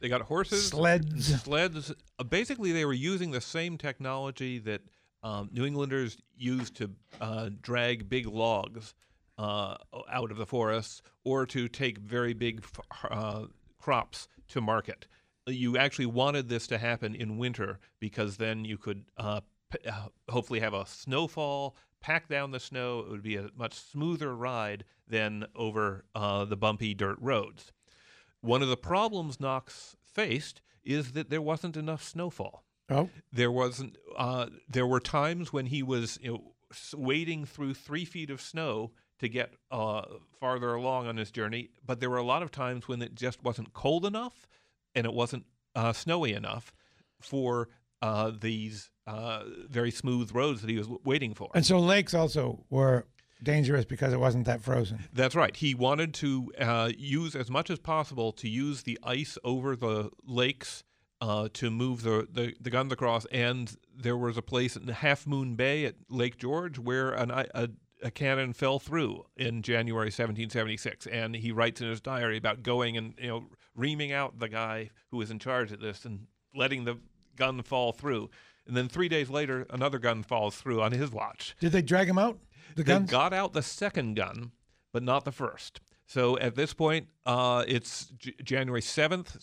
They 0.01 0.09
got 0.09 0.23
horses, 0.23 0.69
Sleds. 0.69 1.43
sleds. 1.43 1.93
Uh, 2.19 2.25
basically, 2.25 2.73
they 2.73 2.85
were 2.85 2.93
using 2.93 3.31
the 3.31 3.41
same 3.41 3.79
technology 3.79 4.59
that 4.61 4.81
um, 5.23 5.51
New 5.53 5.65
Englanders 5.65 6.17
used 6.37 6.75
to 6.77 6.91
uh, 7.21 7.51
drag 7.61 8.09
big 8.09 8.27
logs 8.27 8.95
uh, 9.39 9.77
out 10.11 10.31
of 10.31 10.37
the 10.37 10.47
forests 10.47 11.03
or 11.25 11.47
to 11.47 11.69
take 11.69 11.99
very 11.99 12.33
big 12.33 12.65
uh, 13.11 13.45
crops 13.79 14.29
to 14.49 14.61
market. 14.61 15.07
You 15.47 15.77
actually 15.77 16.07
wanted 16.07 16.49
this 16.49 16.67
to 16.69 16.79
happen 16.79 17.15
in 17.15 17.37
winter 17.39 17.81
because 17.99 18.37
then 18.37 18.65
you 18.65 18.79
could 18.79 19.05
uh, 19.17 19.41
p- 19.71 19.89
uh, 19.89 20.09
hopefully 20.29 20.61
have 20.61 20.75
a 20.75 20.87
snowfall, 20.87 21.77
pack 22.01 22.29
down 22.29 22.53
the 22.53 22.61
snow. 22.61 23.01
It 23.01 23.11
would 23.11 23.23
be 23.23 23.37
a 23.37 23.49
much 23.57 23.75
smoother 23.75 24.37
ride 24.37 24.85
than 25.09 25.47
over 25.57 26.05
uh, 26.15 26.45
the 26.45 26.57
bumpy 26.57 26.95
dirt 26.95 27.19
roads. 27.21 27.73
One 28.41 28.63
of 28.63 28.69
the 28.69 28.77
problems 28.77 29.41
Knox 29.41 29.97
faced 30.05 30.63
is 30.85 31.13
that 31.13 31.31
there 31.31 31.43
wasn't 31.43 31.77
enough 31.77 32.03
snowfall. 32.03 32.65
Oh, 32.91 33.09
There 33.33 33.53
wasn't. 33.53 33.97
Uh, 34.17 34.47
there 34.69 34.87
were 34.87 35.01
times 35.01 35.53
when 35.53 35.67
he 35.67 35.83
was 35.83 36.19
you 36.23 36.33
know, 36.33 36.53
wading 36.95 37.47
through 37.47 37.75
three 37.75 38.05
feet 38.05 38.31
of 38.31 38.41
snow 38.41 38.91
to 39.19 39.29
get 39.29 39.55
uh, 39.71 40.03
farther 40.41 40.75
along 40.75 41.07
on 41.07 41.17
his 41.17 41.31
journey, 41.31 41.71
but 41.87 42.01
there 42.01 42.11
were 42.11 42.17
a 42.17 42.25
lot 42.25 42.43
of 42.43 42.51
times 42.51 42.89
when 42.89 43.01
it 43.01 43.15
just 43.15 43.43
wasn't 43.43 43.73
cold 43.73 44.05
enough 44.05 44.49
and 44.95 45.07
it 45.07 45.13
wasn't 45.13 45.45
uh, 45.75 45.93
snowy 45.93 46.33
enough 46.33 46.73
for 47.21 47.69
uh, 48.01 48.33
these 48.39 48.91
uh, 49.07 49.45
very 49.69 49.91
smooth 49.91 50.35
roads 50.35 50.61
that 50.61 50.71
he 50.71 50.77
was 50.77 50.89
waiting 51.05 51.35
for. 51.35 51.51
and 51.55 51.65
so 51.65 51.79
lakes 51.79 52.15
also 52.15 52.65
were 52.71 53.07
dangerous 53.43 53.85
because 53.85 54.13
it 54.13 54.21
wasn't 54.21 54.47
that 54.47 54.63
frozen. 54.63 55.01
That's 55.13 55.35
right. 55.35 55.55
He 55.55 55.75
wanted 55.75 56.15
to 56.15 56.53
uh, 56.59 56.91
use 56.97 57.35
as 57.35 57.51
much 57.51 57.71
as 57.71 57.79
possible 57.79 58.33
to 58.33 58.49
use 58.49 58.83
the 58.83 58.99
ice 59.03 59.37
over 59.45 59.75
the 59.75 60.11
lakes 60.25 60.85
uh, 61.21 61.49
to 61.55 61.71
move 61.71 62.03
the, 62.03 62.27
the, 62.31 62.55
the 62.61 62.71
guns 62.71 62.93
across. 62.93 63.25
And 63.27 63.75
there 63.97 64.17
was 64.17 64.37
a 64.37 64.43
place 64.43 64.77
in 64.77 64.87
Half 64.89 65.27
Moon 65.27 65.55
Bay 65.55 65.85
at 65.85 65.95
Lake 66.09 66.39
George 66.39 66.79
where 66.79 67.11
an, 67.11 67.31
a, 67.31 67.69
a 68.03 68.11
cannon 68.11 68.53
fell 68.53 68.79
through 68.79 69.25
in 69.37 69.63
January 69.63 70.07
1776. 70.07 71.07
And 71.07 71.37
he 71.37 71.53
writes 71.53 71.81
in 71.81 71.89
his 71.89 72.01
diary 72.01 72.37
about 72.37 72.63
going 72.63 72.97
and 72.97 73.15
you 73.19 73.29
know 73.29 73.45
reaming 73.75 74.13
out 74.13 74.39
the 74.39 74.49
guy 74.49 74.91
who 75.11 75.17
was 75.19 75.31
in 75.31 75.39
charge 75.39 75.73
of 75.73 75.81
this 75.81 76.05
and 76.05 76.27
letting 76.55 76.85
the 76.85 76.99
gun 77.37 77.63
fall 77.63 77.93
through. 77.93 78.29
And 78.67 78.77
then 78.77 78.89
three 78.89 79.09
days 79.09 79.29
later, 79.31 79.67
another 79.71 79.99
gun 79.99 80.23
falls 80.23 80.57
through 80.57 80.83
on 80.83 80.93
his 80.93 81.11
watch. 81.11 81.57
Did 81.61 81.73
they 81.73 81.83
drag 81.83 82.09
him 82.09 82.19
out? 82.19 82.39
The 82.77 82.83
They 82.85 82.93
guns. 82.93 83.11
got 83.11 83.33
out 83.33 83.53
the 83.53 83.63
second 83.63 84.15
gun, 84.15 84.53
but 84.93 85.03
not 85.03 85.25
the 85.25 85.33
first. 85.33 85.81
So 86.07 86.39
at 86.39 86.55
this 86.55 86.75
point, 86.75 87.09
uh, 87.27 87.65
it's 87.67 88.07
J- 88.19 88.35
January 88.43 88.83
7th, 88.83 89.35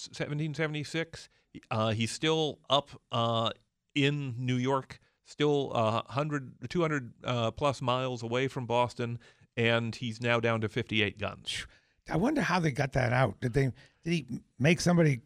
1776. 0.43 1.29
Uh, 1.71 1.91
he's 1.91 2.11
still 2.11 2.59
up 2.69 2.89
uh, 3.11 3.49
in 3.95 4.35
New 4.37 4.55
York, 4.55 4.99
still 5.25 5.71
uh, 5.75 6.03
100, 6.05 6.69
200 6.69 7.13
uh, 7.23 7.51
plus 7.51 7.81
miles 7.81 8.21
away 8.23 8.47
from 8.47 8.65
Boston, 8.65 9.17
and 9.57 9.95
he's 9.95 10.21
now 10.21 10.39
down 10.39 10.61
to 10.61 10.69
58 10.69 11.17
guns. 11.19 11.65
I 12.11 12.17
wonder 12.17 12.41
how 12.41 12.59
they 12.59 12.71
got 12.71 12.93
that 12.93 13.13
out. 13.13 13.39
Did 13.39 13.53
they? 13.53 13.71
Did 14.03 14.11
he 14.13 14.25
make 14.57 14.81
somebody 14.81 15.21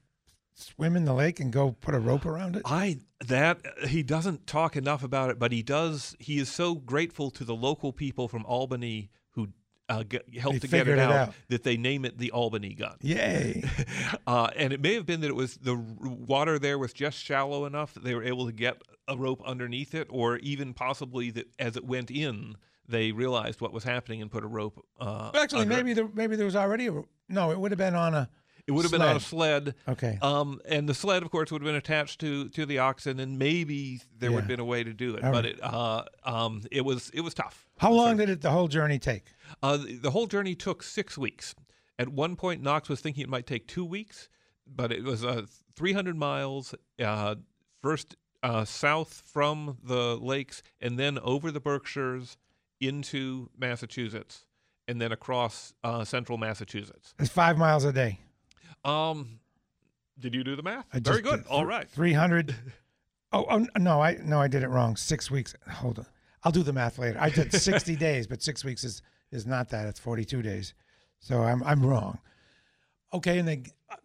swim 0.56 0.96
in 0.96 1.06
the 1.06 1.14
lake 1.14 1.40
and 1.40 1.52
go 1.52 1.72
put 1.72 1.96
a 1.96 2.00
rope 2.00 2.26
around 2.26 2.56
it? 2.56 2.62
I 2.66 3.00
that 3.28 3.62
he 3.88 4.04
doesn't 4.04 4.46
talk 4.48 4.76
enough 4.76 5.04
about 5.04 5.30
it, 5.30 5.40
but 5.40 5.52
he 5.52 5.64
does. 5.64 6.16
He 6.20 6.38
is 6.38 6.50
so 6.50 6.76
grateful 6.76 7.32
to 7.32 7.44
the 7.44 7.56
local 7.56 7.94
people 7.94 8.28
from 8.28 8.46
Albany 8.46 9.10
who 9.32 9.50
uh, 9.90 10.04
get, 10.04 10.26
helped 10.38 10.56
They 10.56 10.60
to 10.60 10.68
get 10.68 10.88
it 10.88 10.94
it 10.94 11.00
out, 11.00 11.12
out. 11.12 11.34
that 11.50 11.64
they 11.64 11.78
name 11.78 12.06
it 12.06 12.18
the 12.18 12.32
Albany 12.32 12.74
gun. 12.74 12.96
Yay! 13.02 13.64
uh, 14.28 14.50
and 14.56 14.74
it 14.74 14.82
may 14.82 14.94
have 14.96 15.06
been 15.06 15.22
that 15.22 15.28
it 15.28 15.36
was 15.36 15.56
the 15.58 15.76
r- 15.76 15.80
water 16.10 16.60
there 16.60 16.78
was 16.78 16.94
just 16.94 17.18
shallow 17.18 17.66
enough 17.66 17.94
that 17.94 18.04
they 18.04 18.16
were 18.16 18.24
able 18.24 18.46
to 18.46 18.52
get 18.54 18.82
a 19.08 19.18
rope 19.18 19.42
underneath 19.46 19.94
it, 19.94 20.08
or 20.10 20.38
even 20.38 20.74
possibly 20.74 21.30
that 21.32 21.48
as 21.60 21.76
it 21.76 21.84
went 21.86 22.10
in, 22.10 22.56
they 22.88 23.12
realized 23.12 23.62
what 23.62 23.74
was 23.74 23.84
happening 23.84 24.22
and 24.22 24.32
put 24.32 24.44
a 24.44 24.48
rope. 24.48 24.84
Uh, 25.00 25.32
actually, 25.36 25.62
under 25.62 25.76
maybe 25.76 25.94
there 25.94 26.08
maybe 26.14 26.36
there 26.36 26.46
was 26.46 26.56
already 26.56 26.88
a 26.88 27.04
no. 27.30 27.52
It 27.52 27.60
would 27.60 27.72
have 27.72 27.78
been 27.78 27.96
on 27.96 28.14
a. 28.14 28.30
It 28.66 28.72
would 28.72 28.84
have 28.84 28.92
been 28.92 29.02
on 29.02 29.18
a 29.18 29.20
sled. 29.20 29.76
Okay. 29.90 30.18
Um, 30.22 30.62
and 30.66 30.88
the 30.88 30.94
sled, 30.94 31.22
of 31.22 31.30
course, 31.30 31.52
would 31.52 31.62
have 31.62 31.68
been 31.68 31.76
attached 31.76 32.22
to 32.22 32.50
to 32.50 32.66
the 32.66 32.80
oxen, 32.80 33.20
and 33.20 33.38
maybe 33.38 34.02
there 34.18 34.32
would 34.32 34.42
have 34.42 34.48
been 34.48 34.60
a 34.60 34.66
way 34.66 34.84
to 34.84 34.94
do 34.94 35.16
it. 35.16 35.24
All 35.24 35.32
but 35.32 35.44
right. 35.44 35.54
it 35.54 35.60
uh, 35.62 36.04
um, 36.24 36.62
it 36.72 36.86
was 36.86 37.10
it 37.14 37.22
was 37.22 37.34
tough. 37.34 37.68
How 37.78 37.92
long 37.92 38.18
did 38.18 38.30
it 38.30 38.42
the 38.42 38.52
whole 38.52 38.68
journey 38.68 39.00
take? 39.00 39.26
Uh, 39.62 39.78
the, 39.78 39.98
the 39.98 40.12
whole 40.12 40.28
journey 40.28 40.56
took 40.56 40.84
six 40.84 41.18
weeks. 41.18 41.56
At 42.00 42.10
one 42.10 42.36
point, 42.36 42.62
Knox 42.62 42.90
was 42.90 43.02
thinking 43.02 43.24
it 43.24 43.30
might 43.30 43.46
take 43.46 43.68
two 43.68 43.86
weeks, 43.86 44.30
but 44.66 44.92
it 44.92 45.04
was 45.04 45.24
uh, 45.24 45.44
300 45.76 46.18
miles 46.18 46.74
uh, 47.00 47.36
first 47.82 48.16
uh, 48.42 48.66
south 48.66 49.24
from 49.26 49.78
the 49.84 50.18
lakes, 50.18 50.64
and 50.82 50.98
then 50.98 51.20
over 51.20 51.52
the 51.52 51.60
Berkshires 51.60 52.38
into 52.88 53.50
Massachusetts, 53.58 54.46
and 54.88 55.02
then 55.02 55.12
across 55.12 55.74
uh, 55.84 56.04
central 56.04 56.38
Massachusetts. 56.38 57.14
It's 57.20 57.30
five 57.30 57.58
miles 57.58 57.84
a 57.86 57.94
day. 57.94 58.20
Um, 58.86 59.40
did 60.20 60.34
you 60.36 60.44
do 60.44 60.56
the 60.56 60.64
math? 60.64 60.86
I 60.94 61.00
Very 61.00 61.22
good. 61.22 61.44
did 61.44 61.48
All 61.48 61.60
th- 61.60 61.68
right. 61.70 61.90
300. 61.90 62.56
Oh, 63.36 63.48
oh, 63.50 63.66
no, 63.80 64.00
I 64.00 64.20
no, 64.24 64.40
I 64.40 64.48
did 64.48 64.62
it 64.62 64.68
wrong. 64.70 64.96
Six 64.96 65.32
weeks. 65.32 65.56
Hold 65.68 65.98
on. 65.98 66.06
I'll 66.44 66.52
do 66.52 66.62
the 66.62 66.72
math 66.72 67.00
later. 67.00 67.18
I 67.20 67.30
did 67.32 67.52
60 67.60 67.96
days, 67.96 68.28
but 68.28 68.44
six 68.44 68.64
weeks 68.64 68.84
is 68.84 69.02
is 69.32 69.48
not 69.48 69.70
that. 69.70 69.88
It's 69.88 70.00
42 70.00 70.44
days. 70.44 70.76
So 71.20 71.42
I'm 71.42 71.64
I'm 71.64 71.84
wrong. 71.84 72.20
Okay, 73.12 73.40
and 73.40 73.48
they 73.48 73.64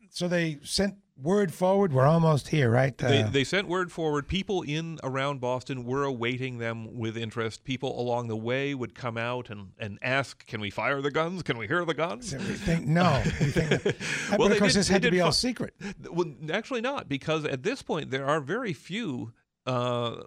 so 0.08 0.28
they 0.28 0.60
sent 0.62 0.94
word 1.20 1.52
forward. 1.52 1.92
We're 1.92 2.06
almost 2.06 2.48
here, 2.48 2.70
right? 2.70 2.96
They, 2.96 3.22
Uh, 3.22 3.28
they 3.28 3.44
sent 3.44 3.66
word 3.68 3.90
forward. 3.90 4.28
People 4.28 4.62
in 4.62 4.98
around 5.02 5.40
Boston 5.40 5.84
were 5.84 6.04
awaiting 6.04 6.58
them 6.58 6.96
with 6.96 7.16
interest. 7.16 7.64
People 7.64 8.00
along 8.00 8.28
the 8.28 8.36
way 8.36 8.74
would 8.74 8.94
come 8.94 9.18
out 9.18 9.50
and, 9.50 9.72
and 9.78 9.98
ask, 10.00 10.46
"Can 10.46 10.60
we 10.60 10.70
fire 10.70 11.00
the 11.02 11.10
guns? 11.10 11.42
Can 11.42 11.58
we 11.58 11.66
hear 11.66 11.84
the 11.84 11.94
guns?" 11.94 12.32
we 12.32 12.38
think 12.54 12.86
no. 12.86 13.20
We 13.24 13.30
think 13.50 13.68
that, 13.82 13.96
Well, 14.38 14.50
of 14.52 14.58
course 14.58 14.72
did- 14.74 14.80
this 14.80 14.88
had 14.88 15.02
to 15.02 15.10
be 15.10 15.20
all 15.20 15.32
secret. 15.32 15.74
Well, 16.10 16.32
actually 16.52 16.80
not, 16.82 17.08
because 17.08 17.44
at 17.44 17.62
this 17.64 17.82
point 17.82 18.10
there 18.10 18.26
are 18.26 18.40
very 18.40 18.72
few 18.72 19.32
uh, 19.66 20.22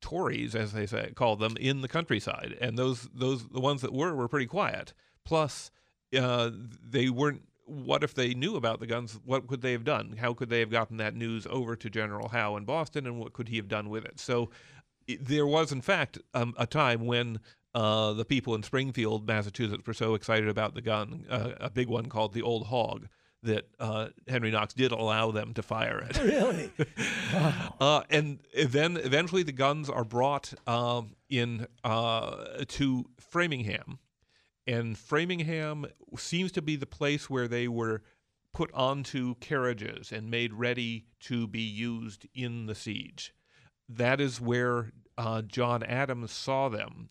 Tories, 0.00 0.54
as 0.54 0.72
they 0.72 0.86
say, 0.86 1.10
call 1.16 1.36
them, 1.36 1.56
in 1.58 1.80
the 1.80 1.88
countryside, 1.88 2.56
and 2.60 2.78
those 2.78 3.08
those 3.12 3.48
the 3.48 3.60
ones 3.60 3.82
that 3.82 3.92
were 3.92 4.14
were 4.14 4.28
pretty 4.28 4.46
quiet. 4.46 4.92
Plus, 5.24 5.70
uh, 6.16 6.50
they 6.88 7.08
weren't. 7.10 7.42
What 7.66 8.02
if 8.02 8.14
they 8.14 8.34
knew 8.34 8.56
about 8.56 8.80
the 8.80 8.86
guns? 8.86 9.18
What 9.24 9.46
could 9.46 9.60
they 9.60 9.72
have 9.72 9.84
done? 9.84 10.16
How 10.18 10.32
could 10.34 10.48
they 10.50 10.60
have 10.60 10.70
gotten 10.70 10.96
that 10.98 11.14
news 11.14 11.46
over 11.50 11.76
to 11.76 11.90
General 11.90 12.28
Howe 12.28 12.56
in 12.56 12.64
Boston, 12.64 13.06
and 13.06 13.18
what 13.18 13.32
could 13.32 13.48
he 13.48 13.56
have 13.56 13.68
done 13.68 13.90
with 13.90 14.04
it? 14.04 14.18
So, 14.18 14.50
there 15.20 15.46
was, 15.46 15.72
in 15.72 15.80
fact, 15.82 16.18
um, 16.34 16.54
a 16.56 16.66
time 16.66 17.06
when. 17.06 17.40
Uh, 17.74 18.14
the 18.14 18.24
people 18.24 18.54
in 18.54 18.62
Springfield, 18.62 19.26
Massachusetts, 19.26 19.86
were 19.86 19.92
so 19.92 20.14
excited 20.14 20.48
about 20.48 20.72
the 20.72 20.80
gun, 20.80 21.26
uh, 21.28 21.50
a 21.60 21.68
big 21.68 21.88
one 21.88 22.06
called 22.06 22.32
the 22.32 22.40
Old 22.40 22.68
Hog, 22.68 23.06
that 23.46 23.68
uh, 23.78 24.08
Henry 24.28 24.50
Knox 24.50 24.74
did 24.74 24.92
allow 24.92 25.30
them 25.30 25.54
to 25.54 25.62
fire 25.62 25.98
it. 26.08 26.18
Really? 26.26 26.70
Uh, 27.78 28.02
and 28.08 28.38
then 28.66 28.96
eventually 28.96 29.42
the 29.42 29.52
guns 29.52 29.90
are 29.90 30.04
brought 30.04 30.54
um, 30.66 31.14
in 31.28 31.66
uh, 31.84 32.64
to 32.66 33.04
Framingham, 33.20 33.98
and 34.66 34.98
Framingham 34.98 35.86
seems 36.16 36.52
to 36.52 36.62
be 36.62 36.76
the 36.76 36.86
place 36.86 37.30
where 37.30 37.48
they 37.48 37.68
were 37.68 38.02
put 38.52 38.72
onto 38.72 39.34
carriages 39.36 40.12
and 40.12 40.30
made 40.30 40.52
ready 40.52 41.06
to 41.20 41.46
be 41.46 41.60
used 41.60 42.26
in 42.34 42.66
the 42.66 42.74
siege. 42.74 43.34
That 43.88 44.20
is 44.20 44.40
where 44.40 44.92
uh, 45.18 45.42
John 45.42 45.82
Adams 45.82 46.32
saw 46.32 46.68
them. 46.68 47.10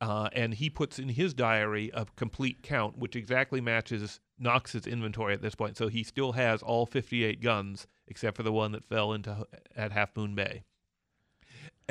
Uh, 0.00 0.28
and 0.32 0.54
he 0.54 0.68
puts 0.68 0.98
in 0.98 1.10
his 1.10 1.32
diary 1.32 1.92
a 1.94 2.04
complete 2.16 2.64
count, 2.64 2.98
which 2.98 3.14
exactly 3.14 3.60
matches 3.60 4.18
Knox's 4.36 4.84
inventory 4.84 5.32
at 5.32 5.40
this 5.40 5.54
point. 5.54 5.76
So 5.76 5.86
he 5.86 6.02
still 6.02 6.32
has 6.32 6.60
all 6.60 6.86
58 6.86 7.40
guns, 7.40 7.86
except 8.08 8.36
for 8.36 8.42
the 8.42 8.52
one 8.52 8.72
that 8.72 8.84
fell 8.84 9.12
into 9.12 9.46
at 9.76 9.92
Half 9.92 10.16
Moon 10.16 10.34
Bay. 10.34 10.64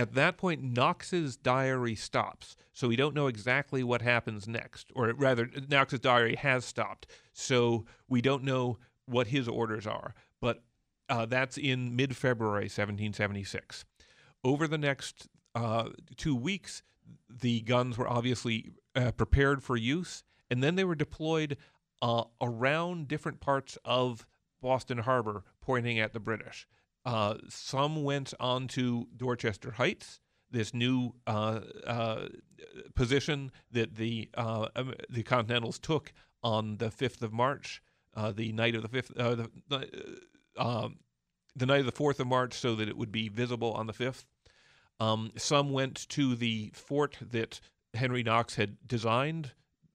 At 0.02 0.16
that 0.16 0.36
point, 0.36 0.64
Knox's 0.64 1.38
diary 1.38 1.94
stops, 1.94 2.56
so 2.74 2.88
we 2.88 2.96
don't 2.96 3.14
know 3.14 3.28
exactly 3.28 3.84
what 3.84 4.02
happens 4.02 4.48
next, 4.48 4.92
or 4.96 5.14
rather, 5.14 5.48
Knox's 5.70 6.00
diary 6.00 6.36
has 6.38 6.66
stopped, 6.66 7.06
so 7.34 7.86
we 8.10 8.20
don't 8.20 8.44
know 8.44 8.80
what 9.06 9.28
his 9.28 9.48
orders 9.48 9.86
are. 9.86 10.16
But 10.40 10.64
uh, 11.08 11.28
that's 11.28 11.56
in 11.56 11.96
mid-February, 11.96 12.64
1776. 12.64 13.86
Over 14.44 14.68
the 14.68 14.80
next 14.80 15.28
uh, 15.54 15.90
two 16.18 16.36
weeks, 16.36 16.82
the 17.30 17.62
guns 17.62 17.96
were 17.96 18.10
obviously 18.10 18.72
uh, 18.96 19.12
prepared 19.12 19.62
for 19.62 19.78
use, 19.78 20.24
and 20.50 20.64
then 20.64 20.78
they 20.78 20.84
were 20.84 20.96
deployed 20.96 21.58
uh, 22.02 22.24
around 22.42 23.08
different 23.08 23.40
parts 23.40 23.78
of 23.86 24.26
Boston 24.64 24.98
Harbor, 24.98 25.44
pointing 25.62 26.00
at 26.00 26.12
the 26.12 26.20
British. 26.20 26.68
Uh, 27.06 27.36
some 27.50 28.04
went 28.04 28.34
on 28.40 28.68
to 28.68 29.08
Dorchester 29.16 29.72
Heights, 29.72 30.20
this 30.52 30.74
new 30.74 31.14
uh, 31.26 31.62
uh, 31.86 32.28
position 32.96 33.52
that 33.72 33.96
the 33.96 34.30
uh, 34.36 34.68
um, 34.76 34.94
the 35.10 35.24
Continentals 35.24 35.80
took 35.80 36.14
on 36.44 36.78
the 36.78 36.92
fifth 36.92 37.22
of 37.22 37.34
March, 37.34 37.82
uh, 38.16 38.32
the 38.32 38.52
night 38.52 38.76
of 38.76 38.82
the 38.82 38.88
fifth, 38.88 39.18
uh, 39.18 39.36
the, 39.36 39.50
uh, 39.72 39.84
um, 40.58 40.98
the 41.56 41.66
night 41.66 41.80
of 41.80 41.86
the 41.86 41.92
fourth 41.92 42.20
of 42.20 42.28
March, 42.28 42.54
so 42.54 42.76
that 42.76 42.88
it 42.88 42.98
would 42.98 43.12
be 43.12 43.30
visible 43.30 43.72
on 43.74 43.88
the 43.88 43.94
fifth. 43.94 44.26
Um, 45.00 45.32
some 45.38 45.72
went 45.72 46.08
to 46.10 46.36
the 46.36 46.72
fort 46.76 47.18
that 47.32 47.60
Henry 47.94 48.22
Knox 48.24 48.56
had 48.56 48.78
designed 48.88 49.52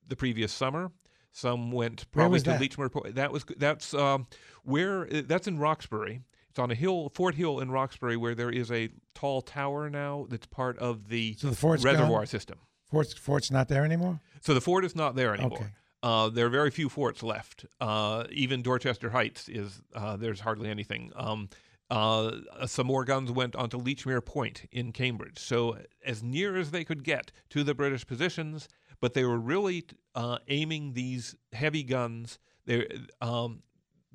the 0.08 0.16
previous 0.16 0.52
summer. 0.52 0.90
Some 1.32 1.70
went 1.70 2.10
probably 2.10 2.40
to? 2.40 2.50
Lechmere. 2.50 3.14
That 3.14 3.30
was 3.30 3.44
that's 3.58 3.92
um, 3.94 4.26
where 4.64 5.04
that's 5.04 5.46
in 5.46 5.58
Roxbury. 5.58 6.22
It's 6.56 6.60
on 6.62 6.70
a 6.70 6.74
hill, 6.74 7.10
Fort 7.10 7.34
Hill 7.34 7.60
in 7.60 7.70
Roxbury, 7.70 8.16
where 8.16 8.34
there 8.34 8.48
is 8.48 8.72
a 8.72 8.88
tall 9.14 9.42
tower 9.42 9.90
now 9.90 10.26
that's 10.30 10.46
part 10.46 10.78
of 10.78 11.10
the, 11.10 11.34
So 11.38 11.50
the 11.50 11.54
fort's 11.54 11.84
reservoir 11.84 12.20
gone? 12.20 12.26
system. 12.26 12.58
Fort's 12.90 13.12
Fort's 13.12 13.50
not 13.50 13.68
there 13.68 13.84
anymore. 13.84 14.20
So 14.40 14.54
the 14.54 14.62
fort 14.62 14.82
is 14.82 14.96
not 14.96 15.16
there 15.16 15.34
anymore. 15.34 15.58
Okay. 15.58 15.66
Uh, 16.02 16.30
there 16.30 16.46
are 16.46 16.48
very 16.48 16.70
few 16.70 16.88
forts 16.88 17.22
left. 17.22 17.66
Uh, 17.78 18.24
even 18.30 18.62
Dorchester 18.62 19.10
Heights 19.10 19.50
is 19.50 19.82
uh, 19.94 20.16
there's 20.16 20.40
hardly 20.40 20.70
anything. 20.70 21.12
Um, 21.14 21.50
uh, 21.90 22.30
some 22.64 22.86
more 22.86 23.04
guns 23.04 23.30
went 23.30 23.54
onto 23.54 23.76
Lechmere 23.78 24.24
Point 24.24 24.66
in 24.72 24.92
Cambridge. 24.92 25.38
So 25.38 25.76
as 26.06 26.22
near 26.22 26.56
as 26.56 26.70
they 26.70 26.84
could 26.84 27.04
get 27.04 27.32
to 27.50 27.64
the 27.64 27.74
British 27.74 28.06
positions, 28.06 28.66
but 29.02 29.12
they 29.12 29.24
were 29.24 29.38
really 29.38 29.84
uh, 30.14 30.38
aiming 30.48 30.94
these 30.94 31.36
heavy 31.52 31.82
guns. 31.82 32.38
They 32.64 32.86
um, 33.20 33.62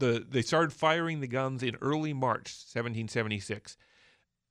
the 0.02 0.26
they 0.30 0.42
started 0.42 0.74
firing 0.74 1.22
the 1.22 1.28
guns 1.28 1.64
in 1.64 1.78
early 1.82 2.12
March 2.12 2.54
1776. 2.74 3.78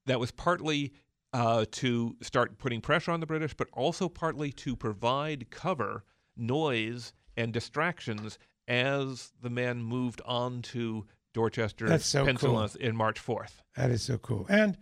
That 0.06 0.18
was 0.18 0.30
partly 0.30 0.92
uh, 1.34 1.66
to 1.72 2.16
start 2.22 2.58
putting 2.58 2.80
pressure 2.80 3.10
on 3.12 3.20
the 3.20 3.26
British, 3.26 3.52
but 3.54 3.68
also 3.72 4.08
partly 4.08 4.50
to 4.52 4.74
provide 4.74 5.50
cover, 5.50 6.04
noise, 6.36 7.12
and 7.36 7.52
distractions 7.52 8.38
as 8.66 9.32
the 9.42 9.50
men 9.50 9.82
moved 9.82 10.20
on 10.24 10.62
to 10.62 11.06
Dorchester, 11.34 11.98
so 11.98 12.24
Pennsylvania, 12.24 12.70
in 12.80 12.96
March 12.96 13.24
4th. 13.24 13.52
That 13.76 13.90
is 13.90 14.02
so 14.02 14.18
cool. 14.18 14.46
And 14.48 14.76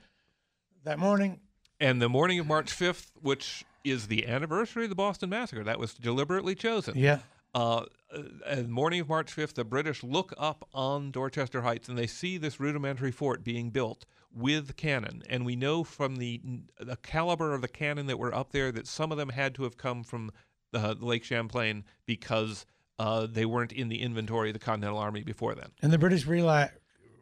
that 0.85 0.99
morning, 0.99 1.41
And 1.81 2.01
the 2.01 2.09
morning 2.09 2.39
of 2.39 2.47
March 2.47 2.71
5th, 2.77 3.11
which 3.21 3.64
is 3.85 4.07
the 4.09 4.27
anniversary 4.27 4.85
of 4.85 4.89
the 4.91 4.95
Boston 4.97 5.29
Massacre, 5.31 5.64
that 5.64 5.79
was 5.79 5.93
deliberately 5.95 6.55
chosen. 6.55 6.95
yeah, 6.97 7.19
Uh, 7.55 7.84
uh, 8.12 8.55
the 8.57 8.64
morning 8.64 9.01
of 9.01 9.09
March 9.09 9.34
5th, 9.34 9.55
the 9.55 9.64
British 9.64 10.03
look 10.03 10.32
up 10.38 10.68
on 10.72 11.11
Dorchester 11.11 11.62
Heights 11.62 11.88
and 11.88 11.96
they 11.96 12.07
see 12.07 12.38
this 12.38 12.61
rudimentary 12.61 13.11
fort 13.11 13.44
being 13.44 13.70
built 13.70 14.05
with 14.32 14.76
cannon. 14.76 15.22
And 15.28 15.44
we 15.44 15.57
know 15.57 15.84
from 15.84 16.16
the, 16.16 16.40
the 16.78 16.96
caliber 16.96 17.55
of 17.55 17.62
the 17.62 17.68
cannon 17.68 18.07
that 18.07 18.18
were 18.18 18.34
up 18.34 18.53
there 18.53 18.70
that 18.72 18.86
some 18.86 19.11
of 19.11 19.18
them 19.18 19.30
had 19.30 19.55
to 19.57 19.64
have 19.64 19.76
come 19.76 20.05
from 20.05 20.30
uh, 20.74 20.94
Lake 20.99 21.24
Champlain 21.24 21.84
because 22.07 22.66
uh, 22.99 23.26
they 23.26 23.46
weren't 23.46 23.72
in 23.72 23.88
the 23.88 24.03
inventory 24.03 24.51
of 24.51 24.55
the 24.55 24.61
Continental 24.61 24.99
Army 24.99 25.22
before 25.22 25.55
then. 25.55 25.70
and 25.82 25.92
the 25.92 25.99
British 25.99 26.26
realized 26.26 26.72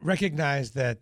recognized 0.03 0.75
that 0.75 1.01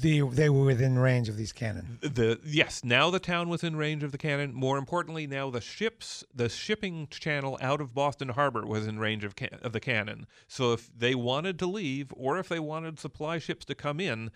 the 0.00 0.20
they 0.28 0.48
were 0.50 0.64
within 0.64 0.98
range 0.98 1.28
of 1.28 1.36
these 1.36 1.52
cannon. 1.52 1.98
the 2.02 2.38
yes 2.44 2.84
now 2.84 3.10
the 3.10 3.18
town 3.18 3.48
was 3.48 3.64
in 3.64 3.74
range 3.76 4.02
of 4.02 4.12
the 4.12 4.18
cannon 4.18 4.52
more 4.52 4.76
importantly 4.76 5.26
now 5.26 5.48
the 5.50 5.60
ships 5.60 6.22
the 6.34 6.48
shipping 6.48 7.06
channel 7.10 7.58
out 7.62 7.80
of 7.80 7.94
boston 7.94 8.28
harbor 8.30 8.66
was 8.66 8.86
in 8.86 8.98
range 8.98 9.24
of, 9.24 9.34
ca- 9.34 9.48
of 9.62 9.72
the 9.72 9.80
cannon 9.80 10.26
so 10.46 10.72
if 10.72 10.90
they 10.96 11.14
wanted 11.14 11.58
to 11.58 11.66
leave 11.66 12.12
or 12.16 12.38
if 12.38 12.48
they 12.48 12.58
wanted 12.60 12.98
supply 12.98 13.38
ships 13.38 13.64
to 13.64 13.74
come 13.74 13.98
in 13.98 14.30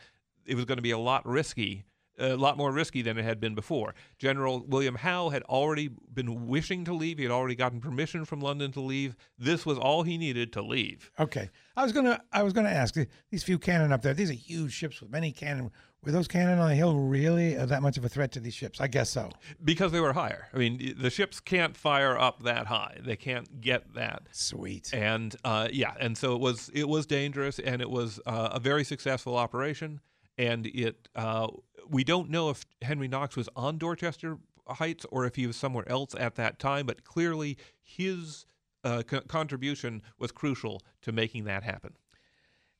it 0.47 0.55
was 0.55 0.65
going 0.65 0.79
to 0.79 0.83
be 0.83 0.91
a 0.91 0.99
lot 0.99 1.27
risky 1.27 1.85
a 2.19 2.37
lot 2.37 2.57
more 2.57 2.73
risky 2.73 3.03
than 3.03 3.19
it 3.19 3.25
had 3.25 3.41
been 3.41 3.55
before. 3.55 3.95
General 4.19 4.65
William 4.67 4.95
Howe 4.95 5.31
had 5.31 5.43
already 5.45 5.91
been 6.13 6.47
wishing 6.47 6.85
to 6.85 6.95
leave. 6.95 7.19
He 7.19 7.25
had 7.25 7.33
already 7.33 7.55
gotten 7.55 7.81
permission 7.81 8.25
from 8.25 8.41
London 8.41 8.73
to 8.73 8.81
leave. 8.81 9.17
This 9.39 9.65
was 9.65 9.79
all 9.79 10.03
he 10.03 10.19
needed 10.19 10.53
to 10.55 10.63
leave. 10.63 11.11
Okay, 11.19 11.51
I 11.77 11.83
was 11.83 11.93
gonna 11.93 12.21
I 12.33 12.43
was 12.43 12.53
gonna 12.53 12.71
ask 12.71 12.95
these 13.31 13.43
few 13.43 13.59
cannon 13.59 13.93
up 13.93 14.03
there. 14.03 14.15
These 14.15 14.31
are 14.31 14.35
huge 14.35 14.73
ships 14.73 15.01
with 15.01 15.11
many 15.11 15.33
cannon. 15.33 15.71
Were 16.05 16.11
those 16.11 16.27
cannon 16.27 16.59
on 16.59 16.69
the 16.69 16.75
hill 16.75 16.97
really 16.97 17.57
uh, 17.57 17.65
that 17.67 17.81
much 17.81 17.97
of 17.97 18.05
a 18.05 18.09
threat 18.09 18.33
to 18.33 18.41
these 18.41 18.55
ships? 18.55 18.81
I 18.81 18.89
guess 18.89 19.09
so. 19.09 19.31
Because 19.63 19.93
they 19.93 20.01
were 20.01 20.13
higher. 20.13 20.49
I 20.53 20.59
mean, 20.59 20.97
the 20.99 21.11
ships 21.11 21.39
can't 21.39 21.77
fire 21.77 22.19
up 22.19 22.43
that 22.43 22.67
high. 22.67 22.99
They 23.05 23.15
can't 23.15 23.61
get 23.61 23.95
that. 23.95 24.23
Sweet. 24.33 24.93
And 24.93 25.37
uh, 25.45 25.69
yeah, 25.73 25.95
and 26.01 26.19
so 26.19 26.35
it 26.35 26.41
was 26.41 26.71
it 26.75 26.89
was 26.89 27.07
dangerous, 27.07 27.61
and 27.61 27.81
it 27.81 27.89
was 27.89 28.19
uh, 28.27 28.49
a 28.53 28.59
very 28.59 28.83
successful 28.83 29.37
operation. 29.37 30.01
And 30.39 30.67
it 30.67 31.09
uh, 31.15 31.49
we 31.89 32.05
don't 32.05 32.31
know 32.31 32.51
if 32.51 32.65
Henry 32.81 33.09
Knox 33.09 33.37
was 33.37 33.49
on 33.55 33.79
Dorchester 33.79 34.39
Heights 34.67 35.05
or 35.11 35.27
if 35.27 35.37
he 35.37 35.47
was 35.47 35.57
somewhere 35.57 35.89
else 35.89 36.15
at 36.19 36.37
that 36.37 36.59
time, 36.59 36.87
but 36.87 37.05
clearly 37.05 37.59
his 37.83 38.47
uh, 38.85 39.03
co- 39.07 39.21
contribution 39.23 40.03
was 40.19 40.33
crucial 40.33 40.81
to 41.03 41.13
making 41.13 41.45
that 41.45 41.63
happen. 41.63 41.95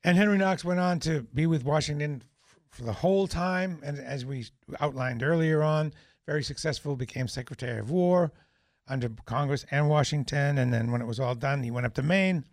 And 0.03 0.17
Henry 0.17 0.37
Knox 0.37 0.65
went 0.65 0.79
on 0.79 0.99
to 1.01 1.21
be 1.33 1.45
with 1.45 1.63
Washington 1.63 2.23
for 2.69 2.83
the 2.83 2.93
whole 2.93 3.27
time, 3.27 3.79
and 3.83 3.99
as 3.99 4.25
we 4.25 4.47
outlined 4.79 5.21
earlier 5.21 5.61
on, 5.61 5.93
very 6.25 6.43
successful, 6.43 6.95
became 6.95 7.27
Secretary 7.27 7.79
of 7.79 7.91
War 7.91 8.31
under 8.87 9.09
Congress 9.25 9.65
and 9.71 9.89
Washington. 9.89 10.57
And 10.57 10.73
then 10.73 10.91
when 10.91 11.01
it 11.01 11.07
was 11.07 11.19
all 11.19 11.35
done, 11.35 11.63
he 11.63 11.71
went 11.71 11.85
up 11.85 11.93
to 11.95 12.03
Maine 12.03 12.45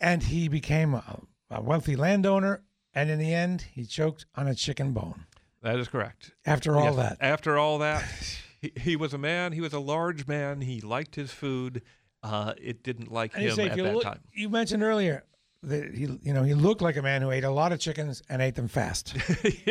and 0.00 0.22
he 0.22 0.48
became 0.48 0.94
a, 0.94 1.22
a 1.50 1.60
wealthy 1.60 1.96
landowner. 1.96 2.62
And 2.96 3.10
in 3.10 3.18
the 3.18 3.32
end, 3.34 3.60
he 3.74 3.84
choked 3.84 4.24
on 4.34 4.48
a 4.48 4.54
chicken 4.54 4.92
bone. 4.92 5.26
That 5.62 5.78
is 5.78 5.86
correct. 5.86 6.32
After 6.46 6.76
all 6.76 6.84
Yes, 6.84 6.96
that. 6.96 7.18
After 7.20 7.58
all 7.58 7.78
that, 7.78 8.02
he, 8.62 8.72
he 8.74 8.96
was 8.96 9.12
a 9.12 9.18
man. 9.18 9.52
He 9.52 9.60
was 9.60 9.74
a 9.74 9.78
large 9.78 10.26
man. 10.26 10.62
He 10.62 10.80
liked 10.80 11.14
his 11.14 11.30
food. 11.30 11.82
Uh, 12.22 12.54
it 12.60 12.82
didn't 12.82 13.12
like 13.12 13.34
And 13.34 13.44
him 13.44 13.54
say, 13.54 13.68
at 13.68 13.76
that 13.76 13.94
look- 13.94 14.02
time. 14.02 14.20
You 14.32 14.48
mentioned 14.48 14.82
earlier 14.82 15.24
that 15.62 15.94
he, 15.94 16.06
you 16.22 16.32
know, 16.32 16.42
he 16.42 16.54
looked 16.54 16.80
like 16.80 16.96
a 16.96 17.02
man 17.02 17.20
who 17.20 17.30
ate 17.30 17.44
a 17.44 17.50
lot 17.50 17.70
of 17.72 17.80
chickens 17.80 18.22
and 18.30 18.40
ate 18.40 18.54
them 18.54 18.68
fast. 18.68 19.14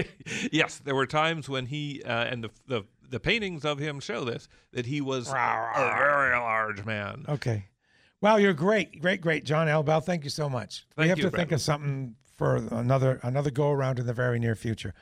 yes, 0.51 0.78
there 0.78 0.93
were 0.95 1.07
times 1.07 1.49
when 1.49 1.65
he 1.65 2.03
uh, 2.03 2.26
and 2.26 2.43
the, 2.43 2.49
the 2.67 2.84
the 3.09 3.19
paintings 3.19 3.65
of 3.65 3.80
him 3.80 3.99
show 3.99 4.23
this 4.23 4.47
that 4.73 4.86
he 4.86 5.01
was 5.01 5.30
a 5.30 5.95
very 5.97 6.38
large 6.38 6.86
man. 6.86 7.26
Okay. 7.28 7.65
Wow, 8.21 8.38
you're 8.38 8.53
great, 8.53 9.01
great, 9.01 9.21
great, 9.21 9.45
John 9.45 9.67
L. 9.67 9.84
Bell. 9.84 10.01
Thank 10.01 10.23
you 10.23 10.30
so 10.30 10.49
much. 10.49 10.86
Thank 10.95 11.05
we 11.05 11.09
have 11.09 11.17
you, 11.19 11.26
to 11.26 11.30
think 11.32 11.51
of 11.51 11.61
something 11.61 12.15
for 12.38 12.56
another 12.72 13.20
another 13.24 13.52
go 13.52 13.72
around 13.72 14.00
in 14.00 14.06
the 14.06 14.14
very 14.14 14.40
near 14.40 14.56
future. 14.56 14.94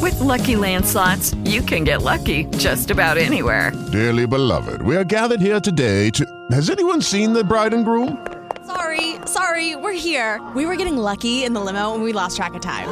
With 0.00 0.18
Lucky 0.20 0.56
Land 0.56 0.86
slots, 0.86 1.34
you 1.44 1.62
can 1.62 1.84
get 1.84 2.02
lucky 2.02 2.44
just 2.56 2.90
about 2.90 3.18
anywhere. 3.18 3.72
Dearly 3.92 4.26
beloved, 4.26 4.82
we 4.82 4.96
are 4.96 5.04
gathered 5.04 5.40
here 5.40 5.60
today 5.60 6.10
to. 6.10 6.24
Has 6.52 6.70
anyone 6.70 7.02
seen 7.02 7.32
the 7.32 7.44
bride 7.44 7.74
and 7.74 7.84
groom? 7.84 8.26
Sorry, 8.66 9.16
sorry, 9.26 9.76
we're 9.76 9.92
here. 9.92 10.40
We 10.54 10.64
were 10.64 10.76
getting 10.76 10.96
lucky 10.96 11.44
in 11.44 11.52
the 11.52 11.60
limo 11.60 11.94
and 11.94 12.02
we 12.02 12.12
lost 12.12 12.36
track 12.36 12.54
of 12.54 12.60
time. 12.60 12.88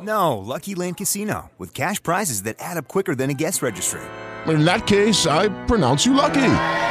No, 0.00 0.38
Lucky 0.38 0.74
Land 0.74 0.96
Casino, 0.96 1.50
with 1.58 1.74
cash 1.74 2.02
prizes 2.02 2.42
that 2.42 2.56
add 2.58 2.76
up 2.76 2.88
quicker 2.88 3.14
than 3.14 3.30
a 3.30 3.34
guest 3.34 3.62
registry. 3.62 4.00
In 4.46 4.64
that 4.64 4.86
case, 4.88 5.26
I 5.26 5.48
pronounce 5.66 6.04
you 6.04 6.14
lucky. 6.14 6.90